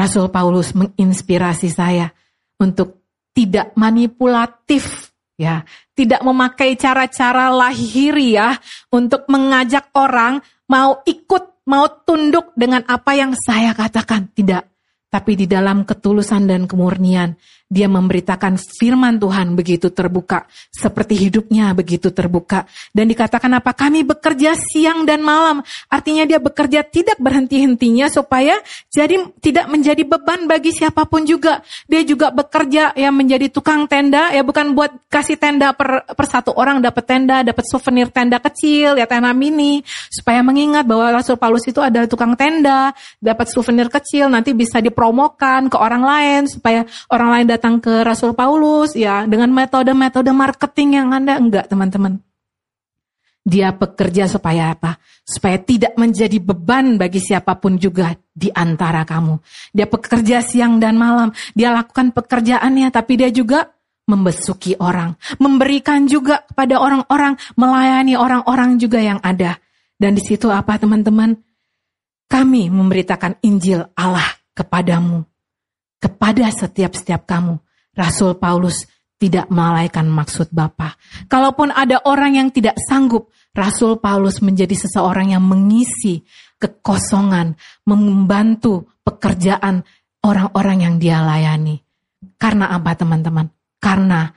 Rasul 0.00 0.32
Paulus 0.32 0.72
menginspirasi 0.72 1.68
saya 1.68 2.08
untuk 2.56 3.04
tidak 3.36 3.76
manipulatif 3.76 5.12
ya. 5.36 5.60
Tidak 5.92 6.24
memakai 6.24 6.72
cara-cara 6.80 7.52
lahiriah 7.52 8.56
untuk 8.88 9.28
mengajak 9.28 9.92
orang 9.92 10.40
mau 10.72 11.04
ikut 11.04 11.68
mau 11.68 11.84
tunduk 12.06 12.56
dengan 12.56 12.80
apa 12.88 13.12
yang 13.12 13.36
saya 13.36 13.76
katakan. 13.76 14.30
Tidak 14.32 14.77
tapi 15.08 15.40
di 15.40 15.48
dalam 15.48 15.88
ketulusan 15.88 16.44
dan 16.44 16.68
kemurnian 16.68 17.32
dia 17.68 17.84
memberitakan 17.84 18.56
firman 18.56 19.20
Tuhan 19.20 19.52
begitu 19.52 19.92
terbuka, 19.92 20.48
seperti 20.72 21.28
hidupnya 21.28 21.76
begitu 21.76 22.08
terbuka. 22.08 22.64
Dan 22.96 23.12
dikatakan 23.12 23.60
apa? 23.60 23.76
Kami 23.76 24.08
bekerja 24.08 24.56
siang 24.56 25.04
dan 25.04 25.20
malam. 25.20 25.60
Artinya 25.92 26.24
dia 26.24 26.40
bekerja 26.40 26.80
tidak 26.80 27.20
berhenti-hentinya 27.20 28.08
supaya 28.08 28.56
jadi 28.88 29.20
tidak 29.44 29.68
menjadi 29.68 30.00
beban 30.00 30.48
bagi 30.48 30.72
siapa 30.72 31.04
pun 31.04 31.28
juga. 31.28 31.60
Dia 31.84 32.00
juga 32.08 32.32
bekerja 32.32 32.96
ya 32.96 33.12
menjadi 33.12 33.52
tukang 33.52 33.84
tenda, 33.84 34.32
ya 34.32 34.40
bukan 34.40 34.72
buat 34.72 35.04
kasih 35.12 35.36
tenda 35.36 35.76
per, 35.76 36.08
per 36.08 36.24
satu 36.24 36.56
orang 36.56 36.80
dapat 36.80 37.04
tenda, 37.04 37.44
dapat 37.44 37.68
souvenir 37.68 38.08
tenda 38.08 38.40
kecil, 38.40 38.96
ya 38.96 39.04
tenda 39.04 39.36
mini, 39.36 39.84
supaya 40.08 40.40
mengingat 40.40 40.88
bahwa 40.88 41.20
Rasul 41.20 41.36
Paulus 41.36 41.68
itu 41.68 41.84
adalah 41.84 42.08
tukang 42.08 42.32
tenda, 42.32 42.96
dapat 43.20 43.44
souvenir 43.52 43.92
kecil, 43.92 44.32
nanti 44.32 44.56
bisa 44.56 44.80
dipromokan 44.80 45.68
ke 45.68 45.76
orang 45.76 46.00
lain 46.00 46.40
supaya 46.48 46.88
orang 47.12 47.28
lain 47.36 47.46
datang 47.50 47.57
ke 47.58 48.06
Rasul 48.06 48.32
Paulus 48.32 48.94
ya 48.94 49.26
dengan 49.26 49.50
metode-metode 49.52 50.30
marketing 50.32 51.02
yang 51.02 51.08
Anda 51.12 51.36
enggak 51.36 51.66
teman-teman. 51.68 52.22
Dia 53.48 53.72
bekerja 53.72 54.28
supaya 54.28 54.76
apa? 54.76 55.00
Supaya 55.24 55.56
tidak 55.56 55.96
menjadi 55.96 56.36
beban 56.36 57.00
bagi 57.00 57.16
siapa 57.16 57.56
pun 57.56 57.80
juga 57.80 58.12
di 58.28 58.52
antara 58.52 59.08
kamu. 59.08 59.40
Dia 59.72 59.88
bekerja 59.88 60.44
siang 60.44 60.76
dan 60.76 61.00
malam. 61.00 61.32
Dia 61.56 61.72
lakukan 61.72 62.12
pekerjaannya 62.12 62.92
tapi 62.92 63.16
dia 63.16 63.32
juga 63.32 63.72
membesuki 64.04 64.76
orang. 64.76 65.16
Memberikan 65.40 66.04
juga 66.04 66.44
kepada 66.44 66.76
orang-orang, 66.76 67.40
melayani 67.56 68.20
orang-orang 68.20 68.76
juga 68.76 69.00
yang 69.00 69.20
ada. 69.24 69.56
Dan 69.96 70.16
di 70.16 70.22
situ 70.24 70.52
apa 70.52 70.76
teman-teman? 70.76 71.36
Kami 72.28 72.68
memberitakan 72.68 73.40
Injil 73.40 73.88
Allah 73.96 74.28
kepadamu 74.52 75.24
kepada 75.98 76.48
setiap-setiap 76.50 77.26
kamu. 77.26 77.58
Rasul 77.94 78.38
Paulus 78.38 78.86
tidak 79.18 79.50
melalaikan 79.50 80.06
maksud 80.06 80.54
Bapa. 80.54 80.94
Kalaupun 81.26 81.74
ada 81.74 81.98
orang 82.06 82.38
yang 82.38 82.48
tidak 82.54 82.78
sanggup, 82.86 83.34
Rasul 83.50 83.98
Paulus 83.98 84.38
menjadi 84.38 84.78
seseorang 84.78 85.34
yang 85.34 85.42
mengisi 85.42 86.22
kekosongan, 86.62 87.58
membantu 87.90 88.94
pekerjaan 89.02 89.82
orang-orang 90.22 90.78
yang 90.86 90.94
dia 91.02 91.18
layani. 91.18 91.82
Karena 92.38 92.70
apa 92.70 92.94
teman-teman? 92.94 93.50
Karena 93.82 94.30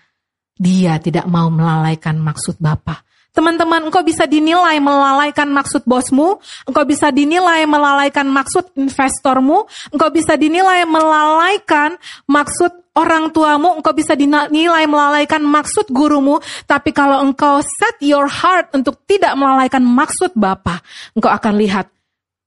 dia 0.58 0.98
tidak 0.98 1.30
mau 1.30 1.50
melalaikan 1.54 2.18
maksud 2.18 2.58
Bapa. 2.58 3.06
Teman-teman, 3.32 3.88
engkau 3.88 4.04
bisa 4.04 4.28
dinilai 4.28 4.84
melalaikan 4.84 5.48
maksud 5.48 5.88
bosmu, 5.88 6.44
engkau 6.68 6.84
bisa 6.84 7.16
dinilai 7.16 7.64
melalaikan 7.64 8.28
maksud 8.28 8.76
investormu, 8.76 9.72
engkau 9.88 10.12
bisa 10.12 10.36
dinilai 10.36 10.84
melalaikan 10.84 11.96
maksud 12.28 12.76
orang 12.92 13.32
tuamu, 13.32 13.80
engkau 13.80 13.96
bisa 13.96 14.20
dinilai 14.20 14.84
melalaikan 14.84 15.40
maksud 15.48 15.88
gurumu, 15.96 16.44
tapi 16.68 16.92
kalau 16.92 17.24
engkau 17.24 17.64
set 17.64 18.04
your 18.04 18.28
heart 18.28 18.68
untuk 18.76 19.00
tidak 19.08 19.32
melalaikan 19.40 19.80
maksud 19.80 20.36
Bapa, 20.36 20.84
engkau 21.16 21.32
akan 21.32 21.56
lihat 21.56 21.88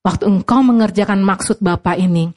waktu 0.05 0.29
engkau 0.29 0.61
mengerjakan 0.61 1.25
maksud 1.25 1.65
Bapa 1.65 1.97
ini, 1.97 2.29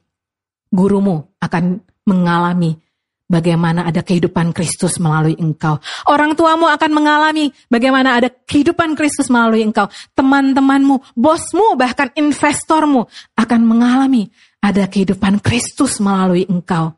gurumu 0.71 1.35
akan 1.43 1.83
mengalami 2.07 2.79
bagaimana 3.27 3.85
ada 3.85 4.01
kehidupan 4.01 4.55
Kristus 4.55 4.97
melalui 4.97 5.35
engkau. 5.37 5.77
Orang 6.07 6.33
tuamu 6.33 6.65
akan 6.71 6.91
mengalami 6.91 7.51
bagaimana 7.67 8.17
ada 8.17 8.31
kehidupan 8.31 8.95
Kristus 8.95 9.27
melalui 9.27 9.61
engkau. 9.67 9.91
Teman-temanmu, 10.15 11.13
bosmu, 11.13 11.75
bahkan 11.75 12.09
investormu 12.15 13.05
akan 13.35 13.61
mengalami 13.67 14.31
ada 14.63 14.87
kehidupan 14.87 15.43
Kristus 15.43 15.99
melalui 15.99 16.47
engkau. 16.47 16.95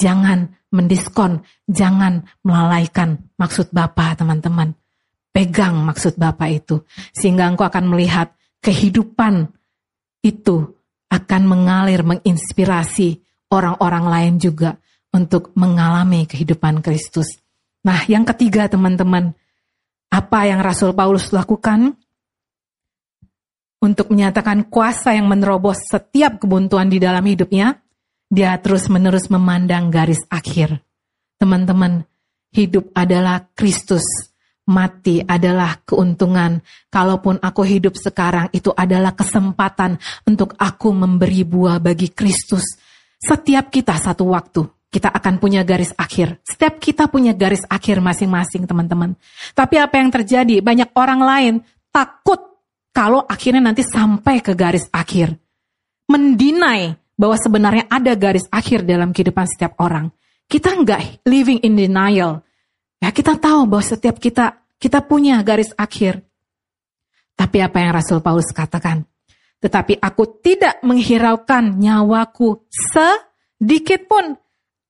Jangan 0.00 0.48
mendiskon, 0.72 1.44
jangan 1.68 2.24
melalaikan 2.40 3.20
maksud 3.36 3.70
Bapa, 3.70 4.16
teman-teman. 4.16 4.72
Pegang 5.30 5.86
maksud 5.86 6.18
Bapa 6.18 6.50
itu, 6.50 6.82
sehingga 7.14 7.46
engkau 7.46 7.62
akan 7.62 7.86
melihat 7.86 8.34
kehidupan 8.58 9.46
itu 10.26 10.74
akan 11.06 11.42
mengalir, 11.46 12.02
menginspirasi 12.02 13.22
orang-orang 13.50 14.04
lain 14.10 14.34
juga 14.42 14.74
untuk 15.10 15.50
mengalami 15.58 16.26
kehidupan 16.26 16.82
Kristus. 16.82 17.38
Nah, 17.82 18.04
yang 18.06 18.22
ketiga 18.28 18.70
teman-teman, 18.70 19.34
apa 20.10 20.40
yang 20.46 20.62
Rasul 20.62 20.94
Paulus 20.94 21.30
lakukan 21.30 21.94
untuk 23.80 24.12
menyatakan 24.12 24.68
kuasa 24.68 25.16
yang 25.16 25.26
menerobos 25.30 25.80
setiap 25.88 26.42
kebuntuan 26.42 26.92
di 26.92 27.00
dalam 27.00 27.24
hidupnya, 27.24 27.80
dia 28.30 28.54
terus-menerus 28.60 29.32
memandang 29.32 29.88
garis 29.88 30.22
akhir. 30.28 30.78
Teman-teman, 31.40 32.04
hidup 32.52 32.92
adalah 32.92 33.48
Kristus, 33.56 34.04
mati 34.68 35.24
adalah 35.24 35.80
keuntungan. 35.82 36.60
Kalaupun 36.92 37.40
aku 37.40 37.64
hidup 37.64 37.96
sekarang, 37.96 38.52
itu 38.52 38.70
adalah 38.76 39.16
kesempatan 39.16 39.96
untuk 40.28 40.54
aku 40.60 40.92
memberi 40.92 41.42
buah 41.48 41.80
bagi 41.80 42.12
Kristus. 42.12 42.76
Setiap 43.16 43.72
kita 43.72 43.96
satu 43.96 44.28
waktu 44.30 44.79
kita 44.90 45.06
akan 45.06 45.38
punya 45.38 45.62
garis 45.62 45.94
akhir. 45.94 46.42
Setiap 46.42 46.82
kita 46.82 47.06
punya 47.06 47.30
garis 47.30 47.62
akhir 47.70 48.02
masing-masing, 48.02 48.66
teman-teman. 48.66 49.14
Tapi 49.54 49.78
apa 49.78 50.02
yang 50.02 50.10
terjadi? 50.10 50.58
Banyak 50.58 50.90
orang 50.98 51.20
lain 51.22 51.54
takut 51.94 52.42
kalau 52.90 53.22
akhirnya 53.22 53.70
nanti 53.70 53.86
sampai 53.86 54.42
ke 54.42 54.58
garis 54.58 54.90
akhir. 54.90 55.38
Mendinai 56.10 56.98
bahwa 57.14 57.38
sebenarnya 57.38 57.86
ada 57.86 58.18
garis 58.18 58.50
akhir 58.50 58.82
dalam 58.82 59.14
kehidupan 59.14 59.46
setiap 59.46 59.78
orang. 59.78 60.10
Kita 60.50 60.74
enggak 60.74 61.22
living 61.22 61.62
in 61.62 61.78
denial. 61.78 62.42
Ya, 62.98 63.14
kita 63.14 63.38
tahu 63.38 63.70
bahwa 63.70 63.86
setiap 63.86 64.18
kita 64.18 64.58
kita 64.82 65.06
punya 65.06 65.38
garis 65.46 65.70
akhir. 65.78 66.18
Tapi 67.38 67.62
apa 67.62 67.78
yang 67.78 67.94
Rasul 67.94 68.18
Paulus 68.18 68.50
katakan? 68.50 69.06
Tetapi 69.62 70.02
aku 70.02 70.42
tidak 70.42 70.82
menghiraukan 70.82 71.78
nyawaku 71.78 72.66
sedikit 72.68 74.08
pun 74.10 74.34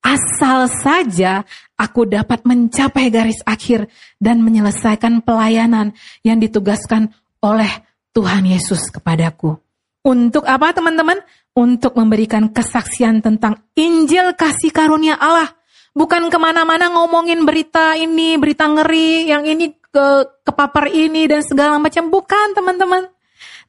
Asal 0.01 0.65
saja 0.65 1.45
aku 1.77 2.09
dapat 2.09 2.41
mencapai 2.41 3.13
garis 3.13 3.37
akhir 3.45 3.85
dan 4.17 4.41
menyelesaikan 4.41 5.21
pelayanan 5.21 5.93
yang 6.25 6.41
ditugaskan 6.41 7.13
oleh 7.45 7.69
Tuhan 8.11 8.49
Yesus 8.49 8.89
kepadaku. 8.89 9.61
Untuk 10.01 10.49
apa 10.49 10.73
teman-teman? 10.73 11.21
Untuk 11.53 11.93
memberikan 11.93 12.49
kesaksian 12.49 13.21
tentang 13.21 13.61
Injil 13.77 14.33
kasih 14.33 14.73
karunia 14.73 15.19
Allah. 15.21 15.53
Bukan 15.93 16.31
ke 16.31 16.37
mana-mana 16.39 16.89
ngomongin 16.89 17.43
berita 17.43 17.93
ini, 17.99 18.39
berita 18.39 18.65
ngeri, 18.65 19.27
yang 19.27 19.43
ini 19.43 19.75
ke 19.91 20.07
kepapar 20.47 20.89
ini 20.89 21.27
dan 21.29 21.45
segala 21.45 21.77
macam. 21.77 22.09
Bukan 22.09 22.57
teman-teman. 22.57 23.11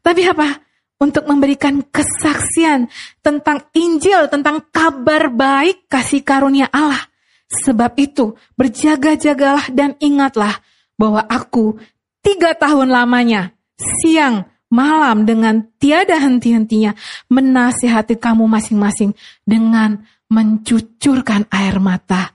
Tapi 0.01 0.23
apa? 0.31 0.72
Untuk 1.03 1.27
memberikan 1.27 1.83
kesaksian 1.83 2.87
tentang 3.19 3.67
Injil, 3.75 4.31
tentang 4.31 4.63
kabar 4.71 5.27
baik 5.35 5.91
kasih 5.91 6.23
karunia 6.23 6.71
Allah. 6.71 7.11
Sebab 7.51 7.99
itu, 7.99 8.39
berjaga-jagalah 8.55 9.75
dan 9.75 9.99
ingatlah 9.99 10.63
bahwa 10.95 11.27
aku 11.27 11.83
tiga 12.23 12.55
tahun 12.55 12.95
lamanya, 12.95 13.51
siang, 13.77 14.47
malam 14.73 15.29
dengan 15.29 15.69
tiada 15.77 16.17
henti-hentinya 16.17 16.97
menasihati 17.29 18.17
kamu 18.17 18.49
masing-masing 18.49 19.13
dengan 19.45 20.01
mencucurkan 20.33 21.45
air 21.53 21.77
mata. 21.77 22.33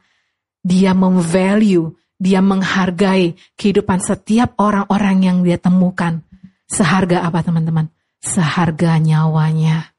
Dia 0.62 0.94
memvalue, 0.94 1.98
dia 2.22 2.46
menghargai 2.46 3.34
kehidupan 3.58 4.04
setiap 4.04 4.54
orang-orang 4.62 5.18
yang 5.26 5.38
dia 5.42 5.58
temukan. 5.58 6.22
Seharga 6.70 7.26
apa 7.26 7.42
teman-teman? 7.42 7.97
Seharga 8.28 9.00
nyawanya. 9.00 9.96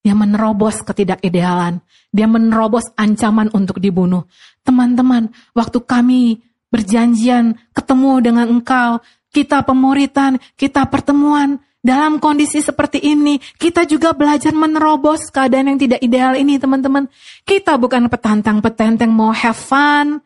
Dia 0.00 0.16
menerobos 0.16 0.80
ketidakidealan. 0.80 1.84
Dia 2.08 2.24
menerobos 2.24 2.88
ancaman 2.96 3.52
untuk 3.52 3.78
dibunuh. 3.78 4.24
Teman-teman, 4.64 5.28
waktu 5.52 5.78
kami 5.84 6.40
berjanjian 6.72 7.60
ketemu 7.76 8.12
dengan 8.24 8.46
engkau, 8.48 9.04
kita 9.28 9.60
pemuritan, 9.60 10.40
kita 10.56 10.88
pertemuan, 10.88 11.60
dalam 11.82 12.22
kondisi 12.22 12.62
seperti 12.62 13.02
ini, 13.02 13.42
kita 13.58 13.82
juga 13.84 14.14
belajar 14.14 14.54
menerobos 14.54 15.28
keadaan 15.34 15.74
yang 15.74 15.78
tidak 15.82 16.00
ideal 16.00 16.38
ini, 16.38 16.56
teman-teman. 16.56 17.10
Kita 17.42 17.74
bukan 17.74 18.06
petantang-petenteng 18.06 19.10
mau 19.10 19.34
have 19.34 19.58
fun, 19.58 20.22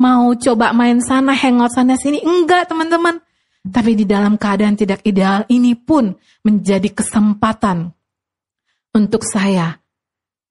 mau 0.00 0.32
coba 0.32 0.72
main 0.72 1.04
sana, 1.04 1.36
hangout 1.36 1.76
sana 1.76 2.00
sini. 2.00 2.24
Enggak, 2.24 2.72
teman-teman. 2.72 3.20
Tapi 3.64 3.96
di 3.96 4.04
dalam 4.04 4.36
keadaan 4.36 4.76
tidak 4.76 5.00
ideal 5.08 5.48
ini 5.48 5.72
pun 5.72 6.12
menjadi 6.44 6.92
kesempatan 6.92 7.88
untuk 8.92 9.24
saya 9.24 9.80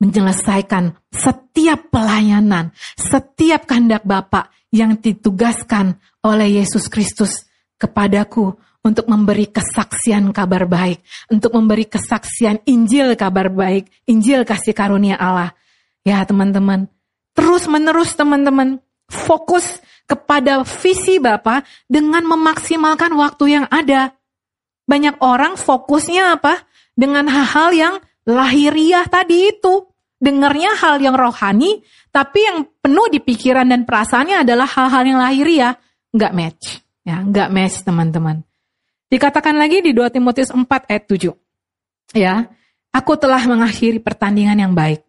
menyelesaikan 0.02 0.98
setiap 1.14 1.94
pelayanan, 1.94 2.74
setiap 2.98 3.70
kehendak 3.70 4.04
Bapak 4.04 4.52
yang 4.74 4.98
ditugaskan 4.98 6.02
oleh 6.26 6.60
Yesus 6.60 6.90
Kristus 6.90 7.46
kepadaku 7.78 8.58
untuk 8.84 9.08
memberi 9.08 9.48
kesaksian 9.48 10.34
kabar 10.36 10.68
baik, 10.68 11.00
untuk 11.32 11.56
memberi 11.56 11.88
kesaksian 11.88 12.68
Injil 12.68 13.16
kabar 13.16 13.48
baik, 13.48 13.88
Injil 14.12 14.44
kasih 14.44 14.76
karunia 14.76 15.16
Allah. 15.16 15.56
Ya 16.04 16.20
teman-teman, 16.28 16.92
terus 17.32 17.64
menerus 17.72 18.12
teman-teman, 18.12 18.84
fokus 19.08 19.80
kepada 20.04 20.62
visi 20.64 21.18
Bapak 21.18 21.64
dengan 21.88 22.24
memaksimalkan 22.28 23.16
waktu 23.16 23.60
yang 23.60 23.66
ada. 23.72 24.14
Banyak 24.84 25.24
orang 25.24 25.56
fokusnya 25.56 26.40
apa? 26.40 26.68
Dengan 26.94 27.26
hal-hal 27.32 27.70
yang 27.74 27.96
lahiriah 28.28 29.08
tadi 29.08 29.52
itu. 29.56 29.88
Dengarnya 30.24 30.72
hal 30.80 31.04
yang 31.04 31.20
rohani, 31.20 31.84
tapi 32.08 32.48
yang 32.48 32.64
penuh 32.80 33.12
di 33.12 33.20
pikiran 33.20 33.68
dan 33.68 33.84
perasaannya 33.84 34.48
adalah 34.48 34.64
hal-hal 34.72 35.04
yang 35.04 35.20
lahiriah. 35.20 35.76
Nggak 36.16 36.32
match. 36.32 36.66
Ya, 37.04 37.20
nggak 37.20 37.52
match 37.52 37.84
teman-teman. 37.84 38.40
Dikatakan 39.12 39.60
lagi 39.60 39.84
di 39.84 39.92
2 39.92 40.16
Timotius 40.16 40.56
4 40.56 40.64
ayat 40.88 41.04
7. 41.12 41.36
Ya, 42.16 42.48
aku 42.96 43.20
telah 43.20 43.44
mengakhiri 43.44 44.00
pertandingan 44.00 44.56
yang 44.56 44.72
baik. 44.72 45.04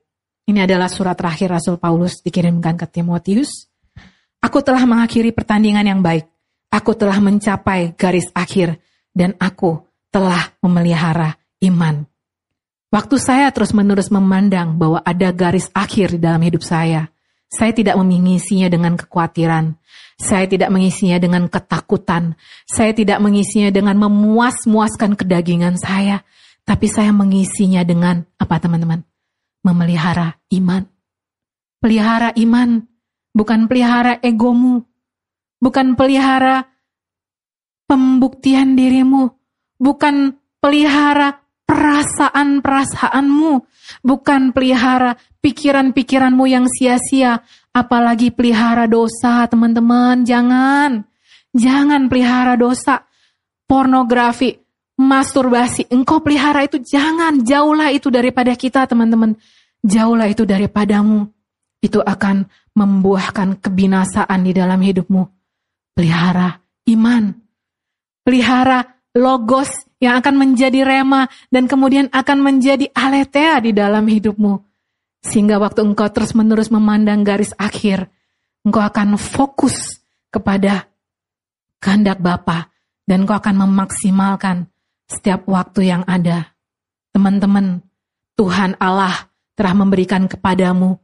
Ini 0.44 0.66
adalah 0.68 0.90
surat 0.90 1.16
terakhir 1.16 1.54
Rasul 1.56 1.78
Paulus 1.78 2.20
dikirimkan 2.20 2.76
ke 2.76 2.84
Timotius. 2.90 3.70
Aku 4.44 4.60
telah 4.60 4.84
mengakhiri 4.84 5.32
pertandingan 5.32 5.88
yang 5.88 6.04
baik. 6.04 6.28
Aku 6.68 6.92
telah 6.92 7.16
mencapai 7.16 7.96
garis 7.96 8.28
akhir 8.36 8.76
dan 9.16 9.32
aku 9.40 9.80
telah 10.12 10.52
memelihara 10.60 11.40
iman. 11.64 12.04
Waktu 12.92 13.16
saya 13.16 13.48
terus-menerus 13.48 14.12
memandang 14.12 14.76
bahwa 14.76 15.00
ada 15.00 15.32
garis 15.32 15.72
akhir 15.72 16.14
di 16.14 16.20
dalam 16.20 16.44
hidup 16.44 16.60
saya, 16.60 17.08
saya 17.48 17.72
tidak 17.72 17.96
mengisinya 17.96 18.68
dengan 18.68 18.98
kekhawatiran. 19.00 19.78
Saya 20.14 20.46
tidak 20.46 20.70
mengisinya 20.70 21.18
dengan 21.18 21.46
ketakutan. 21.46 22.38
Saya 22.66 22.94
tidak 22.94 23.18
mengisinya 23.18 23.70
dengan 23.70 23.98
memuas-muaskan 23.98 25.14
kedagingan 25.18 25.78
saya. 25.78 26.22
Tapi 26.66 26.86
saya 26.86 27.10
mengisinya 27.10 27.80
dengan 27.82 28.26
apa 28.38 28.58
teman-teman? 28.58 29.02
Memelihara 29.64 30.36
iman. 30.54 30.84
Pelihara 31.80 32.34
iman. 32.36 32.93
Bukan 33.34 33.66
pelihara 33.66 34.22
egomu. 34.22 34.86
Bukan 35.58 35.98
pelihara 35.98 36.70
pembuktian 37.90 38.78
dirimu. 38.78 39.34
Bukan 39.76 40.38
pelihara 40.62 41.44
perasaan-perasaanmu, 41.64 43.52
bukan 44.04 44.52
pelihara 44.52 45.16
pikiran-pikiranmu 45.40 46.44
yang 46.48 46.68
sia-sia, 46.68 47.40
apalagi 47.72 48.30
pelihara 48.30 48.84
dosa, 48.88 49.48
teman-teman. 49.48 50.24
Jangan, 50.24 51.04
jangan 51.56 52.08
pelihara 52.12 52.56
dosa, 52.60 53.04
pornografi, 53.64 54.60
masturbasi. 55.00 55.88
Engkau 55.92 56.20
pelihara 56.20 56.64
itu, 56.64 56.80
jangan, 56.80 57.40
jauhlah 57.44 57.90
itu 57.92 58.12
daripada 58.12 58.52
kita, 58.54 58.84
teman-teman. 58.84 59.36
Jauhlah 59.84 60.28
itu 60.32 60.48
daripadamu. 60.48 61.28
Itu 61.84 62.00
akan 62.00 62.48
membuahkan 62.74 63.62
kebinasaan 63.62 64.40
di 64.42 64.52
dalam 64.52 64.82
hidupmu. 64.82 65.22
Pelihara 65.94 66.58
iman. 66.90 67.34
Pelihara 68.26 68.82
logos 69.14 69.70
yang 70.02 70.18
akan 70.20 70.34
menjadi 70.36 70.82
rema 70.82 71.30
dan 71.48 71.70
kemudian 71.70 72.10
akan 72.10 72.38
menjadi 72.42 72.90
aletea 72.92 73.62
di 73.62 73.70
dalam 73.72 74.04
hidupmu. 74.04 74.60
Sehingga 75.24 75.56
waktu 75.56 75.80
engkau 75.86 76.10
terus-menerus 76.12 76.68
memandang 76.68 77.24
garis 77.24 77.56
akhir, 77.56 78.12
engkau 78.66 78.84
akan 78.84 79.16
fokus 79.16 80.04
kepada 80.28 80.90
kehendak 81.80 82.20
Bapa 82.20 82.68
dan 83.08 83.24
engkau 83.24 83.38
akan 83.40 83.64
memaksimalkan 83.64 84.68
setiap 85.08 85.48
waktu 85.48 85.94
yang 85.94 86.02
ada. 86.04 86.52
Teman-teman, 87.14 87.80
Tuhan 88.34 88.74
Allah 88.82 89.30
telah 89.54 89.74
memberikan 89.78 90.26
kepadamu, 90.26 90.98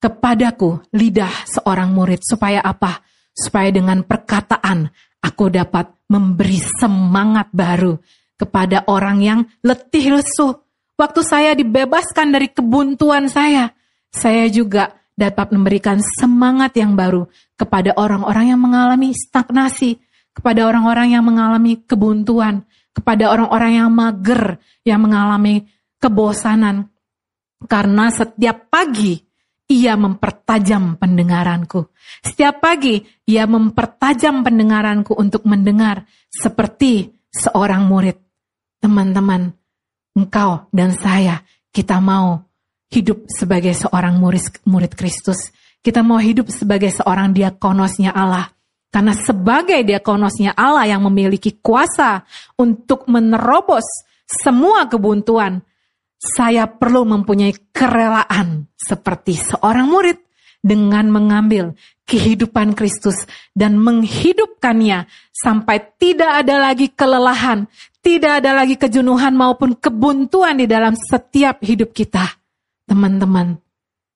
kepadaku 0.00 0.80
lidah 0.96 1.44
seorang 1.46 1.92
murid 1.92 2.24
supaya 2.24 2.64
apa? 2.64 3.04
Supaya 3.30 3.68
dengan 3.70 4.02
perkataan 4.02 4.88
aku 5.20 5.52
dapat 5.52 5.92
memberi 6.08 6.58
semangat 6.58 7.52
baru 7.52 8.00
kepada 8.40 8.88
orang 8.88 9.20
yang 9.20 9.40
letih 9.60 10.16
lesu. 10.18 10.56
Waktu 10.96 11.20
saya 11.24 11.52
dibebaskan 11.56 12.32
dari 12.32 12.48
kebuntuan 12.52 13.28
saya, 13.28 13.72
saya 14.12 14.48
juga 14.48 14.96
dapat 15.16 15.52
memberikan 15.52 16.00
semangat 16.00 16.76
yang 16.76 16.96
baru 16.96 17.28
kepada 17.56 17.92
orang-orang 17.96 18.56
yang 18.56 18.60
mengalami 18.60 19.12
stagnasi, 19.12 20.00
kepada 20.32 20.64
orang-orang 20.64 21.16
yang 21.16 21.24
mengalami 21.24 21.84
kebuntuan, 21.84 22.64
kepada 22.96 23.28
orang-orang 23.28 23.84
yang 23.84 23.88
mager, 23.92 24.56
yang 24.84 25.00
mengalami 25.04 25.68
kebosanan. 26.00 26.88
Karena 27.68 28.08
setiap 28.08 28.72
pagi 28.72 29.29
ia 29.70 29.94
mempertajam 29.94 30.98
pendengaranku. 30.98 31.94
Setiap 32.26 32.58
pagi, 32.58 32.98
ia 33.30 33.46
mempertajam 33.46 34.42
pendengaranku 34.42 35.14
untuk 35.14 35.46
mendengar 35.46 36.02
seperti 36.26 37.14
seorang 37.30 37.86
murid. 37.86 38.18
Teman-teman, 38.82 39.54
engkau 40.18 40.66
dan 40.74 40.90
saya, 40.98 41.46
kita 41.70 42.02
mau 42.02 42.42
hidup 42.90 43.30
sebagai 43.30 43.70
seorang 43.78 44.18
murid, 44.18 44.66
murid 44.66 44.98
Kristus. 44.98 45.54
Kita 45.78 46.02
mau 46.02 46.18
hidup 46.18 46.50
sebagai 46.50 46.90
seorang 46.90 47.30
diakonosnya 47.30 48.10
Allah. 48.10 48.50
Karena 48.90 49.14
sebagai 49.14 49.86
diakonosnya 49.86 50.58
Allah 50.58 50.90
yang 50.90 51.06
memiliki 51.06 51.62
kuasa 51.62 52.26
untuk 52.58 53.06
menerobos 53.06 53.86
semua 54.26 54.90
kebuntuan, 54.90 55.62
saya 56.20 56.68
perlu 56.68 57.08
mempunyai 57.08 57.72
kerelaan 57.72 58.68
seperti 58.76 59.40
seorang 59.40 59.88
murid 59.88 60.20
dengan 60.60 61.08
mengambil 61.08 61.72
kehidupan 62.04 62.76
Kristus 62.76 63.24
dan 63.56 63.80
menghidupkannya 63.80 65.08
sampai 65.32 65.80
tidak 65.96 66.44
ada 66.44 66.60
lagi 66.60 66.92
kelelahan, 66.92 67.64
tidak 68.04 68.44
ada 68.44 68.52
lagi 68.52 68.76
kejenuhan 68.76 69.32
maupun 69.32 69.72
kebuntuan 69.72 70.60
di 70.60 70.68
dalam 70.68 70.92
setiap 70.92 71.64
hidup 71.64 71.96
kita. 71.96 72.36
Teman-teman, 72.84 73.56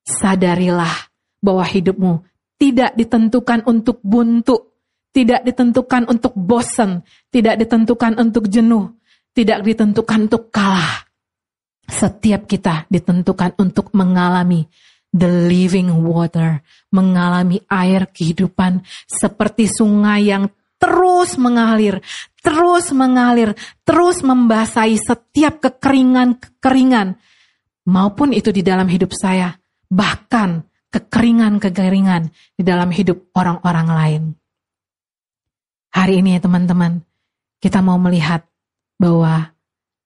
sadarilah 0.04 1.08
bahwa 1.40 1.64
hidupmu 1.64 2.20
tidak 2.60 2.92
ditentukan 2.92 3.64
untuk 3.64 4.04
buntu, 4.04 4.76
tidak 5.08 5.40
ditentukan 5.40 6.04
untuk 6.04 6.36
bosan, 6.36 7.00
tidak 7.32 7.56
ditentukan 7.56 8.20
untuk 8.20 8.44
jenuh, 8.52 8.92
tidak 9.32 9.64
ditentukan 9.64 10.28
untuk 10.28 10.52
kalah 10.52 11.03
setiap 11.88 12.48
kita 12.48 12.88
ditentukan 12.88 13.56
untuk 13.60 13.92
mengalami 13.92 14.66
the 15.14 15.30
living 15.30 15.94
water, 16.02 16.58
mengalami 16.90 17.62
air 17.70 18.10
kehidupan 18.10 18.82
seperti 19.06 19.70
sungai 19.70 20.34
yang 20.34 20.50
terus 20.74 21.38
mengalir, 21.38 22.02
terus 22.42 22.90
mengalir, 22.90 23.54
terus 23.86 24.20
membasahi 24.26 24.98
setiap 24.98 25.62
kekeringan-kekeringan, 25.62 27.16
maupun 27.86 28.34
itu 28.34 28.50
di 28.50 28.66
dalam 28.66 28.90
hidup 28.90 29.14
saya, 29.14 29.54
bahkan 29.86 30.66
kekeringan-kekeringan 30.90 32.28
di 32.58 32.62
dalam 32.66 32.90
hidup 32.90 33.30
orang-orang 33.38 33.88
lain. 33.88 34.22
Hari 35.94 36.20
ini 36.20 36.36
ya 36.36 36.40
teman-teman, 36.42 37.06
kita 37.62 37.78
mau 37.78 37.96
melihat 38.02 38.42
bahwa 38.98 39.53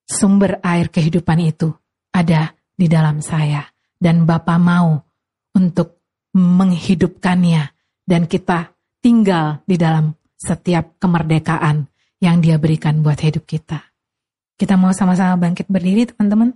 sumber 0.09 0.59
air 0.64 0.88
kehidupan 0.88 1.38
itu 1.44 1.70
ada 2.11 2.56
di 2.72 2.88
dalam 2.88 3.20
saya. 3.20 3.62
Dan 3.98 4.24
Bapa 4.24 4.56
mau 4.56 4.96
untuk 5.54 6.00
menghidupkannya 6.32 7.62
dan 8.06 8.24
kita 8.24 8.72
tinggal 9.04 9.61
di 9.66 9.76
dalam 9.76 10.14
setiap 10.38 10.96
kemerdekaan 11.02 11.90
yang 12.22 12.38
dia 12.38 12.56
berikan 12.56 13.02
buat 13.02 13.18
hidup 13.18 13.44
kita. 13.44 13.82
Kita 14.59 14.74
mau 14.74 14.90
sama-sama 14.90 15.38
bangkit 15.38 15.70
berdiri 15.70 16.11
teman-teman. 16.11 16.54